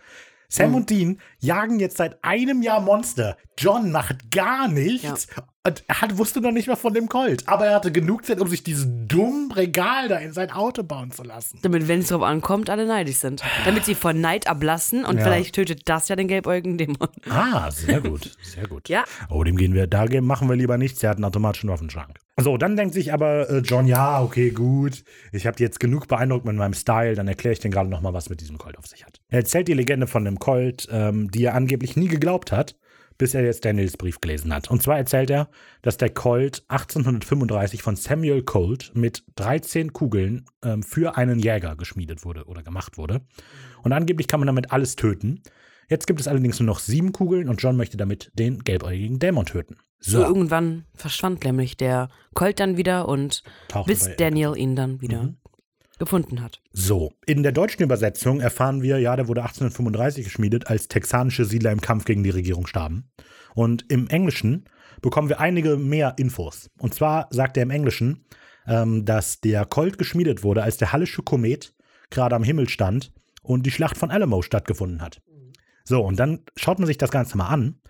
[0.54, 0.74] Sam Hm.
[0.76, 3.36] und Dean jagen jetzt seit einem Jahr Monster.
[3.58, 5.26] John macht gar nichts.
[5.66, 7.48] Und er hat, wusste noch nicht mal von dem Colt.
[7.48, 11.10] Aber er hatte genug Zeit, um sich dieses dumme Regal da in sein Auto bauen
[11.10, 11.58] zu lassen.
[11.62, 13.42] Damit, wenn es drauf ankommt, alle neidisch sind.
[13.64, 15.24] Damit sie von Neid ablassen und Ja.
[15.24, 17.08] vielleicht tötet das ja den gelbäugigen Dämon.
[17.30, 18.90] Ah, sehr gut, sehr gut.
[18.90, 19.04] Ja.
[19.30, 20.98] Oh, dem gehen wir, da gehen- machen wir lieber nichts.
[21.00, 22.18] Der hat einen automatischen Waffenschrank.
[22.38, 25.02] So, dann denkt sich aber äh, John, ja, okay, gut.
[25.32, 28.28] Ich habe jetzt genug beeindruckt mit meinem Style, dann erkläre ich dir gerade nochmal, was
[28.28, 29.18] mit diesem Colt auf sich hat.
[29.30, 32.76] Er erzählt die Legende von dem Colt, ähm, die er angeblich nie geglaubt hat,
[33.18, 34.70] bis er jetzt Daniels Brief gelesen hat.
[34.70, 35.48] Und zwar erzählt er,
[35.82, 42.24] dass der Colt 1835 von Samuel Colt mit 13 Kugeln ähm, für einen Jäger geschmiedet
[42.24, 43.20] wurde oder gemacht wurde.
[43.82, 45.42] Und angeblich kann man damit alles töten.
[45.88, 49.46] Jetzt gibt es allerdings nur noch sieben Kugeln und John möchte damit den gelbäugigen Dämon
[49.46, 49.76] töten.
[50.00, 53.42] So irgendwann verschwand nämlich der Colt dann wieder und
[53.86, 55.36] bis Daniel ihn dann wieder Mhm.
[55.98, 56.60] Gefunden hat.
[56.72, 61.72] So, in der deutschen Übersetzung erfahren wir, ja, der wurde 1835 geschmiedet, als texanische Siedler
[61.72, 63.10] im Kampf gegen die Regierung starben.
[63.54, 64.64] Und im Englischen
[65.00, 66.70] bekommen wir einige mehr Infos.
[66.78, 68.24] Und zwar sagt er im Englischen,
[68.66, 71.74] ähm, dass der Colt geschmiedet wurde, als der Hallische Komet
[72.10, 75.20] gerade am Himmel stand und die Schlacht von Alamo stattgefunden hat.
[75.84, 77.80] So, und dann schaut man sich das Ganze mal an.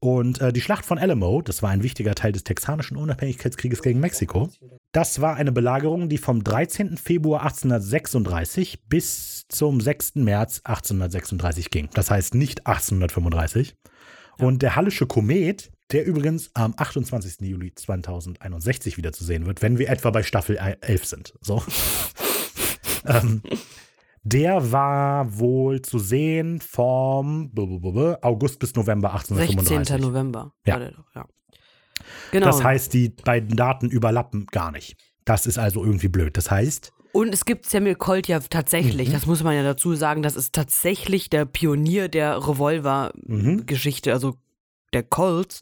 [0.00, 4.00] Und äh, die Schlacht von Alamo, das war ein wichtiger Teil des texanischen Unabhängigkeitskrieges gegen
[4.00, 4.50] Mexiko,
[4.92, 6.96] das war eine Belagerung, die vom 13.
[6.96, 10.16] Februar 1836 bis zum 6.
[10.16, 11.88] März 1836 ging.
[11.94, 13.74] Das heißt nicht 1835.
[14.38, 17.40] Und der Hallische Komet, der übrigens am 28.
[17.40, 21.34] Juli 2061 wieder zu sehen wird, wenn wir etwa bei Staffel 11 sind.
[21.40, 21.62] So.
[23.06, 23.42] ähm,
[24.24, 27.50] der war wohl zu sehen vom
[28.22, 29.86] August bis November 1835.
[29.86, 30.00] 16.
[30.00, 30.52] November.
[30.66, 30.80] Ja.
[31.14, 31.26] ja.
[32.32, 32.46] Genau.
[32.46, 34.96] Das heißt, die beiden Daten überlappen gar nicht.
[35.24, 36.36] Das ist also irgendwie blöd.
[36.36, 39.12] Das heißt, Und es gibt Samuel Colt ja tatsächlich, Mhm.
[39.12, 44.12] das muss man ja dazu sagen, das ist tatsächlich der Pionier der Revolver-Geschichte.
[44.12, 44.34] Also
[44.92, 45.60] der Colts.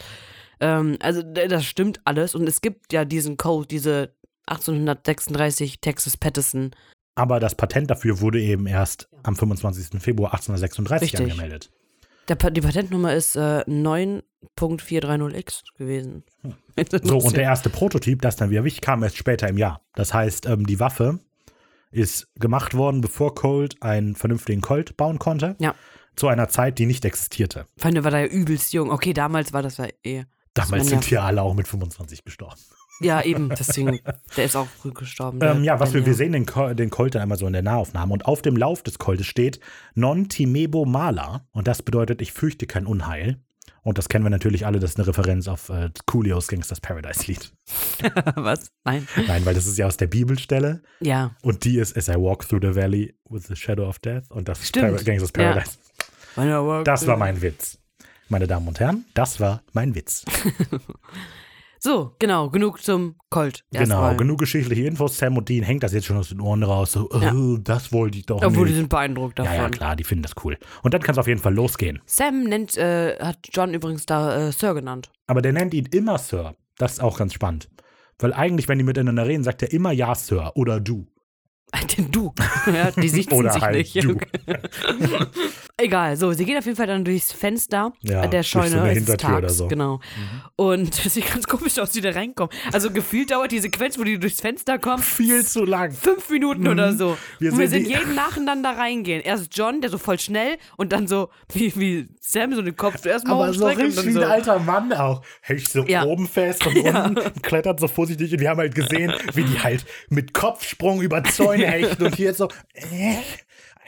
[0.60, 4.14] Ähm, also das stimmt alles und es gibt ja diesen Colt, diese
[4.46, 6.70] 1836 Texas Patterson.
[7.14, 10.00] Aber das Patent dafür wurde eben erst am 25.
[10.00, 11.30] Februar 1836 Richtig.
[11.32, 11.70] angemeldet.
[12.28, 16.24] Der, die Patentnummer ist äh, 9.430X gewesen.
[17.02, 19.82] So, und der erste Prototyp, das dann wieder wichtig, kam erst später im Jahr.
[19.94, 21.18] Das heißt, ähm, die Waffe
[21.90, 25.54] ist gemacht worden, bevor Colt einen vernünftigen Colt bauen konnte.
[25.58, 25.74] Ja.
[26.16, 27.66] Zu einer Zeit, die nicht existierte.
[27.84, 28.90] Der war da ja übelst jung.
[28.90, 30.24] Okay, damals war das ja eh.
[30.54, 32.56] Damals sind ja- wir alle auch mit 25 gestorben.
[33.00, 34.00] Ja, eben, deswegen,
[34.36, 35.38] der ist auch früh gestorben.
[35.42, 37.62] Ähm, ja, was wir, wir sehen den, Col- den Colt dann einmal so in der
[37.62, 39.58] Nahaufnahme und auf dem Lauf des Coltes steht
[39.94, 43.38] Non timebo mala und das bedeutet, ich fürchte kein Unheil.
[43.84, 47.26] Und das kennen wir natürlich alle, das ist eine Referenz auf äh, Coolios Gangsters Paradise
[47.26, 47.52] Lied.
[48.36, 48.70] Was?
[48.84, 49.08] Nein.
[49.26, 51.34] Nein, weil das ist ja aus der Bibelstelle Ja.
[51.42, 54.48] und die ist As I walk through the valley with the shadow of death und
[54.48, 54.72] das ist.
[54.78, 55.52] Par Gangsters Ja.
[55.54, 55.78] Paradise.
[56.36, 57.78] Das Das war mein Witz.
[58.28, 60.24] Meine Damen und Herren, das war mein Witz.
[61.84, 63.64] So, genau, genug zum Colt.
[63.72, 65.18] Genau, genug geschichtliche Infos.
[65.18, 66.92] Sam und Dean hängt das jetzt schon aus den Ohren raus.
[66.92, 67.34] So, Ja.
[67.34, 68.78] oh, das wollte ich doch Obwohl, die nicht.
[68.82, 69.52] sind beeindruckt davon.
[69.52, 70.56] Ja, ja, klar, die finden das cool.
[70.84, 72.00] Und dann kann es auf jeden Fall losgehen.
[72.06, 75.10] Sam nennt, äh, hat John übrigens da äh, Sir genannt.
[75.26, 76.54] Aber der nennt ihn immer Sir.
[76.78, 77.68] Das ist auch ganz spannend.
[78.20, 81.08] Weil eigentlich, wenn die miteinander reden, sagt er immer Ja, Sir oder du.
[81.96, 82.34] Den du.
[82.66, 83.94] ja, die sichten Oder sich halt nicht.
[84.04, 84.16] du.
[85.78, 88.82] Egal, so, sie gehen auf jeden Fall dann durchs Fenster Ja, der durch so Scheune.
[88.82, 89.64] eine Hintertür tags, oder so.
[89.64, 89.68] Mhm.
[89.70, 90.00] Genau.
[90.56, 92.52] Und es sieht ganz komisch aus, wie der reinkommt.
[92.72, 95.90] Also gefühlt dauert die Sequenz, wo die durchs Fenster kommen, Viel zu lang.
[95.92, 97.10] fünf Minuten oder so.
[97.10, 97.16] Mhm.
[97.38, 99.22] Wir und wir die- jeden nacheinander reingehen.
[99.22, 103.00] Erst John, der so voll schnell und dann so wie, wie Sam so den Kopf
[103.00, 104.20] zuerst mal Aber so richtig wie so.
[104.22, 105.22] ein alter Mann auch.
[105.40, 106.04] Hält so Ja.
[106.04, 108.32] oben fest und unten klettert so vorsichtig.
[108.32, 112.26] Und wir haben halt gesehen, wie die halt mit Kopfsprung über Zäune hechten und hier
[112.26, 112.48] jetzt so.
[112.74, 113.16] Äh,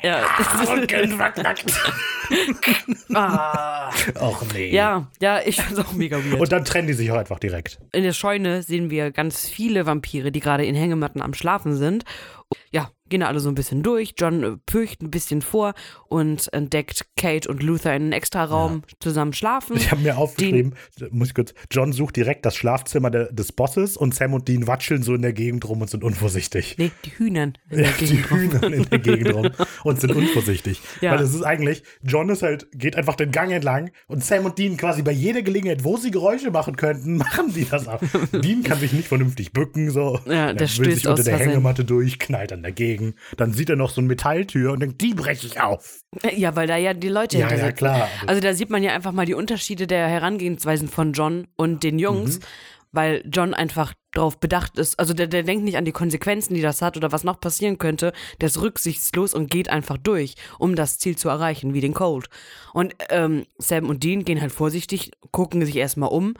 [0.02, 1.72] Ja, wackelt.
[3.14, 3.90] ah.
[4.20, 4.70] Och nee.
[4.70, 6.40] ja, ja, ich fand's auch mega weird.
[6.40, 7.78] Und dann trennen die sich auch einfach direkt.
[7.92, 12.04] in der Scheune sehen wir ganz viele Vampire, die gerade in Hängematten am Schlafen sind.
[12.70, 14.14] Ja, gehen da alle so ein bisschen durch.
[14.18, 15.74] John äh, pürcht ein bisschen vor
[16.08, 19.76] und entdeckt Kate und Luther in einem Extraraum zusammen schlafen.
[19.76, 20.74] Ich habe mir aufgeschrieben,
[21.12, 24.66] muss ich kurz, John sucht direkt das Schlafzimmer der, des Bosses und Sam und Dean
[24.66, 26.74] watscheln so in der Gegend rum und sind unvorsichtig.
[26.76, 28.38] Nee, die Hühnern in der Ja, die Gegend rum.
[28.40, 29.50] Hühner in der Gegend rum
[29.84, 30.80] und sind unvorsichtig.
[31.00, 31.12] Ja.
[31.12, 34.58] Weil es ist eigentlich, John ist halt, geht einfach den Gang entlang und Sam und
[34.58, 38.00] Dean quasi bei jeder Gelegenheit, wo sie Geräusche machen könnten, machen die das auch.
[38.32, 40.18] Dean kann sich nicht vernünftig bücken, so.
[40.26, 41.44] Ja, Er der will stößt sich unter der.
[41.44, 42.62] Hängematte durch, knallt an
[43.12, 43.36] dagegen.
[43.36, 46.00] Dann sieht er noch so eine Metalltür und denkt, die breche ich auf.
[46.34, 48.08] Ja, weil da ja die Leute Ja, hinter ja, klar.
[48.26, 51.98] Also da sieht man ja einfach mal die Unterschiede der Herangehensweisen von John und den
[51.98, 52.42] Jungs, Mhm.
[52.92, 56.62] weil John einfach darauf bedacht ist, also der, der denkt nicht an die Konsequenzen, die
[56.62, 60.76] das hat oder was noch passieren könnte, der ist rücksichtslos und geht einfach durch, um
[60.76, 62.26] das Ziel zu erreichen, wie den Cold.
[62.72, 66.34] Und ähm, Sam und Dean gehen halt vorsichtig, gucken sich erstmal um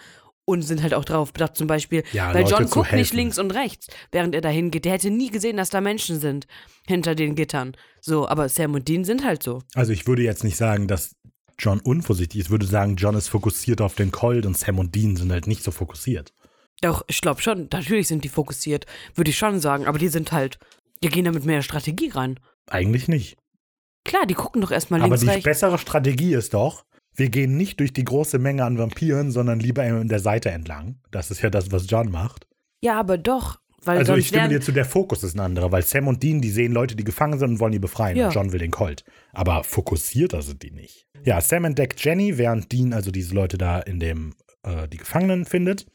[0.47, 3.39] und sind halt auch darauf bedacht, zum Beispiel, Ja, weil Leute John guckt nicht links
[3.39, 4.85] und rechts, während er dahin geht.
[4.85, 6.47] Der hätte nie gesehen, dass da Menschen sind
[6.87, 7.77] hinter den Gittern.
[8.01, 9.63] So, aber Sam und Dean sind halt so.
[9.75, 11.17] Also ich würde jetzt nicht sagen, dass
[11.59, 12.47] John unvorsichtig ist.
[12.47, 15.47] Ich würde sagen, John ist fokussiert auf den Colt und Sam und Dean sind halt
[15.47, 16.33] nicht so fokussiert.
[16.81, 18.85] Doch, ich glaube schon, natürlich sind die fokussiert,
[19.15, 20.59] würde ich schon sagen, aber die sind halt,
[21.03, 22.41] die gehen da mit mehr Strategie rein.
[22.69, 23.37] Eigentlich nicht.
[24.05, 25.45] Klar, die gucken doch erstmal Aber links, die rechts.
[25.45, 26.85] bessere Strategie ist doch,
[27.17, 30.97] wir gehen nicht durch die große Menge an Vampiren, sondern lieber in der Seite entlang.
[31.11, 32.47] Das ist ja das, was John macht.
[32.81, 35.83] Ja, aber doch, weil Also ich stimme dir zu, der Fokus ist ein anderer, weil
[35.83, 38.17] Sam und Dean, die sehen Leute, die gefangen sind und wollen die befreien.
[38.17, 38.27] Ja.
[38.27, 39.05] Und John will den Colt.
[39.33, 41.07] Aber fokussierter sind die nicht.
[41.25, 45.45] Ja, Sam entdeckt Jenny, während Dean also diese Leute da in dem, äh, die Gefangenen
[45.45, 45.87] findet.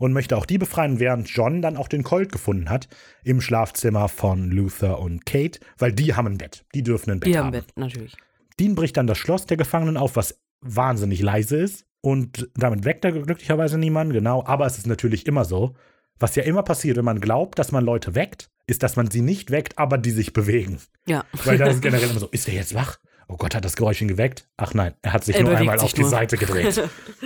[0.00, 2.86] Und möchte auch die befreien, während John dann auch den Colt gefunden hat
[3.24, 6.64] im Schlafzimmer von Luther und Kate, weil die haben ein Bett.
[6.72, 7.46] Die dürfen ein Bett die haben.
[7.46, 8.16] haben Bett, natürlich.
[8.60, 11.86] Dean bricht dann das Schloss der Gefangenen auf, was wahnsinnig leise ist.
[12.00, 14.44] Und damit weckt er glücklicherweise niemanden, genau.
[14.44, 15.74] Aber es ist natürlich immer so,
[16.18, 19.20] was ja immer passiert, wenn man glaubt, dass man Leute weckt, ist, dass man sie
[19.20, 20.78] nicht weckt, aber die sich bewegen.
[21.06, 21.24] Ja.
[21.44, 22.98] Weil das ist generell immer so, ist er jetzt wach?
[23.28, 24.48] Oh Gott, hat das Geräusch ihn geweckt?
[24.56, 26.10] Ach nein, er hat sich Er nur einmal sich auf die nur.
[26.10, 26.82] Seite gedreht.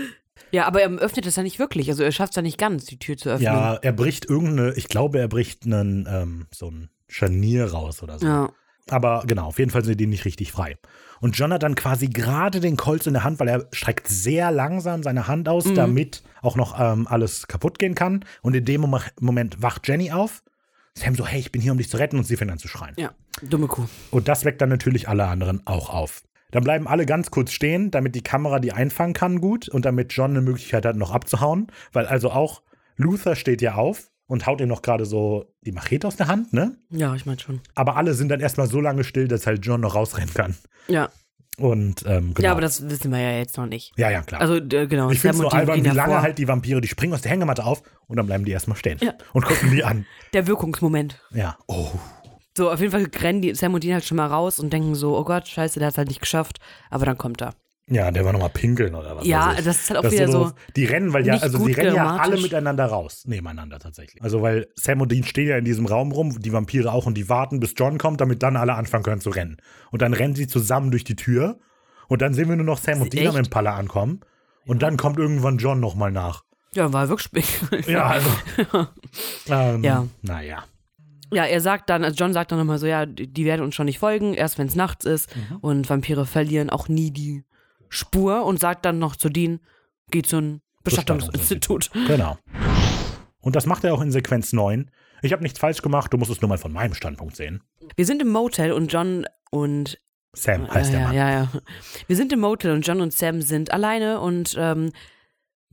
[0.50, 2.86] ja, aber er öffnet es ja nicht wirklich, also er schafft es ja nicht ganz,
[2.86, 3.44] die Tür zu öffnen.
[3.44, 8.18] ja, er bricht irgendeine, ich glaube, er bricht einen, ähm, so ein Scharnier raus oder
[8.18, 8.26] so.
[8.26, 8.52] Ja.
[8.88, 10.76] Aber genau, auf jeden Fall sind die nicht richtig frei.
[11.22, 14.50] Und John hat dann quasi gerade den Colts in der Hand, weil er streckt sehr
[14.50, 15.74] langsam seine Hand aus, Mhm.
[15.76, 18.24] damit auch noch ähm, alles kaputt gehen kann.
[18.42, 20.42] Und in dem Mom- Moment wacht Jenny auf.
[20.94, 22.18] Sam so, hey, ich bin hier, um dich zu retten.
[22.18, 22.94] Und sie fängt an zu schreien.
[22.98, 23.86] ja, dumme Kuh.
[24.10, 26.22] Und das weckt dann natürlich alle anderen auch auf.
[26.50, 30.12] Dann bleiben alle ganz kurz stehen, damit die Kamera die einfangen kann gut und damit
[30.12, 31.68] John eine Möglichkeit hat, noch abzuhauen.
[31.94, 32.60] Weil also auch
[32.96, 36.54] Luther steht ja auf und haut ihm noch gerade so die Machete aus der Hand,
[36.54, 36.74] ne?
[36.88, 37.60] Ja, ich meine schon.
[37.74, 40.54] Aber alle sind dann erstmal so lange still, dass halt John noch rausrennen kann.
[40.88, 41.10] Ja.
[41.58, 42.46] Und ähm, genau.
[42.46, 43.92] Ja, aber das wissen wir ja jetzt noch nicht.
[43.98, 44.40] ja, ja, klar.
[44.40, 45.10] Also, äh, genau.
[45.10, 46.22] ich finde es nur albern, wie lange davor.
[46.22, 48.96] halt die Vampire, die springen aus der Hängematte auf und dann bleiben die erstmal stehen
[49.02, 49.12] Ja.
[49.34, 50.06] und gucken die an.
[50.32, 51.20] Der Wirkungsmoment.
[51.32, 51.58] Ja.
[51.66, 51.90] Oh.
[52.56, 54.94] So, auf jeden Fall rennen die Sam und Dean halt schon mal raus und denken
[54.94, 56.58] so, oh Gott, scheiße, der hat es halt nicht geschafft.
[56.88, 57.52] Aber dann kommt er.
[57.92, 59.26] Ja, der war nochmal pinkeln oder was.
[59.26, 59.64] Ja, weiß ich.
[59.64, 60.52] das ist halt auch Das wieder so.
[60.76, 63.24] Die rennen, weil ja, also die rennen ja alle miteinander raus.
[63.26, 64.22] Nebeneinander tatsächlich.
[64.22, 67.14] Also weil Sam und Dean stehen ja in diesem Raum rum, die Vampire auch, und
[67.14, 69.58] die warten, bis John kommt, damit dann alle anfangen können zu rennen.
[69.90, 71.58] Und dann rennen sie zusammen durch die Tür.
[72.08, 73.36] Und dann sehen wir nur noch Sam und Dean am?
[73.36, 74.20] Impala ankommen.
[74.66, 76.44] Und dann kommt irgendwann John nochmal nach.
[76.74, 77.86] Ja, war wirklich spät.
[77.88, 78.30] Ja, also.
[79.48, 80.06] ähm, Ja.
[80.22, 80.64] Naja.
[81.32, 83.74] Ja, er sagt dann, also John sagt dann nochmal so, ja, die die werden uns
[83.74, 85.34] schon nicht folgen, erst wenn es nachts ist.
[85.34, 85.56] Mhm.
[85.56, 87.44] Und Vampire verlieren auch nie die
[87.92, 89.60] Spur und sagt dann noch zu Dean,
[90.10, 91.90] geh zu einem Bestattungsinstitut.
[92.08, 92.38] Genau.
[93.40, 94.90] Und das macht er auch in Sequenz 9.
[95.20, 97.62] Ich habe nichts falsch gemacht, du musst es nur mal von meinem Standpunkt sehen.
[97.94, 100.00] Wir sind im Motel und John und
[100.34, 101.16] Sam heißt ja, der Mann.
[101.16, 101.48] Ja, ja.
[102.06, 104.90] Wir sind im Motel und John und Sam sind alleine und ähm,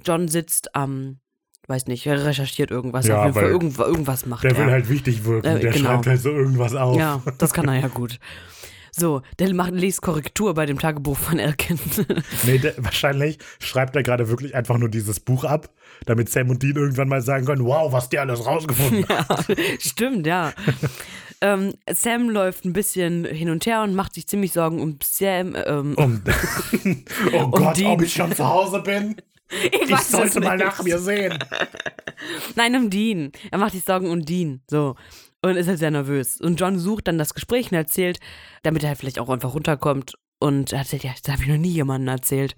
[0.04, 1.20] John sitzt am,
[1.68, 3.08] weiß nicht, er recherchiert irgendwas.
[3.08, 4.58] Ja, auf irgendwas, macht Der er.
[4.58, 5.48] will halt wichtig wirken.
[5.48, 5.91] Äh, der genau.
[5.91, 6.98] schreibt halt so irgendwas auf.
[6.98, 8.20] Ja, das kann er ja gut.
[9.00, 11.80] So, der macht, liest Korrektur bei dem Tagebuch von Elkin.
[12.44, 15.70] Nee, der, wahrscheinlich schreibt er gerade wirklich einfach nur dieses Buch ab,
[16.06, 19.46] damit Sam und Dean irgendwann mal sagen können, wow, was die alles rausgefunden haben.
[19.48, 20.54] ja, stimmt, ja.
[21.42, 25.56] ähm, Sam läuft ein bisschen hin und her und macht sich ziemlich Sorgen um Sam.
[25.56, 26.22] Ähm, Um,
[27.34, 27.92] oh Gott, Dean.
[27.92, 29.16] ob ich schon zu Hause bin?
[29.72, 31.38] Ich es sollte mal nach mir sehen.
[32.56, 33.32] Nein, um Dean.
[33.52, 34.62] Er macht sich Sorgen um Dean.
[34.70, 34.96] So.
[35.41, 36.40] Und ist halt sehr nervös.
[36.41, 38.20] Und John sucht dann das Gespräch und erzählt,
[38.64, 40.16] damit er halt vielleicht auch einfach runterkommt.
[40.41, 42.56] Und er erzählt, ja, das habe ich noch nie jemandem erzählt.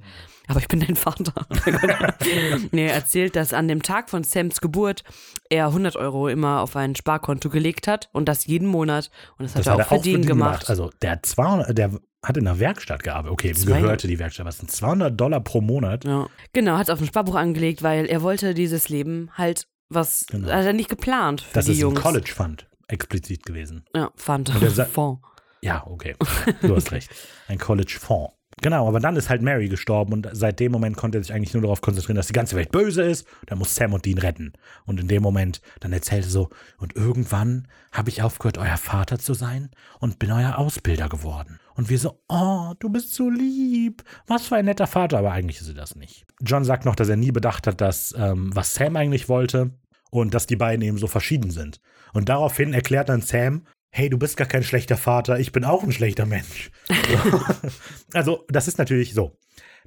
[0.48, 1.34] Aber ich bin dein Vater.
[2.72, 5.04] nee, er erzählt, dass an dem Tag von Sams Geburt
[5.50, 9.10] er 100 Euro immer auf ein Sparkonto gelegt hat und das jeden Monat.
[9.38, 10.70] Und das, Das hat er auch für Dean gemacht.
[10.70, 11.92] Also der hat 200, der
[12.24, 13.32] hat in einer Werkstatt gearbeitet.
[13.34, 14.46] Okay, Zwei- gehörte die Werkstatt.
[14.46, 16.04] Was sind 200 Dollar pro Monat?
[16.06, 16.28] Ja.
[16.54, 20.50] Genau, hat es auf ein Sparbuch angelegt, weil er wollte dieses Leben halt was, Genau.
[20.52, 21.98] hat er nicht geplant für Das die ist Jungs.
[21.98, 23.84] ein College Fund explizit gewesen.
[23.96, 24.12] Ja,
[24.70, 25.22] sa- Fonds.
[25.62, 26.16] Ja, okay.
[26.62, 27.10] Du hast recht.
[27.48, 28.34] Ein College-Fonds.
[28.62, 31.54] Genau, aber dann ist halt Mary gestorben und seit dem Moment konnte er sich eigentlich
[31.54, 33.26] nur darauf konzentrieren, dass die ganze Welt böse ist.
[33.48, 34.54] Dann muss Sam und Dean retten.
[34.86, 39.20] Und in dem Moment, dann erzählt er so, und irgendwann habe ich aufgehört, euer Vater
[39.20, 39.70] zu sein
[40.00, 41.60] und bin euer Ausbilder geworden.
[41.76, 44.04] Und wir so, oh, du bist so lieb.
[44.28, 46.26] Was für ein netter Vater, aber eigentlich ist er das nicht.
[46.42, 49.72] John sagt noch, dass er nie bedacht hat, dass, ähm, was Sam eigentlich wollte
[50.12, 51.82] und dass die beiden eben so verschieden sind.
[52.14, 55.84] Und daraufhin erklärt dann Sam, hey, du bist gar kein schlechter Vater, ich bin auch
[55.84, 56.70] ein schlechter Mensch.
[58.14, 59.38] also, das ist natürlich so.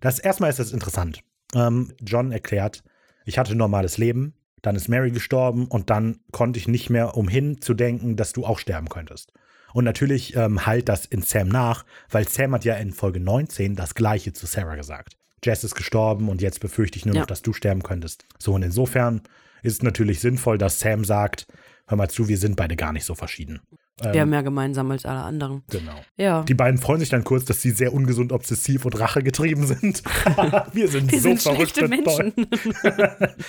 [0.01, 1.21] Das erstmal ist das interessant.
[1.55, 2.83] Ähm, John erklärt,
[3.25, 7.17] ich hatte ein normales Leben, dann ist Mary gestorben und dann konnte ich nicht mehr
[7.17, 9.33] umhin zu denken, dass du auch sterben könntest.
[9.73, 13.75] Und natürlich ähm, halt das in Sam nach, weil Sam hat ja in Folge 19
[13.77, 15.17] das gleiche zu Sarah gesagt.
[15.45, 17.21] Jess ist gestorben und jetzt befürchte ich nur Ja.
[17.23, 18.25] noch, dass du sterben könntest.
[18.39, 19.23] So, und insofern
[19.65, 21.47] ist natürlich sinnvoll, dass Sam sagt,
[21.87, 23.61] hör mal zu, wir sind beide gar nicht so verschieden.
[24.03, 25.63] Wir haben mehr gemeinsam als alle anderen.
[25.71, 25.95] Genau.
[26.17, 26.43] Ja.
[26.43, 30.03] Die beiden freuen sich dann kurz, dass sie sehr ungesund, obsessiv und rachegetrieben sind.
[30.73, 32.33] wir sind Die so sind verrückt schlechte und toll.
[32.35, 32.49] Menschen.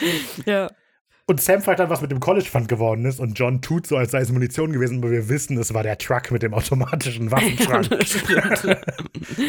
[0.45, 0.69] ja.
[1.27, 3.19] Und Sam fragt dann, was mit dem College Fund geworden ist.
[3.19, 5.97] Und John tut so, als sei es Munition gewesen, aber wir wissen, es war der
[5.97, 7.89] Truck mit dem automatischen Waffenschrank.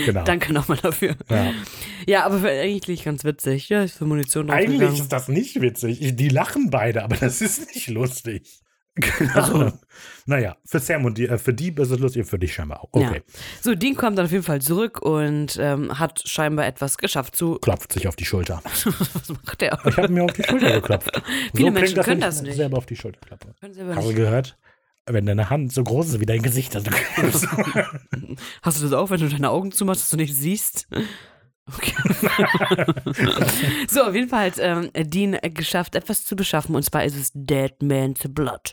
[0.07, 0.25] Genau.
[0.25, 1.17] Danke nochmal dafür.
[1.29, 1.53] Ja.
[2.07, 3.69] Ja, aber eigentlich ganz witzig.
[3.69, 5.03] Ja, ist für Munition Eigentlich draufgegangen.
[5.03, 6.17] ist das nicht witzig.
[6.17, 8.63] Die lachen beide, aber das ist nicht lustig.
[8.97, 9.73] Genau.
[10.25, 12.89] Naja, für Sam und die, äh, für die ist es lustig, für dich scheinbar auch.
[12.93, 13.23] Okay.
[13.27, 13.41] Ja.
[13.61, 17.57] So, Dean kommt dann auf jeden Fall zurück und ähm, hat scheinbar etwas geschafft zu.
[17.57, 18.63] Klopft sich auf die Schulter.
[18.65, 19.79] Was macht der?
[19.85, 21.11] Ich habe mir auf die Schulter geklopft.
[21.25, 22.57] Viele klingt Menschen können das nicht.
[22.57, 23.55] selber auf die Schulter klappe.
[23.61, 24.57] Können Sie aber Hast du gehört?
[25.09, 26.91] Wenn deine Hand so groß ist wie dein Gesicht, also.
[28.63, 30.89] Hast du das auch, wenn du deine Augen zumachst, dass du nicht siehst?
[31.75, 31.95] Okay.
[33.89, 37.33] so, auf jeden Fall hat ähm, Dean geschafft, etwas zu beschaffen, und zwar ist es
[37.35, 38.73] Dead Man's Blood.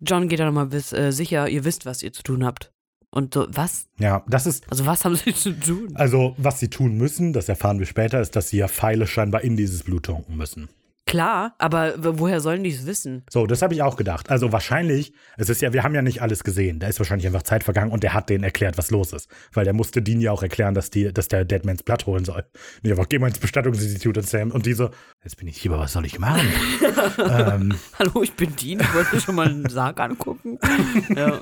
[0.00, 2.72] John geht da nochmal bis, äh, sicher, ihr wisst, was ihr zu tun habt.
[3.10, 3.88] Und so, was?
[3.98, 5.90] ja, das ist, Also, was haben sie zu tun?
[5.94, 9.42] also was sie tun müssen, das erfahren wir später, ist, dass sie ja Pfeile scheinbar
[9.42, 10.68] in dieses Blut tunken müssen.
[11.10, 13.24] Klar, aber woher sollen die es wissen?
[13.28, 14.30] So, das habe ich auch gedacht.
[14.30, 16.78] Also wahrscheinlich, es ist ja, wir haben ja nicht alles gesehen.
[16.78, 19.28] Da ist wahrscheinlich einfach Zeit vergangen und der hat denen erklärt, was los ist.
[19.52, 22.44] Weil der musste Dean ja auch erklären, dass, die, dass der Deadmans Blatt holen soll.
[22.84, 24.52] Ich einfach, geh mal ins Bestattungsinstitut und Sam.
[24.52, 24.90] Und die so,
[25.24, 26.46] jetzt bin ich hier, aber was soll ich machen?
[27.18, 30.60] ähm, Hallo, ich bin Dean, ich wollte schon mal einen Sarg angucken.
[31.16, 31.40] ja.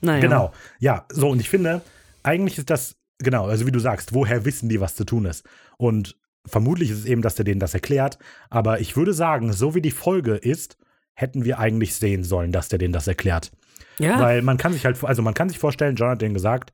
[0.00, 0.20] Naja.
[0.22, 0.52] Genau.
[0.78, 1.82] Ja, so, und ich finde,
[2.22, 5.44] eigentlich ist das, genau, also wie du sagst, woher wissen die, was zu tun ist?
[5.76, 6.16] Und
[6.50, 8.18] vermutlich ist es eben, dass der denen das erklärt.
[8.50, 10.76] Aber ich würde sagen, so wie die Folge ist,
[11.14, 13.50] hätten wir eigentlich sehen sollen, dass der denen das erklärt.
[13.98, 14.18] Ja.
[14.20, 16.72] Weil man kann sich halt, also man kann sich vorstellen, John hat denen gesagt,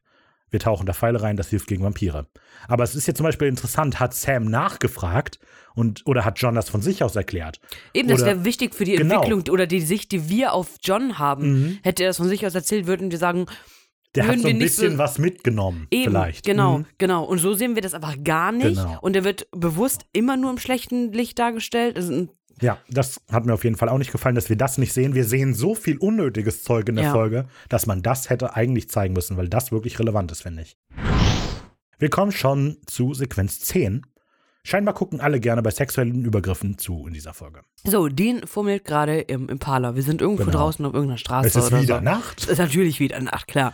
[0.50, 2.26] wir tauchen da Pfeile rein, das hilft gegen Vampire.
[2.68, 5.40] Aber es ist jetzt zum Beispiel interessant, hat Sam nachgefragt
[5.74, 7.60] und oder hat John das von sich aus erklärt?
[7.92, 9.16] Eben, das Oder- wäre wichtig für die Genau.
[9.16, 11.48] Entwicklung oder die Sicht, die wir auf John haben.
[11.62, 11.78] Mhm.
[11.82, 13.46] Hätte er das von sich aus erzählt, würden wir sagen,
[14.16, 16.44] Der hat so wir ein bisschen so- was mitgenommen, eben, vielleicht.
[16.44, 16.86] genau, Mhm.
[16.98, 17.24] genau.
[17.24, 18.76] Und so sehen wir das einfach gar nicht.
[18.76, 18.98] Genau.
[19.00, 21.96] Und er wird bewusst immer nur im schlechten Licht dargestellt.
[21.98, 22.30] Ein-
[22.62, 25.14] Ja, das hat mir auf jeden Fall auch nicht gefallen, dass wir das nicht sehen.
[25.14, 27.12] Wir sehen so viel unnötiges Zeug in der Ja.
[27.12, 30.76] Folge, dass man das hätte eigentlich zeigen müssen, weil das wirklich relevant ist, finde ich.
[31.98, 34.02] Wir kommen schon zu Sequenz 10.
[34.66, 37.60] Scheinbar gucken alle gerne bei sexuellen Übergriffen zu in dieser Folge.
[37.84, 39.94] So, Dean fummelt gerade im Impala.
[39.94, 40.56] Wir sind irgendwo Genau.
[40.58, 42.04] draußen auf irgendeiner Straße Es ist oder wieder so.
[42.04, 42.42] Nacht.
[42.42, 43.72] Es ist natürlich wieder Nacht, klar.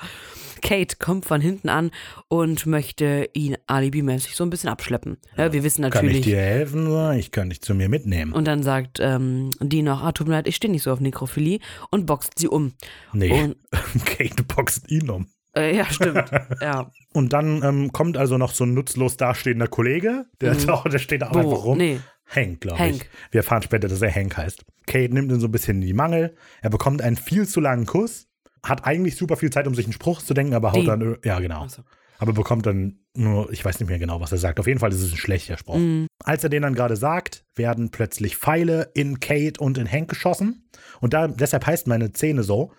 [0.61, 1.91] Kate kommt von hinten an
[2.29, 5.17] und möchte ihn alibimäßig so ein bisschen abschleppen.
[5.39, 6.21] Ja, wir wissen Kann ich natürlich.
[6.27, 7.13] dir helfen?
[7.19, 8.33] Ich kann dich zu mir mitnehmen.
[8.35, 11.01] Und dann sagt ähm, Dean noch, ah, tut mir leid, ich stehe nicht so auf
[11.01, 11.59] Nekrophilie
[11.91, 12.75] und boxt sie um.
[13.15, 13.57] nee, Und,
[14.05, 15.27] Kate boxt ihn um.
[15.57, 16.31] Äh, ja, stimmt.
[16.61, 16.91] ja.
[17.13, 21.29] Und dann ähm, kommt also noch so ein nutzlos dastehender Kollege, der, der steht da
[21.31, 21.39] auch Wo?
[21.39, 21.79] einfach rum.
[21.79, 22.01] Nee.
[22.35, 23.03] Hank, glaube ich.
[23.31, 24.65] Wir erfahren später, dass er Hank heißt.
[24.87, 26.35] Kate nimmt ihn so ein bisschen in die Mangel.
[26.63, 28.29] Er bekommt einen viel zu langen Kuss.
[28.63, 30.87] Hat eigentlich super viel Zeit, um sich einen Spruch zu denken, aber haut Die.
[30.87, 31.19] dann.
[31.25, 31.67] Ja, genau.
[31.69, 31.83] So.
[32.19, 34.61] Aber bekommt dann nur, ich weiß nicht mehr genau, was er sagt.
[34.61, 35.77] Auf jeden Fall ist es ein schlechter Spruch.
[35.77, 36.07] Mhm.
[36.25, 40.69] Als er den dann gerade sagt, werden plötzlich Pfeile in Kate und in Hank geschossen.
[41.01, 42.73] Und da, deshalb heißt meine Szene so: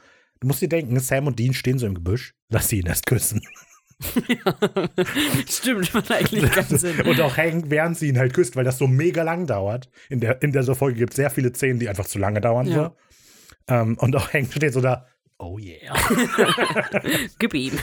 [0.44, 2.36] Du musst dir denken, Sam und Dean stehen so im Gebüsch.
[2.50, 3.42] Lass sie ihn erst küssen.
[5.48, 7.00] Stimmt, macht eigentlich keinen Sinn.
[7.00, 9.90] Und auch Hank, während sie ihn halt küsst, weil das so mega lang dauert.
[10.10, 12.42] In der, in der so Folge gibt es sehr viele Szenen, die einfach zu lange
[12.42, 12.68] dauern.
[12.68, 12.74] Ja.
[12.74, 13.74] So.
[13.74, 15.08] Ähm, und auch Hank steht so da,
[15.38, 15.96] oh yeah.
[17.40, 17.80] Gib ihm.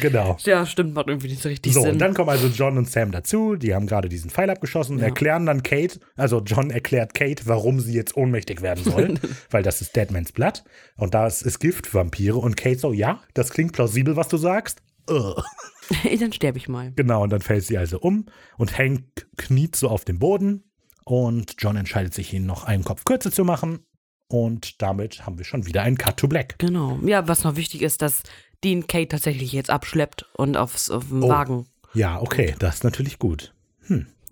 [0.00, 0.36] Genau.
[0.44, 1.92] Ja, stimmt, macht irgendwie nicht so richtig So, Sinn.
[1.92, 3.56] und dann kommen also John und Sam dazu.
[3.56, 5.06] Die haben gerade diesen Pfeil abgeschossen und Ja.
[5.06, 9.14] erklären dann Kate, also John erklärt Kate, warum sie jetzt ohnmächtig werden soll,
[9.50, 10.64] weil das ist Deadmans Blood.
[10.96, 12.36] Und das ist Giftvampire.
[12.38, 14.82] Und Kate so, ja, das klingt plausibel, was du sagst.
[15.08, 16.92] Dann sterbe ich mal.
[16.94, 18.26] Genau, und dann fällt sie also um
[18.58, 19.02] und Hank
[19.36, 20.64] kniet so auf dem Boden
[21.04, 23.80] und John entscheidet sich, ihn noch einen Kopf kürzer zu machen.
[24.28, 26.54] Und damit haben wir schon wieder einen Cut to Black.
[26.58, 27.00] Genau.
[27.04, 28.22] Ja, was noch wichtig ist, dass
[28.64, 31.28] Dean Kate tatsächlich jetzt abschleppt und aufs, auf den Oh.
[31.28, 33.54] Wagen Ja, okay, das ist natürlich gut.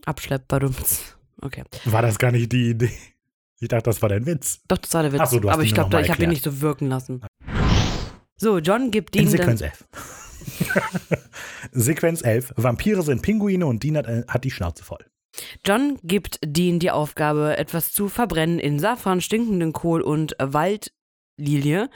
[0.04, 0.48] abschleppt.
[0.48, 1.16] Badumts.
[1.40, 1.64] Okay.
[1.84, 2.90] War das gar nicht die Idee?
[3.60, 4.60] Ich dachte, das war dein Witz.
[4.68, 5.20] Doch, das war der Witz.
[5.20, 7.22] Ach so, du hast Aber ich glaube, ich habe ihn nicht so wirken lassen.
[8.36, 9.70] So, John gibt In Dean Sequenz dann.
[11.10, 11.28] 11.
[11.72, 12.54] Sequenz 11.
[12.56, 15.04] Vampire sind Pinguine und Dean hat, äh, hat die Schnauze voll.
[15.66, 20.36] John gibt Dean die Aufgabe, etwas zu verbrennen in Safran, stinkenden Kohl und
[21.38, 21.88] Waldlilie,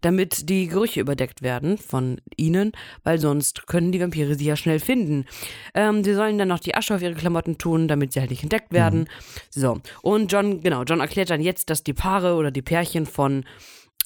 [0.00, 2.72] damit die Gerüche überdeckt werden von ihnen,
[3.02, 5.26] weil sonst können die Vampire sie ja schnell finden.
[5.74, 8.42] Ähm, sie sollen dann noch die Asche auf ihre Klamotten tun, damit sie halt nicht
[8.42, 9.08] entdeckt werden.
[9.50, 9.80] So.
[10.02, 13.44] Und John, genau, John erklärt dann jetzt, dass die Paare oder die Pärchen von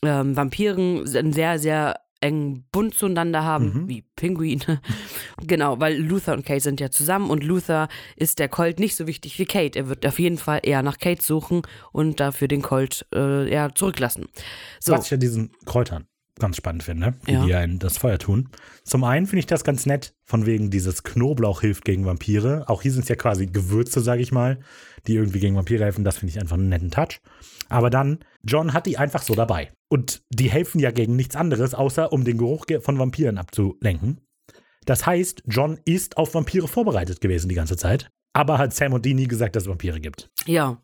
[0.02, 4.80] ähm, Vampiren einen sehr, sehr engen Bund zueinander haben, wie Pinguine.
[5.46, 9.06] genau, weil Luther und Kate sind ja zusammen und Luther ist der Colt nicht so
[9.06, 9.78] wichtig wie Kate.
[9.78, 11.62] Er wird auf jeden Fall eher nach Kate suchen
[11.92, 14.26] und dafür den Colt äh, eher zurücklassen.
[14.80, 16.07] So, Was ich an diesen Kräutern
[16.38, 17.44] ganz spannend finde, wie Ja.
[17.44, 18.48] die in das Feuer tun.
[18.84, 22.64] Zum einen finde ich das ganz nett, von wegen dieses Knoblauch hilft gegen Vampire.
[22.68, 24.60] Auch hier sind es ja quasi Gewürze, sage ich mal,
[25.06, 26.04] die irgendwie gegen Vampire helfen.
[26.04, 27.20] Das finde ich einfach einen netten Touch.
[27.68, 29.70] Aber dann, John hat die einfach so dabei.
[29.88, 34.20] Und die helfen ja gegen nichts anderes, außer um den Geruch ge- von Vampiren abzulenken.
[34.86, 38.08] Das heißt, John ist auf Vampire vorbereitet gewesen die ganze Zeit.
[38.32, 40.30] Aber hat Sam und Dean nie gesagt, dass es Vampire gibt.
[40.46, 40.80] ja.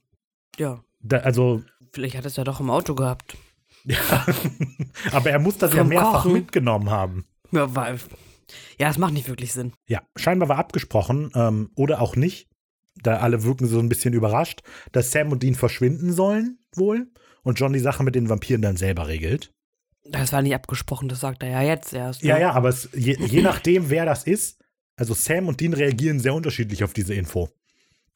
[0.59, 0.83] Ja.
[1.01, 1.63] Da, also,
[1.93, 3.37] Vielleicht hat es ja doch im Auto gehabt.
[3.85, 4.27] Ja.
[5.13, 6.33] aber er muss das ja Vom mehrfach Kochen.
[6.33, 7.27] mitgenommen haben.
[7.53, 7.99] Ja, weil,
[8.79, 9.73] ja, es macht nicht wirklich Sinn.
[9.87, 12.49] Ja, scheinbar war abgesprochen ähm, oder auch nicht.
[13.03, 14.63] Da alle wirken so ein bisschen überrascht,
[14.93, 17.09] dass Sam und Dean verschwinden sollen, wohl.
[17.43, 19.53] Und John die Sache mit den Vampiren dann selber regelt.
[20.05, 22.23] Das war nicht abgesprochen, das sagt er ja jetzt erst.
[22.23, 22.29] ne?
[22.31, 24.61] Ja, ja, aber es, je, je nachdem, wer das ist,
[24.97, 27.49] also Sam und Dean reagieren sehr unterschiedlich auf diese Info.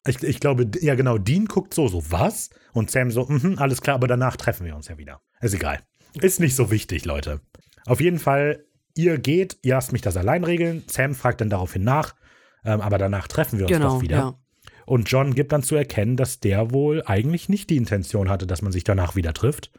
[0.07, 2.49] Ich, ich glaube, ja genau, Dean guckt so, so was?
[2.73, 5.21] Und Sam so, mhm, alles klar, aber danach treffen wir uns ja wieder.
[5.41, 5.79] Ist egal.
[6.21, 7.41] Ist nicht so wichtig, Leute.
[7.85, 10.83] Auf jeden Fall, ihr geht, ihr lasst mich das allein regeln.
[10.87, 12.15] Sam fragt dann daraufhin nach,
[12.65, 14.17] ähm, aber danach treffen wir uns Genau, doch wieder.
[14.17, 14.39] ja.
[14.85, 18.61] Und John gibt dann zu erkennen, dass der wohl eigentlich nicht die Intention hatte, dass
[18.63, 19.71] man sich danach wieder trifft.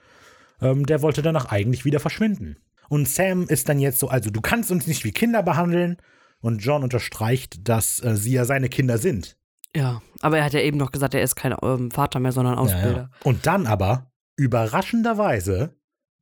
[0.62, 2.56] Ähm, der wollte danach eigentlich wieder verschwinden.
[2.88, 5.96] Und Sam ist dann jetzt so, also du kannst uns nicht wie Kinder behandeln.
[6.40, 9.36] Und John unterstreicht, dass äh, sie ja seine Kinder sind.
[9.76, 12.56] Ja, aber er hat ja eben noch gesagt, er ist kein ähm, Vater mehr, sondern
[12.58, 13.10] Ausbilder.
[13.24, 14.09] Und dann aber,
[14.40, 15.74] überraschenderweise,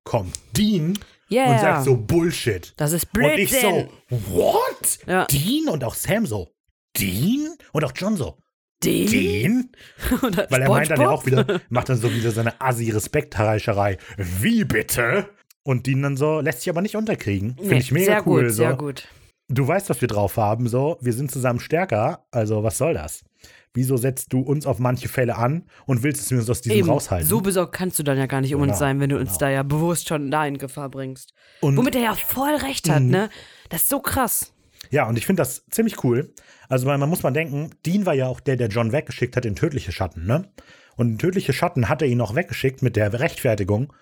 [0.04, 0.98] kommt Dean
[1.30, 1.52] Yeah.
[1.52, 2.72] und sagt so Bullshit.
[2.78, 3.88] das ist Und ich Blödsinn.
[4.08, 4.98] so, what?
[5.06, 5.26] Ja.
[5.26, 5.68] Dean?
[5.68, 6.54] Und auch Sam so,
[6.96, 7.54] Dean?
[7.72, 8.38] Und auch John so?
[8.82, 9.70] Dean?
[10.22, 13.98] Oder Weil er meint dann ja auch wieder, macht dann so wieder seine Assi-Respekthereischerei.
[14.16, 15.28] Wie bitte?
[15.64, 17.56] Und Dean dann so, lässt sich aber nicht unterkriegen.
[17.56, 18.42] Finde Nee, ich mega sehr cool.
[18.44, 18.56] gut, so.
[18.56, 19.08] sehr gut.
[19.48, 23.22] du weißt, was wir drauf haben, so, wir sind zusammen stärker, also was soll das?
[23.78, 26.90] Wieso setzt du uns auf manche Fälle an und willst es uns aus diesem Eben,
[26.90, 27.28] raushalten?
[27.28, 29.28] so besorgt kannst du dann ja gar nicht um uns Genau, sein, wenn du uns
[29.28, 29.38] genau.
[29.38, 31.32] da ja bewusst schon da in Gefahr bringst.
[31.60, 33.10] und, Womit er ja voll recht hat, Mhm.
[33.10, 33.30] ne?
[33.68, 34.52] Das ist so krass.
[34.90, 36.32] ja, und ich finde das ziemlich cool.
[36.68, 39.44] Also, weil man muss mal denken, Dean war ja auch der, der John weggeschickt hat
[39.46, 40.50] in tödliche Schatten, ne?
[40.96, 43.92] Und in tödliche Schatten hat er ihn auch weggeschickt mit der Rechtfertigung,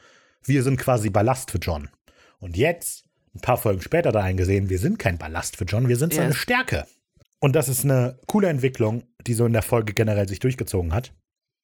[0.43, 1.90] wir sind quasi Ballast für John.
[2.39, 3.05] Und jetzt,
[3.35, 6.28] ein paar Folgen später da eingesehen, wir sind kein Ballast für John, wir sind seine
[6.28, 6.36] Yes.
[6.39, 6.86] Stärke.
[7.41, 11.13] Und das ist eine coole Entwicklung, die so in der Folge generell sich durchgezogen hat.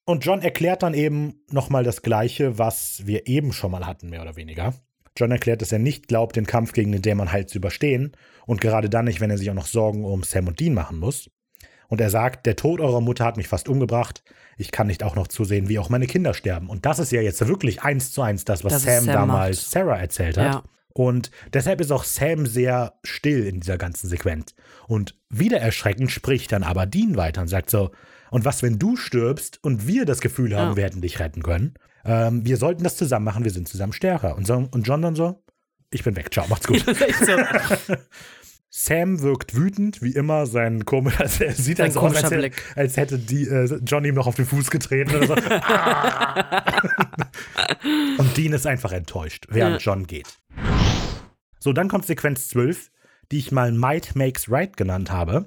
[0.04, 4.22] Und John erklärt dann eben nochmal das Gleiche, was wir eben schon mal hatten, mehr
[4.22, 4.74] oder weniger.
[5.16, 8.12] John erklärt, dass er nicht glaubt, den Kampf gegen den Dämon halt zu überstehen
[8.46, 10.98] und gerade dann nicht, wenn er sich auch noch Sorgen um Sam und Dean machen
[10.98, 11.30] muss.
[11.88, 14.24] Und er sagt, der Tod eurer Mutter hat mich fast umgebracht.
[14.56, 16.70] Ich kann nicht auch noch zusehen, wie auch meine Kinder sterben.
[16.70, 19.58] Und das ist ja jetzt wirklich eins zu eins das, was Das Sam, Sam damals
[19.58, 19.70] macht.
[19.70, 20.54] Sarah erzählt hat.
[20.54, 20.62] Ja.
[20.94, 24.54] Und deshalb ist auch Sam sehr still in dieser ganzen Sequenz.
[24.86, 27.90] Und wieder erschreckend spricht dann aber Dean weiter und sagt so,
[28.30, 30.76] und was, wenn du stirbst und wir das Gefühl haben, Ja.
[30.76, 31.74] wir hätten dich retten können?
[32.04, 34.36] Ähm, wir sollten das zusammen machen, wir sind zusammen stärker.
[34.36, 35.42] Und, so, und John dann so,
[35.90, 36.84] ich bin weg, ciao, macht's gut.
[37.26, 37.94] So.
[38.74, 42.96] Sam wirkt wütend, wie immer, sein komischer, also er sieht also aus, als, hätte- als
[42.96, 45.34] hätte die, äh, John ihm noch auf den Fuß getreten oder so.
[45.34, 46.64] Ah!
[48.18, 50.38] Und Dean ist einfach enttäuscht, während John geht.
[51.62, 52.90] So, dann kommt Sequenz 12,
[53.30, 55.46] die ich mal Might Makes Right genannt habe,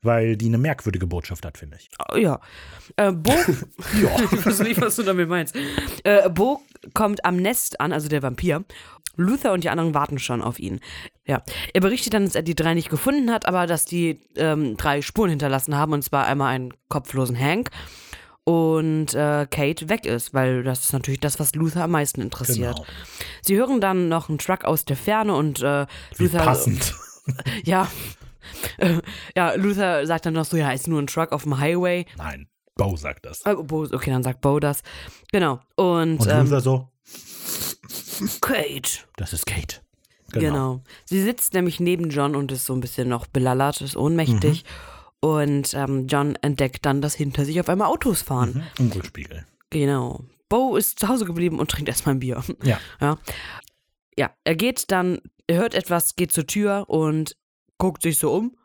[0.00, 1.90] weil die eine merkwürdige Botschaft hat, finde ich.
[2.08, 2.40] Oh, ja.
[2.94, 3.32] Äh, Bo,
[4.32, 5.56] ich weiß nicht, was du damit meinst.
[6.04, 6.62] Äh, Bo
[6.94, 8.64] kommt am Nest an, also der Vampir.
[9.16, 10.78] Luther und die anderen warten schon auf ihn.
[11.26, 11.42] Ja.
[11.74, 15.02] Er berichtet dann, dass er die drei nicht gefunden hat, aber dass die ähm, drei
[15.02, 17.70] Spuren hinterlassen haben, und zwar einmal einen kopflosen Hank
[18.48, 22.76] und äh, Kate weg ist, weil das ist natürlich das, was Luther am meisten interessiert.
[22.76, 22.86] Genau.
[23.42, 25.86] Sie hören dann noch einen Truck aus der Ferne und äh,
[26.16, 26.38] Wie Luther.
[26.44, 26.94] passend.
[27.64, 27.88] Ja.
[28.78, 29.00] Äh,
[29.34, 32.06] ja, Luther sagt dann noch so, ja, ist nur ein Truck auf dem Highway.
[32.16, 32.46] Nein,
[32.76, 33.44] Bo sagt das.
[33.44, 34.82] Äh, Bo, okay, dann sagt Bo das.
[35.32, 35.58] Genau.
[35.74, 36.88] Und, Und ähm, Luther so,
[38.40, 39.00] Kate.
[39.16, 39.80] das ist Kate.
[40.30, 40.82] Genau.
[41.04, 44.62] Sie sitzt nämlich neben John und ist so ein bisschen noch belallert, ist ohnmächtig.
[44.62, 44.68] Mhm.
[45.20, 48.64] Und ähm, John entdeckt dann, dass hinter sich auf einmal Autos fahren.
[48.78, 48.86] Mhm.
[48.86, 49.46] Im Rückspiegel.
[49.70, 50.24] Genau.
[50.48, 52.42] Bo ist zu Hause geblieben und trinkt erstmal ein Bier.
[52.62, 52.78] Ja.
[53.00, 53.18] Ja.
[54.18, 57.36] Ja, er geht dann, er hört etwas, geht zur Tür und
[57.76, 58.56] guckt sich so um.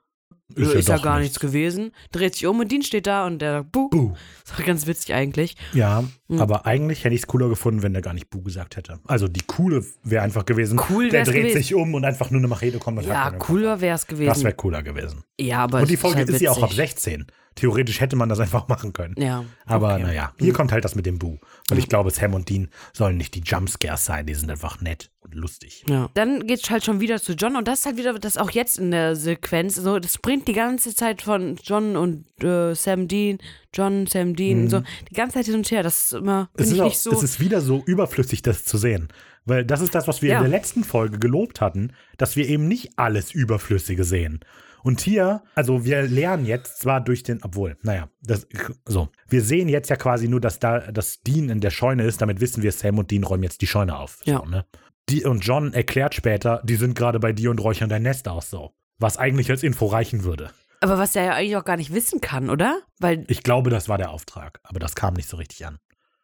[0.55, 1.91] Ist, ist ja doch gar nichts gewesen.
[2.11, 3.89] Dreht sich um und Dean steht da und der sagt, Buh.
[3.89, 4.13] Buh.
[4.47, 5.55] Das war ganz witzig eigentlich.
[5.73, 6.39] Ja, Mhm.
[6.39, 8.99] aber eigentlich hätte ich es cooler gefunden, wenn der gar nicht Bu gesagt hätte.
[9.05, 10.79] Also die coole wäre einfach gewesen.
[10.89, 11.57] Cool Der dreht gewesen.
[11.57, 14.11] sich um und einfach nur eine Machete kommt und Ja, cooler wäre es Kopf.
[14.11, 14.43] Das gewesen.
[14.43, 15.23] wäre cooler gewesen.
[15.39, 16.77] ja, aber Und die Folge halt ist ja auch ab witzig.
[16.77, 17.25] 16.
[17.55, 19.15] Theoretisch hätte man das einfach machen können.
[19.17, 19.43] Ja.
[19.65, 20.03] Aber okay.
[20.03, 21.37] naja, hier kommt halt das mit dem Bu.
[21.67, 24.25] Weil ich glaube, Sam und Dean sollen nicht die Jumpscares sein.
[24.25, 25.83] Die sind einfach nett und lustig.
[25.89, 26.09] Ja.
[26.13, 28.77] Dann geht's halt schon wieder zu John und das ist halt wieder das auch jetzt
[28.79, 29.75] in der Sequenz.
[29.75, 33.37] So, das springt die ganze Zeit von John und äh, Sam Dean,
[33.73, 35.83] John, Sam Dean, so die ganze Zeit hin und her.
[35.83, 36.47] Das ist immer Mhm.
[36.63, 37.11] Es ist, auch, nicht so.
[37.11, 39.07] es ist wieder so überflüssig, das zu sehen.
[39.45, 40.37] Weil das ist das, was wir Ja.
[40.37, 44.41] in der letzten Folge gelobt hatten, dass wir eben nicht alles Überflüssige sehen.
[44.83, 48.47] Und hier, also wir lernen jetzt zwar durch den, obwohl, naja, das,
[48.87, 52.19] so, wir sehen jetzt ja quasi nur, dass da das Dean in der Scheune ist,
[52.21, 54.19] damit wissen wir, Sam und Dean räumen jetzt die Scheune auf.
[54.25, 54.39] Ja.
[54.39, 54.65] So, ne?
[55.11, 58.49] Die, und John erklärt später, die sind gerade bei dir und räuchern dein Nest aus,
[58.49, 58.71] so.
[58.99, 60.51] Was eigentlich als Info reichen würde.
[60.79, 62.79] aber was er ja eigentlich auch gar nicht wissen kann, oder?
[62.99, 65.77] Weil, Ich glaube, das war der Auftrag, aber das kam nicht so richtig an.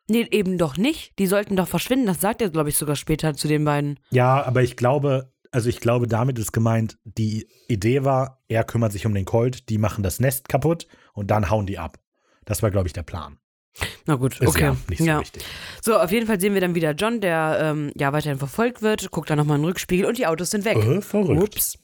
[0.10, 1.18] nee, eben doch nicht.
[1.20, 2.06] Die sollten doch verschwinden.
[2.08, 4.00] Das sagt er, glaube ich, sogar später zu den beiden.
[4.10, 8.92] Ja, aber ich glaube, also ich glaube, damit ist gemeint, die Idee war, er kümmert
[8.94, 11.98] sich um den Colt, die machen das Nest kaputt und dann hauen die ab.
[12.46, 13.38] Das war, glaube ich, der Plan.
[14.06, 14.62] Na gut, Ist okay.
[14.64, 15.20] ja nicht so ja.
[15.20, 15.44] wichtig.
[15.82, 19.12] So, auf jeden Fall sehen wir dann wieder John, der ähm, ja weiterhin verfolgt wird,
[19.12, 20.78] guckt dann nochmal in den Rückspiegel und die Autos sind weg.
[20.78, 21.56] Äh, verrückt.
[21.56, 21.78] Ups.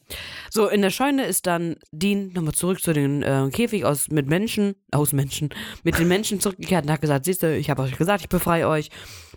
[0.49, 4.27] So, in der Scheune ist dann Dean nochmal zurück zu den äh, Käfig aus mit
[4.27, 5.49] Menschen, aus Menschen,
[5.83, 8.67] mit den Menschen zurückgekehrt und hat gesagt, siehst du, ich habe euch gesagt, ich befreie
[8.67, 8.89] euch.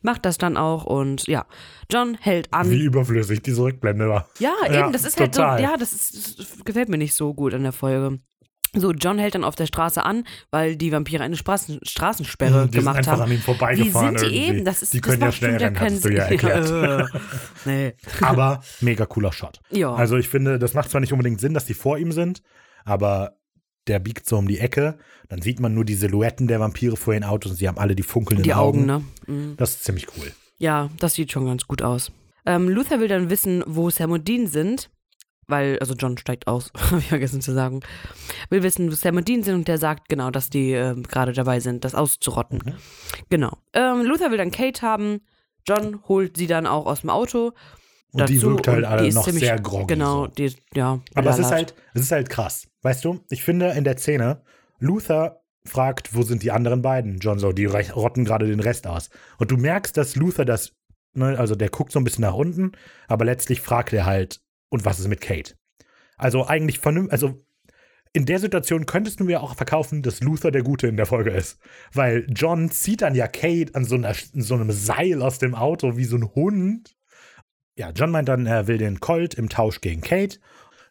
[0.03, 1.47] Macht das dann auch und ja,
[1.91, 2.71] John hält an.
[2.71, 4.29] Wie überflüssig diese Rückblende war.
[4.39, 5.61] Ja, Ja, eben, das ist halt so, total.
[5.63, 8.19] ja, das, ist, das gefällt mir nicht so gut an der Folge.
[8.77, 12.73] So, John hält dann auf der Straße an, weil die Vampire eine Straßen, Straßensperre die
[12.73, 13.23] sind gemacht einfach haben.
[13.23, 14.19] an ihm Wie vorbeigefahren.
[14.19, 14.57] sind die irgendwie.
[14.59, 14.65] eben?
[14.65, 17.11] Das ist, die das können ja macht schnell rennen, hast du ja erklärt.
[17.65, 17.95] nee.
[18.21, 19.61] Aber mega cooler Shot.
[19.71, 19.95] Ja.
[19.95, 22.43] Also ich finde, das macht zwar nicht unbedingt Sinn, dass die vor ihm sind,
[22.85, 23.33] aber
[23.87, 24.99] der biegt so um die Ecke.
[25.29, 27.95] Dann sieht man nur die Silhouetten der Vampire vor ihren Autos und sie haben alle
[27.95, 29.05] die funkelnden die Augen, Augen.
[29.27, 29.33] ne?
[29.35, 29.55] Mhm.
[29.57, 30.33] Das ist ziemlich cool.
[30.59, 32.11] Ja, das sieht schon ganz gut aus.
[32.47, 34.91] Ähm, Luther will dann wissen, wo Sam und Dean sind,
[35.49, 37.81] weil, also John steigt aus, habe ich vergessen zu sagen.
[38.51, 41.33] Will wissen, wo Sam und Dean sind und der sagt genau, dass die ähm, gerade
[41.33, 42.63] dabei sind, das auszurotten.
[42.65, 42.75] Mhm.
[43.31, 43.59] Genau.
[43.73, 45.21] Ähm, Luther will dann Kate haben.
[45.67, 47.53] John holt sie dann auch aus dem Auto.
[48.13, 48.53] Und die dazu.
[48.53, 51.01] wirkt halt alle die noch ziemlich, sehr groggy Genau, die, ja.
[51.15, 52.69] Aber es ist halt, es ist halt krass.
[52.83, 54.43] Weißt du, ich finde in der Szene,
[54.79, 57.19] Luther fragt, wo sind die anderen beiden?
[57.19, 59.11] John so, die rotten gerade den Rest aus.
[59.39, 60.73] Und du merkst, dass Luther das,
[61.15, 62.73] ne, also der guckt so ein bisschen nach unten,
[63.09, 65.55] aber letztlich fragt er halt, und was ist mit Kate?
[66.17, 67.47] Also eigentlich vernünftig, also
[68.13, 71.31] in der Situation könntest du mir auch verkaufen, dass Luther der Gute in der Folge
[71.31, 71.59] ist.
[71.93, 75.99] Weil John zieht dann ja Kate an so, einer, so einem Seil aus dem Auto
[75.99, 76.97] wie so ein Hund.
[77.77, 80.39] Ja, John meint dann, er will den Colt im Tausch gegen Kate.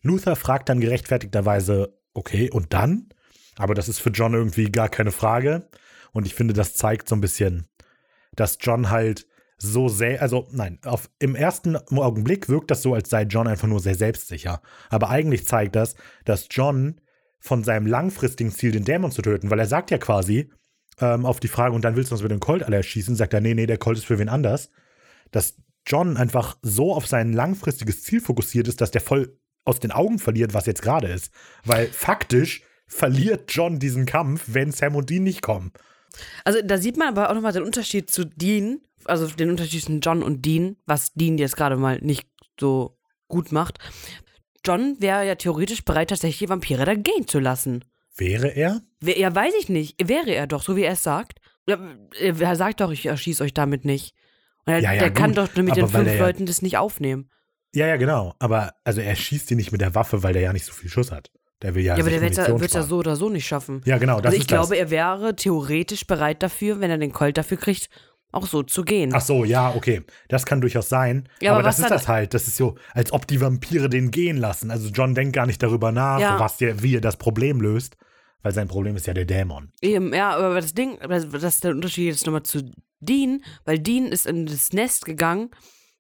[0.04, 3.10] Luther fragt dann gerechtfertigterweise, okay, und dann?
[3.58, 5.68] Aber das ist für John irgendwie gar keine Frage.
[6.12, 7.66] Und ich finde, das zeigt so ein bisschen,
[8.36, 9.26] dass John halt
[9.58, 13.68] so sehr, also nein, auf, im ersten Augenblick wirkt das so, als sei John einfach
[13.68, 14.62] nur sehr selbstsicher.
[14.90, 15.96] Aber eigentlich zeigt das,
[16.26, 17.00] dass John
[17.40, 20.52] von seinem langfristigen Ziel, den Dämon zu töten, weil er sagt ja quasi
[21.00, 23.34] ähm, auf die Frage, und dann willst du uns mit dem Colt alle erschießen, sagt
[23.34, 24.72] er, nee, nee, der Colt ist für wen anders.
[25.32, 25.56] Dass
[25.86, 30.20] John einfach so auf sein langfristiges Ziel fokussiert ist, dass der voll aus den Augen
[30.20, 31.32] verliert, was jetzt gerade ist.
[31.64, 35.72] Weil faktisch verliert John diesen Kampf, wenn Sam und Dean nicht kommen.
[36.44, 40.02] Also da sieht man aber auch nochmal den Unterschied zu Dean, also den Unterschied zwischen
[40.02, 42.28] John und Dean, was Dean jetzt gerade mal nicht
[42.60, 43.80] so gut macht.
[44.66, 47.86] John wäre ja theoretisch bereit, tatsächlich die Vampire da gehen zu lassen.
[48.18, 48.82] Wäre er?
[49.02, 49.96] Ja, weiß ich nicht.
[50.08, 51.40] Wäre er doch, so wie er es sagt.
[51.68, 51.78] Ja,
[52.20, 54.16] er sagt doch, ich erschieße euch damit nicht.
[54.66, 57.30] Und er, Ja, ja, der kann doch mit den fünf er Leuten das nicht aufnehmen.
[57.74, 58.34] Ja, ja, genau.
[58.40, 60.90] Aber also er schießt ihn nicht mit der Waffe, weil der ja nicht so viel
[60.90, 61.30] Schuss hat.
[61.62, 61.96] Der will ja.
[61.96, 63.82] Ja, aber der wird es ja so oder so nicht schaffen.
[63.86, 64.18] Ja, genau.
[64.18, 64.78] Das also ich glaube, das.
[64.78, 67.90] er wäre theoretisch bereit dafür, wenn er den Colt dafür kriegt,
[68.36, 69.12] auch so zu gehen.
[69.14, 70.04] Ach so, ja, okay.
[70.28, 71.30] Das kann durchaus sein.
[71.42, 72.34] Ja, aber, aber das ist das halt.
[72.34, 74.72] Das ist so, als ob die Vampire den gehen lassen.
[74.72, 76.40] Also John denkt gar nicht darüber nach, Ja.
[76.40, 77.98] was der, wie er das Problem löst.
[78.42, 79.72] Weil sein Problem ist ja der Dämon.
[79.82, 82.62] Eben, ja, aber das Ding, das das ist der Unterschied jetzt nochmal zu
[83.00, 85.50] Dean, weil Dean ist in das Nest gegangen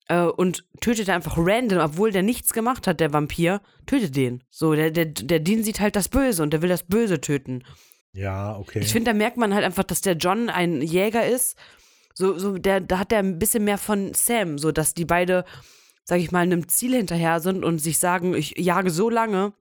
[0.09, 4.43] äh, und tötet einfach random, obwohl der nichts gemacht hat, der Vampir, tötet den.
[4.51, 7.63] So, der, der, der Dean sieht halt das Böse und der will das Böse töten.
[8.13, 8.79] Ja, okay.
[8.79, 11.57] Ich finde, da merkt man halt einfach, dass der John ein Jäger ist.
[12.17, 15.43] So, so der, da hat er ein bisschen mehr von Sam, so dass die beide,
[16.05, 19.51] sag ich mal, einem Ziel hinterher sind und sich sagen, ich jage so lange,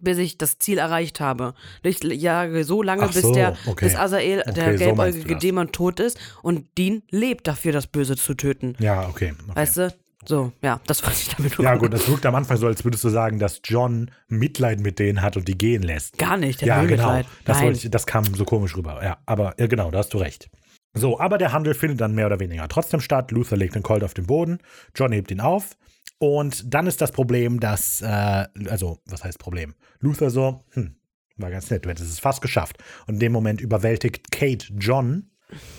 [0.00, 1.54] bis ich das Ziel erreicht habe.
[1.84, 3.84] Ich jage so lange, Ach bis so, der, okay.
[3.86, 5.42] bis Azael, Okay, der so gelbäugige das.
[5.42, 8.74] Dämon tot ist und Dean lebt dafür, das Böse zu töten.
[8.80, 9.32] ja, okay.
[9.40, 9.54] okay.
[9.54, 9.94] Weißt du?
[10.24, 12.84] So, ja, das wollte ich damit nur Ja, gut, das wirkt am Anfang so, als
[12.84, 16.18] würdest du sagen, dass John Mitleid mit denen hat und die gehen lässt.
[16.18, 17.14] Gar nicht, der ja, genau.
[17.14, 17.26] Mitleid.
[17.44, 19.00] Das, ich, das kam so komisch rüber.
[19.02, 20.48] Ja, aber ja, genau, da hast du recht.
[20.94, 23.30] So, aber der Handel findet dann mehr oder weniger trotzdem statt.
[23.30, 24.58] Luther legt den Colt auf den Boden,
[24.94, 25.76] John hebt ihn auf.
[26.18, 29.74] Und dann ist das Problem, dass, äh, also, was heißt Problem?
[29.98, 30.94] Luther so, hm,
[31.36, 32.76] war ganz nett, du hättest es fast geschafft.
[33.06, 35.30] Und in dem Moment überwältigt Kate John.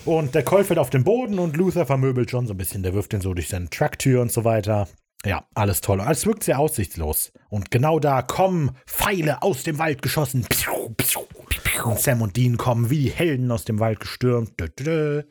[0.04, 2.82] Und der Colt fällt auf den Boden und Luther vermöbelt John so ein bisschen.
[2.82, 4.88] Der wirft ihn so durch seine Trucktür und so weiter.
[5.24, 6.04] Ja, alles toll.
[6.06, 7.32] Es wirkt sehr aussichtslos.
[7.48, 10.44] Und genau da kommen Pfeile aus dem Wald geschossen.
[10.48, 11.22] Piu, piu.
[11.84, 14.58] Und Sam und Dean kommen wie die Helden aus dem Wald gestürmt.
[14.60, 15.22] Dö, dö, dö.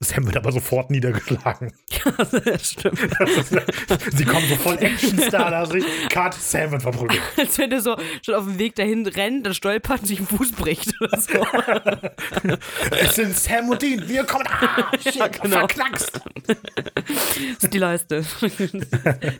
[0.00, 1.72] Sam wird aber sofort niedergeschlagen.
[2.44, 3.00] das stimmt.
[4.14, 5.84] Sie kommen so voll Actionstar da sich.
[6.08, 7.20] Cut, Sam wird verprügelt.
[7.36, 10.28] Als wenn er so schon auf dem Weg dahin rennt, dann stolpert und sich den
[10.28, 11.44] Fuß bricht oder so.
[12.92, 14.08] Es sind Sam und Dean.
[14.08, 14.46] Wir kommen.
[14.46, 15.58] Ah, shit, Ja, genau.
[15.58, 16.12] verknackst.
[16.46, 16.56] Das
[17.64, 18.24] ist die Leiste.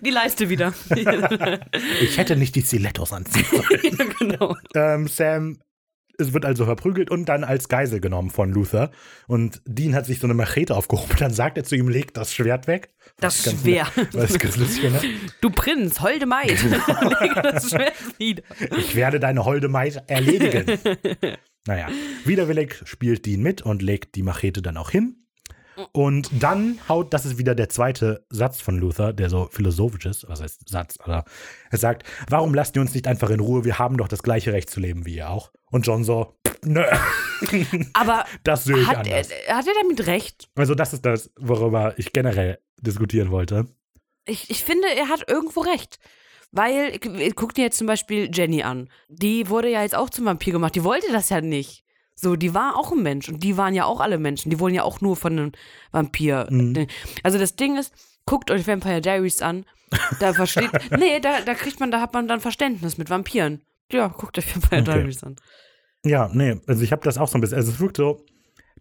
[0.04, 0.74] Die Leiste wieder.
[2.00, 3.96] Ich hätte nicht die Stilettos anziehen sollen.
[3.96, 4.56] ja, genau.
[4.74, 5.58] Ähm, Sam
[6.18, 8.90] es wird also verprügelt und dann als Geisel genommen von Luther.
[9.28, 11.16] Und Dean hat sich so eine Machete aufgehoben.
[11.18, 12.90] Dann sagt er zu ihm, leg das Schwert weg.
[13.20, 13.96] Das Schwert.
[13.96, 14.08] nett.
[14.12, 15.00] Was ich ganz lustig finde.
[15.40, 16.62] Du Prinz, holde Maid.
[17.20, 18.42] Lege das Schwert wieder.
[18.76, 20.78] Ich werde deine holde Maid erledigen.
[21.66, 21.88] naja,
[22.24, 25.27] widerwillig spielt Dean mit und legt die Machete dann auch hin.
[25.92, 30.28] Und dann haut, das ist wieder der zweite Satz von Luther, der so philosophisch ist,
[30.28, 31.24] was heißt Satz, aber
[31.70, 34.52] er sagt, warum lasst ihr uns nicht einfach in Ruhe, wir haben doch das gleiche
[34.52, 35.50] Recht zu leben wie ihr auch.
[35.70, 36.84] Und John so, "Pff, nö,
[37.92, 39.30] Aber das sehe ich hat er, anders.
[39.48, 40.48] hat er damit recht?
[40.56, 43.66] Also das ist das, worüber ich generell diskutieren wollte.
[44.24, 45.98] Ich, ich finde, er hat irgendwo recht.
[46.50, 46.98] Weil,
[47.34, 48.88] guck dir jetzt zum Beispiel Jenny an.
[49.08, 50.74] Die wurde ja jetzt auch zum Vampir gemacht.
[50.74, 51.84] Die wollte das ja nicht.
[52.20, 54.50] So, die war auch ein Mensch und die waren ja auch alle Menschen.
[54.50, 55.52] Die wurden ja auch nur von einem
[55.92, 56.48] Vampir.
[56.50, 56.88] Mhm.
[57.22, 57.92] Also das Ding ist,
[58.26, 59.64] guckt euch Vampire Diaries an.
[60.18, 60.70] Da versteht.
[60.98, 63.62] nee, da, da kriegt man, da hat man dann Verständnis mit Vampiren.
[63.92, 64.92] Ja, guckt euch Vampire Okay.
[64.94, 65.36] Diaries an.
[66.04, 68.24] Ja, nee, also ich habe das auch so ein bisschen, also es wirkt so,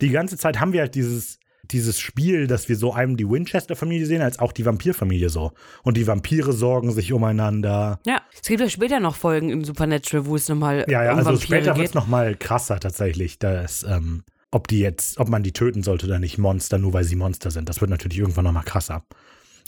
[0.02, 1.40] die ganze Zeit haben wir halt dieses,
[1.72, 5.52] dieses Spiel, dass wir so einem die Winchester-Familie sehen, als auch die Vampir-Familie so.
[5.84, 8.00] Und die Vampire sorgen sich umeinander.
[8.06, 11.18] Ja, es gibt ja später noch Folgen im Supernatural, wo es nochmal Ja, ja, um
[11.20, 15.44] also Vampire später wird es nochmal krasser tatsächlich, dass, ähm, ob die jetzt, ob man
[15.44, 17.70] die töten sollte oder nicht, Monster, nur weil sie Monster sind.
[17.70, 19.04] Das wird natürlich irgendwann nochmal krasser.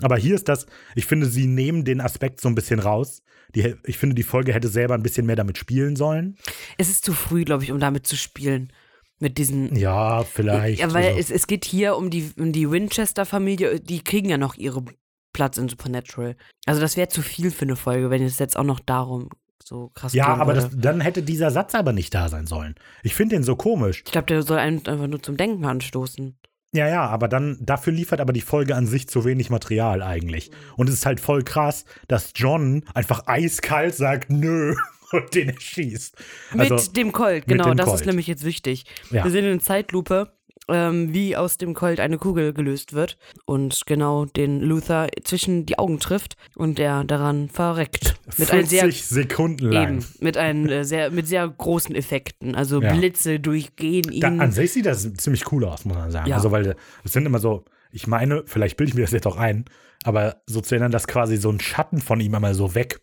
[0.02, 0.66] Aber hier ist das,
[0.96, 3.22] ich finde, sie nehmen den Aspekt so ein bisschen raus.
[3.56, 6.38] Die, ich finde, die Folge hätte selber ein bisschen mehr damit spielen sollen.
[6.78, 8.72] Es ist zu früh, glaube ich, um damit zu spielen.
[9.20, 9.76] Mit diesen.
[9.76, 10.80] Ja, vielleicht.
[10.80, 14.38] Ja, weil also, es, es geht hier um die, um die Winchester-Familie, die kriegen ja
[14.38, 14.90] noch ihren
[15.34, 16.36] Platz in Supernatural.
[16.66, 19.30] Also das wäre zu viel für eine Folge, wenn es jetzt auch noch darum
[19.64, 22.76] so krass ja, aber das, dann hätte dieser Satz aber nicht da sein sollen.
[23.04, 24.04] Ich finde den so komisch.
[24.06, 26.38] Ich glaube, der soll einen einfach nur zum Denken anstoßen.
[26.72, 30.52] Ja, ja, aber dann, dafür liefert aber die Folge an sich zu wenig Material eigentlich.
[30.76, 34.76] Und es ist halt voll krass, dass John einfach eiskalt sagt, nö,
[35.12, 36.16] und den erschießt.
[36.54, 38.02] Mit Also, dem Colt, mit genau, dem das Colt.
[38.02, 38.86] ist nämlich jetzt wichtig.
[39.12, 39.24] Ja.
[39.24, 40.32] Wir sehen in Zeitlupe,
[40.72, 45.80] ähm, wie aus dem Colt eine Kugel gelöst wird und genau den Luther zwischen die
[45.80, 48.16] Augen trifft und der daran verreckt.
[48.38, 49.88] Mit einem 50 sehr Sekunden lang.
[49.98, 52.94] eben, mit einem äh, sehr mit sehr großen Effekten, also Ja.
[52.94, 54.40] Blitze durchgehen Da, ihn.
[54.42, 56.30] an sich sieht das ziemlich cool aus, muss man sagen.
[56.30, 56.36] Ja.
[56.36, 59.38] Also, weil es sind immer so, ich meine, vielleicht bilde ich mir das jetzt auch
[59.38, 59.66] ein,
[60.04, 63.02] aber so zu erinnern, dass quasi so ein Schatten von ihm einmal so weg.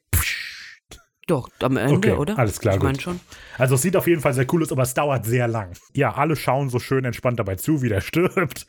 [1.27, 2.39] Doch, am Ende, Okay, oder?
[2.39, 3.03] alles klar, Ich gut.
[3.03, 3.20] schon.
[3.59, 5.73] Also es sieht auf jeden Fall sehr cool aus, aber es dauert sehr lang.
[5.94, 8.66] Ja, alle schauen so schön entspannt dabei zu, wie der stirbt.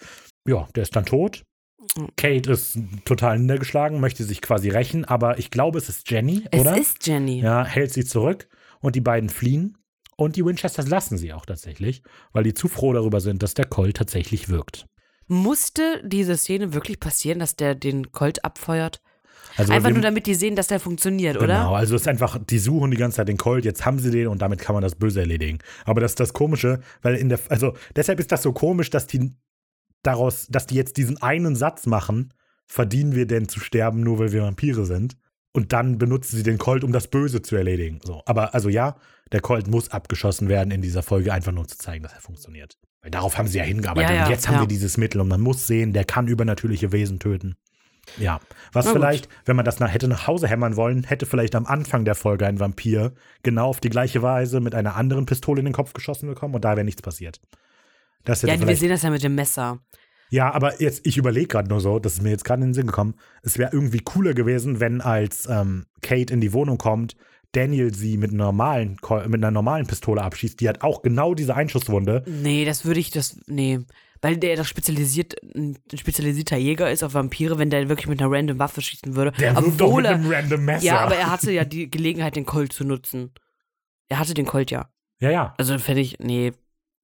[0.47, 1.43] Ja, der ist dann tot.
[2.15, 6.61] Kate ist total niedergeschlagen, möchte sich quasi rächen, aber ich glaube, es ist Jenny, Es
[6.61, 6.77] oder?
[6.77, 7.39] ist Jenny.
[7.41, 8.47] Ja, hält sie zurück
[8.81, 9.77] und die beiden fliehen.
[10.15, 12.01] Und die Winchesters lassen sie auch tatsächlich,
[12.34, 14.88] weil die zu froh darüber sind, dass der Colt tatsächlich wirkt.
[15.27, 18.99] Musste diese Szene wirklich passieren, dass der den Colt abfeuert?
[19.56, 21.69] Also Einfach nur damit die sehen, dass der funktioniert, Genau, oder?
[21.69, 24.28] also es ist einfach, die suchen die ganze Zeit den Colt, jetzt haben sie den
[24.28, 25.60] und damit kann man das Böse erledigen.
[25.86, 29.07] Aber das ist das Komische, weil in der, also deshalb ist das so komisch, dass
[29.07, 29.34] die
[30.03, 32.34] daraus, dass die jetzt diesen einen Satz machen,
[32.65, 35.18] verdienen wir denn zu sterben, nur weil wir Vampire sind?
[35.53, 37.99] Und dann benutzen sie den Colt, um das Böse zu erledigen.
[38.03, 38.95] So, aber also ja,
[39.32, 42.22] der Colt muss abgeschossen werden in dieser Folge, einfach nur um zu zeigen, dass er
[42.22, 42.78] funktioniert.
[43.02, 44.11] Weil darauf haben sie ja hingearbeitet.
[44.11, 44.61] Ja, ja, und jetzt haben ja.
[44.61, 47.56] wir dieses Mittel und man muss sehen, der kann übernatürliche Wesen töten.
[48.17, 48.39] Ja,
[48.73, 49.01] was Na gut.
[49.01, 52.15] vielleicht, wenn man das nach, hätte nach Hause hämmern wollen, hätte vielleicht am Anfang der
[52.15, 53.13] Folge ein Vampir
[53.43, 56.63] genau auf die gleiche Weise mit einer anderen Pistole in den Kopf geschossen bekommen und
[56.65, 57.41] da wäre nichts passiert.
[58.23, 59.79] Das Ja, wir sehen das ja mit dem Messer.
[60.29, 62.73] ja, aber jetzt, ich überlege gerade nur so, das ist mir jetzt gerade in den
[62.73, 67.15] Sinn gekommen, es wäre irgendwie cooler gewesen, wenn als ähm, Kate in die Wohnung kommt,
[67.53, 68.97] Daniel sie mit, normalen,
[69.27, 72.23] mit einer normalen Pistole abschießt, die hat auch genau diese Einschusswunde.
[72.27, 73.79] Nee, das würde ich, das, nee.
[74.22, 78.31] Weil der doch spezialisiert, ein spezialisierter Jäger ist auf Vampire, wenn der wirklich mit einer
[78.31, 79.31] random Waffe schießen würde.
[79.34, 80.85] Der wirkt doch obwohl mit einem random Messer.
[80.85, 83.31] ja, aber er hatte ja die Gelegenheit, den Colt zu nutzen.
[84.10, 84.89] Er hatte den Colt ja.
[85.19, 85.53] ja, ja.
[85.57, 86.53] Also fände ich, nee,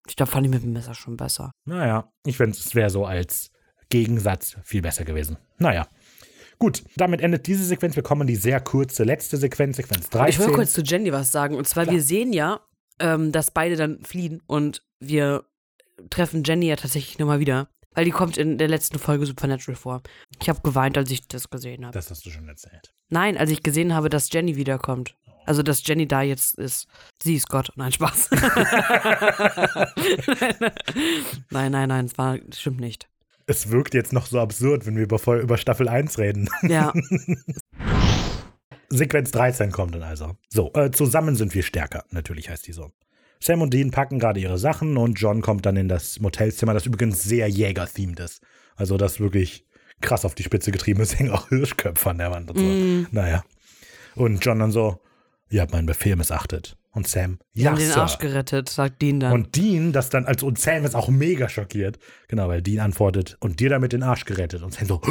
[0.07, 1.51] ich glaube, fand ich mit dem Messer schon besser.
[1.65, 3.51] Naja, ich finde, es wäre so als
[3.89, 5.37] Gegensatz viel besser gewesen.
[5.59, 5.87] Naja.
[6.59, 7.95] Gut, damit endet diese Sequenz.
[7.95, 10.29] Wir kommen in die sehr kurze letzte Sequenz, Sequenz 13.
[10.29, 11.55] Ich will kurz zu Jenny was sagen.
[11.55, 12.61] Und zwar, wir sehen ja,
[12.99, 15.43] ähm, dass beide dann fliehen und wir
[16.09, 17.67] treffen Jenny ja tatsächlich nochmal wieder.
[17.95, 20.01] Weil die kommt in der letzten Folge Supernatural vor.
[20.41, 21.93] Ich habe geweint, als ich das gesehen habe.
[21.93, 22.91] Das hast du schon erzählt.
[23.09, 25.15] Nein, als ich gesehen habe, dass Jenny wiederkommt.
[25.45, 26.87] Also, dass Jenny da jetzt ist.
[27.21, 27.71] Sie ist Gott.
[27.75, 28.29] Nein, Spaß.
[31.51, 33.07] nein, nein, nein, es war, das stimmt nicht.
[33.45, 36.49] Es wirkt jetzt noch so absurd, wenn wir über, über Staffel 1 reden.
[36.63, 36.93] Ja,
[38.97, 40.37] Sequenz 13 kommt dann also.
[40.49, 42.05] So, äh, zusammen sind wir stärker.
[42.11, 42.91] Natürlich heißt die so.
[43.43, 46.85] Sam und Dean packen gerade ihre Sachen und John kommt dann in das Motelzimmer, das
[46.85, 48.41] übrigens sehr Jäger-themed ist.
[48.77, 49.65] Also das wirklich
[49.99, 51.19] krass auf die Spitze getrieben ist.
[51.19, 52.63] Hängen auch Hirschköpfe an der Wand und so.
[52.63, 53.07] Mm.
[53.11, 53.43] Naja.
[54.15, 55.01] Und John dann so,
[55.49, 56.77] ihr habt meinen Befehl missachtet.
[56.91, 58.03] Und Sam, ja, haben den Sir.
[58.03, 59.33] Arsch gerettet, sagt Dean dann.
[59.33, 61.97] Und Dean, das dann, also und Sam ist auch mega schockiert.
[62.27, 64.61] Genau, weil Dean antwortet, und dir damit den Arsch gerettet.
[64.61, 65.01] Und Sam so,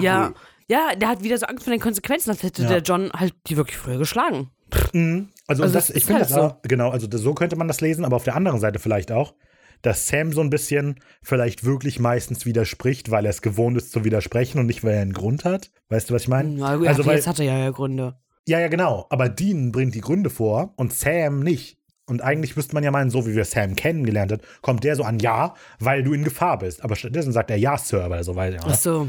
[0.00, 0.34] ja,
[0.68, 2.68] ja, der hat wieder so Angst vor den Konsequenzen, als hätte Ja.
[2.68, 4.50] der John halt die wirklich früher geschlagen.
[4.92, 5.28] Mhm.
[5.46, 8.04] Also, Also das, ich finde halt das auch, genau, also so könnte man das lesen,
[8.04, 9.34] aber auf der anderen Seite vielleicht auch,
[9.82, 14.04] dass Sam so ein bisschen vielleicht wirklich meistens widerspricht, weil er es gewohnt ist zu
[14.04, 15.70] widersprechen und nicht, weil er einen Grund hat.
[15.88, 16.54] Weißt du, was ich meine?
[16.54, 18.16] Gut, also, weil, jetzt hat er ja, ja Gründe.
[18.48, 19.06] ja, ja, genau.
[19.10, 21.78] Aber Dean bringt die Gründe vor und Sam nicht.
[22.08, 25.02] Und eigentlich müsste man ja meinen, so wie wir Sam kennengelernt hat, kommt der so
[25.02, 26.82] an, ja, weil du in Gefahr bist.
[26.82, 28.54] Aber stattdessen sagt er ja, Sir, weil er so weiß.
[28.54, 28.60] Ja.
[28.64, 29.08] Ach so.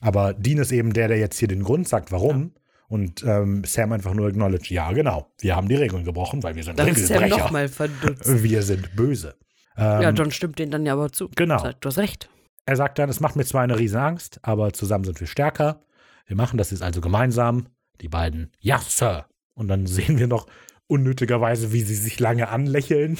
[0.00, 2.52] Aber Dean ist eben der, der jetzt hier den Grund sagt, warum.
[2.94, 6.62] Und ähm, Sam einfach nur acknowledge, ja, genau, wir haben die Regeln gebrochen, weil wir
[6.62, 7.44] sind Dann ist Sam Regelbrecher.
[7.44, 8.40] nochmal verdutzt.
[8.44, 9.34] Wir sind böse.
[9.76, 11.28] Ähm, ja, John stimmt den dann ja aber zu.
[11.34, 11.58] Genau.
[11.58, 12.28] Sagt, Du hast recht.
[12.66, 15.80] Er sagt dann, es macht mir zwar eine riesen Angst, aber zusammen sind wir stärker.
[16.26, 17.66] Wir machen das jetzt also gemeinsam.
[18.00, 19.26] Die beiden, ja, Sir.
[19.54, 20.46] Und dann sehen wir noch
[20.86, 23.16] unnötigerweise, wie sie sich lange anlächeln.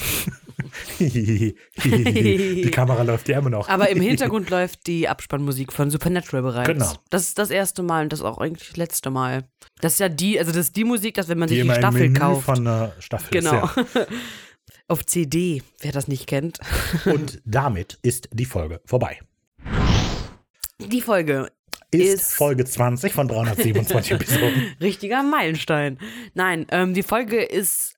[0.99, 3.69] die Kamera läuft ja immer noch.
[3.69, 6.67] Aber im Hintergrund läuft die Abspannmusik von Supernatural bereits.
[6.67, 6.93] Genau.
[7.09, 9.43] Das ist das erste Mal und das auch eigentlich das letzte Mal.
[9.81, 11.75] Das ist ja die, also das ist die Musik, dass wenn man die sich die
[11.75, 12.45] Staffel Menü kauft.
[12.45, 13.65] von einer Staffel genau.
[13.65, 13.95] ist.
[13.95, 14.05] Ja.
[14.87, 16.59] Auf CD, wer das nicht kennt.
[17.05, 19.19] Und damit ist die Folge vorbei.
[20.79, 21.51] Die Folge.
[22.01, 24.75] Ist, Ist- Folge 20 von 327 Episoden.
[24.81, 25.97] Richtiger Meilenstein.
[26.33, 27.95] Nein, ähm, die Folge ist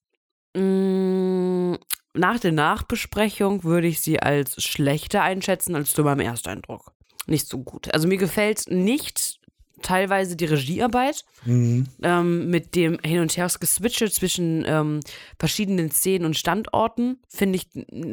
[0.56, 1.78] mh,
[2.14, 6.94] nach der Nachbesprechung würde ich sie als schlechter einschätzen als zu meinem Ersteindruck.
[7.28, 7.94] Nicht so gut.
[7.94, 9.40] Also mir gefällt nicht
[9.82, 11.88] teilweise die Regiearbeit Mhm.
[12.02, 15.00] ähm, mit dem Hin- und Her geswitche zwischen ähm,
[15.40, 17.68] verschiedenen Szenen und Standorten, finde ich,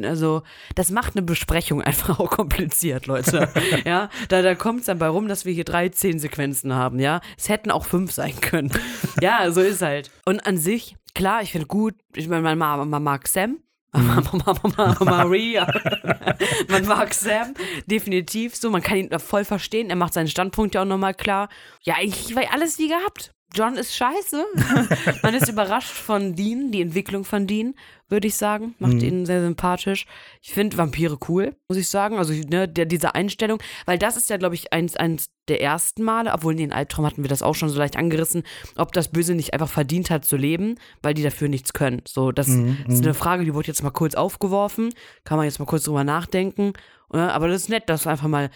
[0.05, 0.43] also
[0.75, 3.49] das macht eine Besprechung einfach auch kompliziert, Leute.
[3.85, 7.19] ja, da, da kommt es dann bei rum, dass wir hier drei Szenensequenzen haben, ja.
[7.37, 8.71] Es hätten auch fünf sein können.
[9.21, 10.11] ja, so ist halt.
[10.25, 13.57] Und an sich, klar, ich finde gut, ich meine, man, man mag Sam.
[14.99, 15.67] Maria.
[16.67, 17.53] man mag Sam,
[17.85, 18.69] definitiv so.
[18.69, 19.89] Man kann ihn voll verstehen.
[19.89, 21.49] Er macht seinen Standpunkt ja auch nochmal klar.
[21.83, 23.33] Ja, eigentlich war alles wie gehabt.
[23.53, 24.45] John ist scheiße.
[25.23, 27.75] Man ist überrascht von Dean, die Entwicklung von Dean,
[28.09, 28.75] würde ich sagen.
[28.79, 30.05] Macht ihn sehr sympathisch.
[30.41, 32.17] Ich finde Vampire cool, muss ich sagen.
[32.17, 36.03] Also ne, der, diese Einstellung, weil das ist ja, glaube ich, eins, eins der ersten
[36.03, 38.43] Male, obwohl in den Albtraum hatten wir das auch schon so leicht angerissen,
[38.75, 42.01] ob das Böse nicht einfach verdient hat zu leben, weil die dafür nichts können.
[42.05, 44.93] So, das ist eine Frage, die wurde jetzt mal kurz aufgeworfen.
[45.23, 46.73] Kann man jetzt mal kurz drüber nachdenken.
[47.13, 48.49] Ja, aber das ist nett, dass einfach mal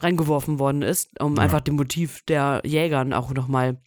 [0.00, 3.78] reingeworfen worden ist, um einfach dem Motiv der Jägern auch nochmal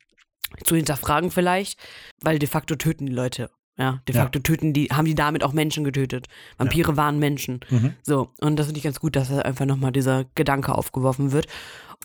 [0.63, 1.79] zu hinterfragen vielleicht,
[2.21, 3.49] weil de facto töten die Leute.
[3.77, 4.23] Ja, de Ja.
[4.23, 6.27] facto töten die, haben die damit auch Menschen getötet.
[6.57, 7.61] Vampire waren Menschen.
[7.69, 7.93] Mhm.
[8.03, 11.47] So, und das finde ich ganz gut, dass da einfach nochmal dieser Gedanke aufgeworfen wird.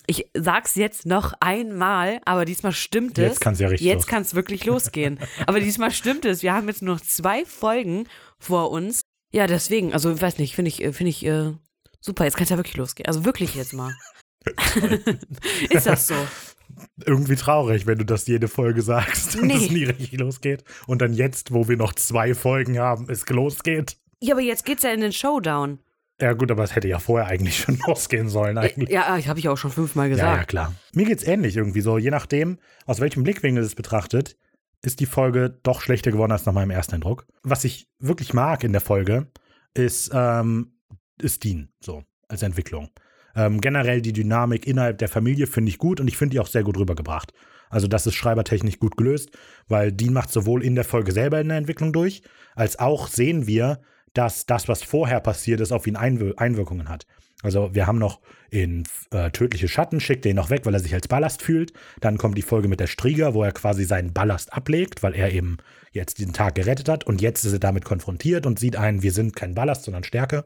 [0.06, 3.24] Ich sag's jetzt noch einmal, aber diesmal stimmt es.
[3.24, 5.18] Jetzt kann's ja richtig Jetzt kann es wirklich losgehen.
[5.46, 6.42] aber diesmal stimmt es.
[6.42, 8.06] Wir haben jetzt nur noch zwei Folgen
[8.38, 9.00] vor uns.
[9.32, 11.52] Ja, deswegen, also ich weiß nicht, finde ich, äh, finde ich äh,
[12.00, 12.24] super.
[12.24, 13.08] Jetzt kann es ja wirklich losgehen.
[13.08, 13.92] Also wirklich jetzt mal.
[15.70, 16.14] Ist das so?
[17.04, 19.54] Irgendwie traurig, wenn du das jede Folge sagst und Nee.
[19.56, 20.64] es nie richtig losgeht.
[20.86, 23.96] Und dann jetzt, wo wir noch zwei Folgen haben, es losgeht.
[24.20, 25.78] Ja, aber jetzt geht's ja in den Showdown.
[26.20, 28.88] Ja, gut, aber es hätte ja vorher eigentlich schon losgehen sollen, eigentlich.
[28.90, 30.48] Ja, ich habe ich auch schon fünfmal Ja, ja, gesagt.
[30.48, 30.74] klar.
[30.94, 31.98] Mir geht's ähnlich irgendwie so.
[31.98, 34.36] Je nachdem, aus welchem Blickwinkel es betrachtet,
[34.82, 37.26] ist die Folge doch schlechter geworden als nach meinem ersten Eindruck.
[37.42, 39.26] Was ich wirklich mag in der Folge,
[39.74, 40.78] ist, ähm,
[41.20, 42.90] ist Dean, so, als Entwicklung.
[43.36, 46.46] Ähm, generell die Dynamik innerhalb der Familie finde ich gut und ich finde die auch
[46.46, 47.32] sehr gut rübergebracht.
[47.68, 49.30] Also das ist schreibertechnisch gut gelöst,
[49.68, 52.22] weil Dean macht sowohl in der Folge selber eine Entwicklung durch,
[52.54, 53.80] als auch sehen wir,
[54.14, 57.06] dass das, was vorher passiert ist, auf ihn Einwir Einwirkungen hat.
[57.46, 58.20] Also wir haben noch
[58.50, 58.82] in
[59.12, 61.72] äh, Tödliche Schatten, schickt den noch weg, weil er sich als Ballast fühlt.
[62.00, 65.32] Dann kommt die Folge mit der Strieger, wo er quasi seinen Ballast ablegt, weil er
[65.32, 65.58] eben
[65.92, 67.04] jetzt diesen Tag gerettet hat.
[67.04, 70.44] Und jetzt ist er damit konfrontiert und sieht ein, wir sind kein Ballast, sondern Stärke.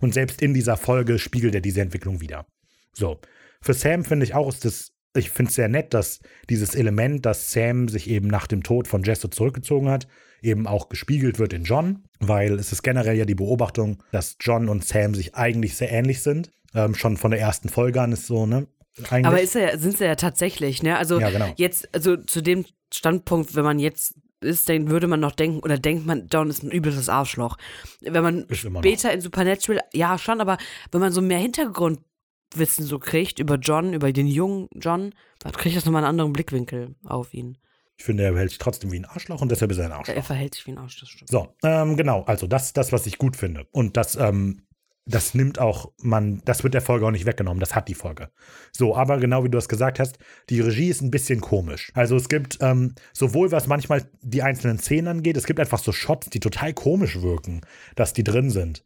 [0.00, 2.46] Und selbst in dieser Folge spiegelt er diese Entwicklung wieder.
[2.94, 3.20] So.
[3.62, 6.18] Für Sam finde ich auch, ist das, ich finde es sehr nett, dass
[6.48, 10.08] dieses Element, dass Sam sich eben nach dem Tod von Jesse zurückgezogen hat,
[10.42, 14.68] eben auch gespiegelt wird in John, weil es ist generell ja die Beobachtung, dass John
[14.68, 16.50] und Sam sich eigentlich sehr ähnlich sind.
[16.74, 18.66] Ähm, schon von der ersten Folge an ist so, ne?
[19.08, 19.26] Eigentlich.
[19.26, 20.96] Aber ist er, sind sie ja tatsächlich, ne?
[20.96, 21.52] Also Ja, genau.
[21.56, 25.78] jetzt, also zu dem Standpunkt, wenn man jetzt ist, dann würde man noch denken, oder
[25.78, 27.56] denkt man, John ist ein übles Arschloch.
[28.00, 28.80] Wenn man noch.
[28.80, 30.58] später in Supernatural, ja schon, aber
[30.90, 35.76] wenn man so mehr Hintergrundwissen so kriegt über John, über den jungen John, dann kriegt
[35.76, 37.58] das nochmal einen anderen Blickwinkel auf ihn.
[38.00, 40.14] Ich finde, er hält sich trotzdem wie ein Arschloch und deshalb ist er ein Arschloch.
[40.14, 41.28] Er verhält sich wie ein Arsch, das stimmt.
[41.30, 43.66] So, ähm, genau, also das ist das, was ich gut finde.
[43.72, 44.62] Und das, ähm,
[45.04, 48.30] das nimmt auch, man, das wird der Folge auch nicht weggenommen, das hat die Folge.
[48.72, 50.18] So, aber genau wie du das gesagt hast,
[50.48, 51.92] die Regie ist ein bisschen komisch.
[51.92, 55.92] Also es gibt ähm, sowohl, was manchmal die einzelnen Szenen angeht, es gibt einfach so
[55.92, 57.60] Shots, die total komisch wirken,
[57.96, 58.82] dass die drin sind.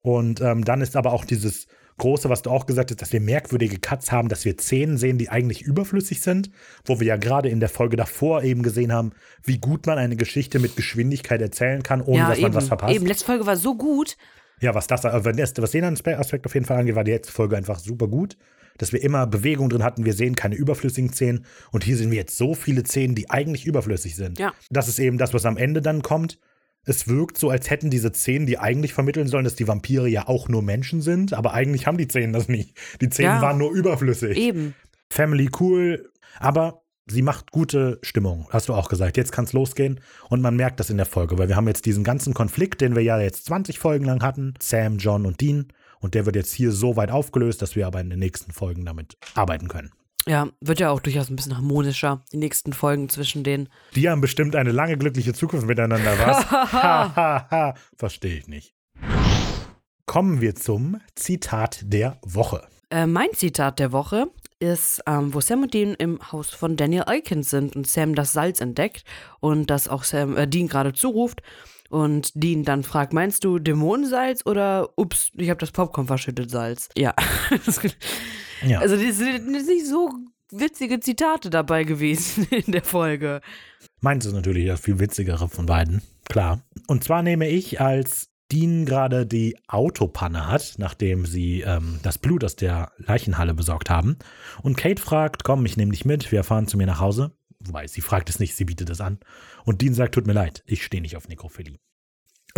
[0.00, 1.68] Und ähm, dann ist aber auch dieses
[1.98, 5.16] Große, was du auch gesagt hast, dass wir merkwürdige Cuts haben, dass wir Szenen sehen,
[5.16, 6.50] die eigentlich überflüssig sind,
[6.84, 9.12] wo wir ja gerade in der Folge davor eben gesehen haben,
[9.42, 12.68] wie gut man eine Geschichte mit Geschwindigkeit erzählen kann, ohne ja, dass man eben, was
[12.68, 12.94] verpasst.
[12.94, 13.06] eben.
[13.06, 14.16] Letzte Folge war so gut.
[14.60, 17.56] Ja, was das, was den Aspe- Aspekt auf jeden Fall angeht, war die letzte Folge
[17.56, 18.36] einfach super gut.
[18.78, 21.46] Dass wir immer Bewegung drin hatten, wir sehen keine überflüssigen Szenen.
[21.72, 24.38] Und hier sehen wir jetzt so viele Szenen, die eigentlich überflüssig sind.
[24.38, 24.52] Ja.
[24.68, 26.38] Das ist eben das, was am Ende dann kommt.
[26.86, 30.28] Es wirkt so, als hätten diese Szenen, die eigentlich vermitteln sollen, dass die Vampire ja
[30.28, 32.76] auch nur Menschen sind, aber eigentlich haben die Szenen das nicht.
[33.00, 33.42] Die Szenen Ja.
[33.42, 34.36] waren nur überflüssig.
[34.38, 34.74] Eben.
[35.10, 39.16] Family cool, aber sie macht gute Stimmung, hast du auch gesagt.
[39.16, 40.00] Jetzt kann es losgehen
[40.30, 42.94] und man merkt das in der Folge, weil wir haben jetzt diesen ganzen Konflikt, den
[42.94, 45.66] wir ja jetzt 20 Folgen lang hatten, Sam, John und Dean
[46.00, 48.84] und der wird jetzt hier so weit aufgelöst, dass wir aber in den nächsten Folgen
[48.84, 49.90] damit arbeiten können.
[50.28, 53.68] Ja, wird ja auch durchaus ein bisschen harmonischer, die nächsten Folgen zwischen denen.
[53.94, 56.50] Die haben bestimmt eine lange glückliche Zukunft miteinander, was?
[56.50, 57.74] ha, ha, ha.
[57.96, 58.74] Verstehe ich nicht.
[60.06, 62.66] Kommen wir zum Zitat der Woche.
[62.90, 64.28] Äh, mein Zitat der Woche
[64.58, 68.32] ist, ähm, wo Sam und Dean im Haus von Daniel Eikens sind und Sam das
[68.32, 69.04] Salz entdeckt
[69.40, 71.42] und das auch Sam, äh, Dean gerade zuruft
[71.90, 76.88] und Dean dann fragt, meinst du Dämonensalz oder ups, ich habe das Popcorn verschüttet Salz?
[76.96, 77.14] Ja.
[78.66, 78.80] Ja.
[78.80, 80.10] Also die sind nicht so
[80.50, 83.40] witzige Zitate dabei gewesen in der Folge.
[84.00, 86.62] Meins ist natürlich das viel witzigere von beiden, klar.
[86.86, 92.44] Und zwar nehme ich, als Dean gerade die Autopanne hat, nachdem sie ähm, das Blut
[92.44, 94.18] aus der Leichenhalle besorgt haben.
[94.62, 97.32] Und Kate fragt, komm, ich nehme dich mit, wir fahren zu mir nach Hause.
[97.66, 99.18] Wobei, sie fragt es nicht, sie bietet es an.
[99.64, 101.78] Und Dean sagt, tut mir leid, ich stehe nicht auf Nekrophilie.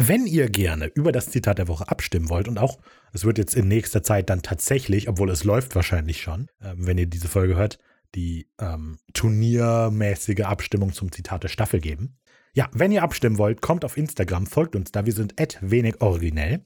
[0.00, 2.78] Wenn ihr gerne über das Zitat der Woche abstimmen wollt und auch,
[3.12, 6.98] es wird jetzt in nächster Zeit dann tatsächlich, obwohl es läuft wahrscheinlich schon, ähm, wenn
[6.98, 7.78] ihr diese Folge hört,
[8.14, 12.16] die ähm, turniermäßige Abstimmung zum Zitat der Staffel geben.
[12.54, 15.04] Ja, wenn ihr abstimmen wollt, kommt auf Instagram, folgt uns da.
[15.04, 16.64] Wir sind wenig originell.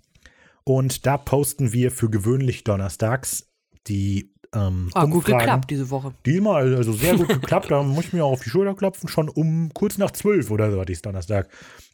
[0.64, 3.50] Und da posten wir für gewöhnlich donnerstags
[3.88, 6.12] die ähm, Ah, gut geklappt diese Woche.
[6.26, 7.70] Diesmal also sehr gut geklappt.
[7.70, 9.08] Da muss ich mir auch auf die Schulter klopfen.
[9.08, 11.48] Schon um kurz nach zwölf oder so hatte ich Donnerstag.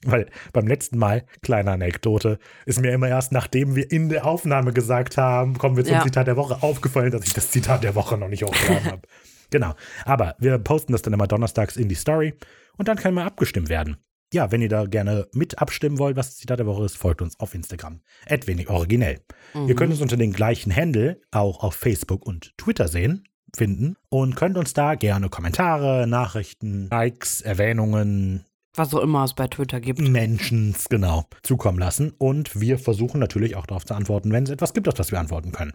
[0.05, 4.73] Weil beim letzten Mal, kleine Anekdote, ist mir immer erst nachdem wir in der Aufnahme
[4.73, 6.03] gesagt haben, kommen wir zum Ja.
[6.03, 9.03] Zitat der Woche, aufgefallen, dass ich das Zitat der Woche noch nicht hochgeladen habe.
[9.51, 9.73] Genau.
[10.05, 12.35] Aber wir posten das dann immer donnerstags in die Story
[12.77, 13.97] und dann kann mal abgestimmt werden.
[14.33, 17.23] Ja, wenn ihr da gerne mit abstimmen wollt, was das Zitat der Woche ist, folgt
[17.23, 18.01] uns auf Instagram.
[18.29, 19.21] wenig originell.
[19.67, 23.25] Ihr könnt uns unter den gleichen Handle auch auf Facebook und Twitter sehen,
[23.57, 28.45] finden und könnt uns da gerne Kommentare, Nachrichten, Likes, Erwähnungen,
[28.77, 30.01] Was auch immer es bei Twitter gibt.
[30.01, 32.13] Mentions, genau, zukommen lassen.
[32.19, 35.21] Und wir versuchen natürlich auch darauf zu antworten, wenn es etwas gibt, auf das wir
[35.21, 35.73] antworten können.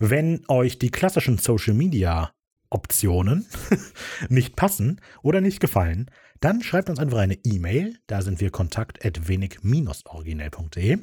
[0.00, 2.32] Wenn euch die klassischen Social Media
[2.72, 3.46] Optionen
[4.28, 6.10] nicht passen oder nicht gefallen,
[6.44, 7.96] dann schreibt uns einfach eine E-Mail.
[8.06, 10.98] Da sind wir kontakt.wenig-originell.de.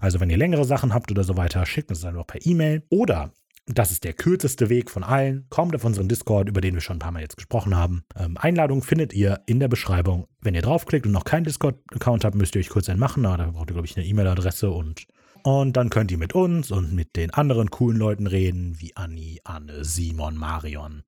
[0.00, 2.82] Also wenn ihr längere Sachen habt oder so weiter, schickt uns einfach per E-Mail.
[2.90, 3.32] Oder,
[3.66, 6.96] das ist der kürzeste Weg von allen, kommt auf unseren Discord, über den wir schon
[6.96, 8.02] ein paar Mal jetzt gesprochen haben.
[8.16, 10.26] Ähm, Einladung findet ihr in der Beschreibung.
[10.40, 13.22] Wenn ihr draufklickt und noch keinen Discord-Account habt, müsst ihr euch kurz einen machen.
[13.22, 15.06] Da braucht ihr, glaube ich, eine E-Mail-Adresse und
[15.44, 19.40] und dann könnt ihr mit uns und mit den anderen coolen Leuten reden, wie Anni,
[19.42, 21.02] Anne, Simon, Marion.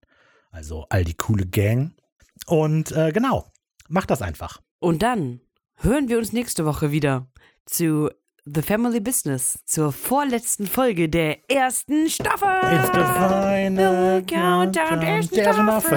[0.51, 1.92] Also all die coole Gang.
[2.46, 3.52] Und äh, genau,
[3.89, 4.61] macht das einfach.
[4.78, 5.40] Und dann
[5.77, 7.27] hören wir uns nächste Woche wieder
[7.66, 8.11] zu
[8.47, 12.47] The Family Business, zur vorletzten Folge der ersten Staffel.
[12.74, 15.90] It's the final countdown There's enough.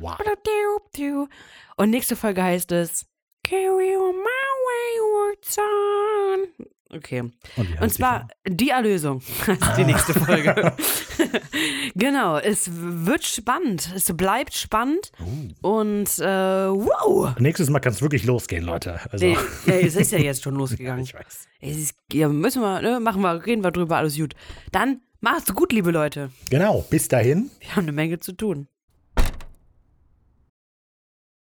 [0.00, 0.16] wow.
[1.76, 3.04] Und nächste Folge heißt es
[3.44, 6.71] Carry on my wayward son.
[6.94, 7.20] Okay.
[7.56, 10.74] Und, Und zwar die Erlösung heißt die nächste Folge.
[11.94, 13.90] genau, es wird spannend.
[13.94, 15.10] Es bleibt spannend.
[15.62, 16.24] Und äh,
[16.68, 17.34] wow.
[17.38, 19.00] Nächstes Mal kann es wirklich losgehen, Leute.
[19.10, 19.36] Also, Nee,
[19.66, 21.02] ja, es ist ja jetzt schon losgegangen.
[21.04, 21.48] ich weiß.
[21.60, 24.34] Ist, ja, müssen wir, ne, machen wir, reden wir drüber, alles gut.
[24.70, 26.30] Dann macht's gut, liebe Leute.
[26.50, 27.50] Genau, bis dahin.
[27.60, 28.68] Wir haben eine Menge zu tun.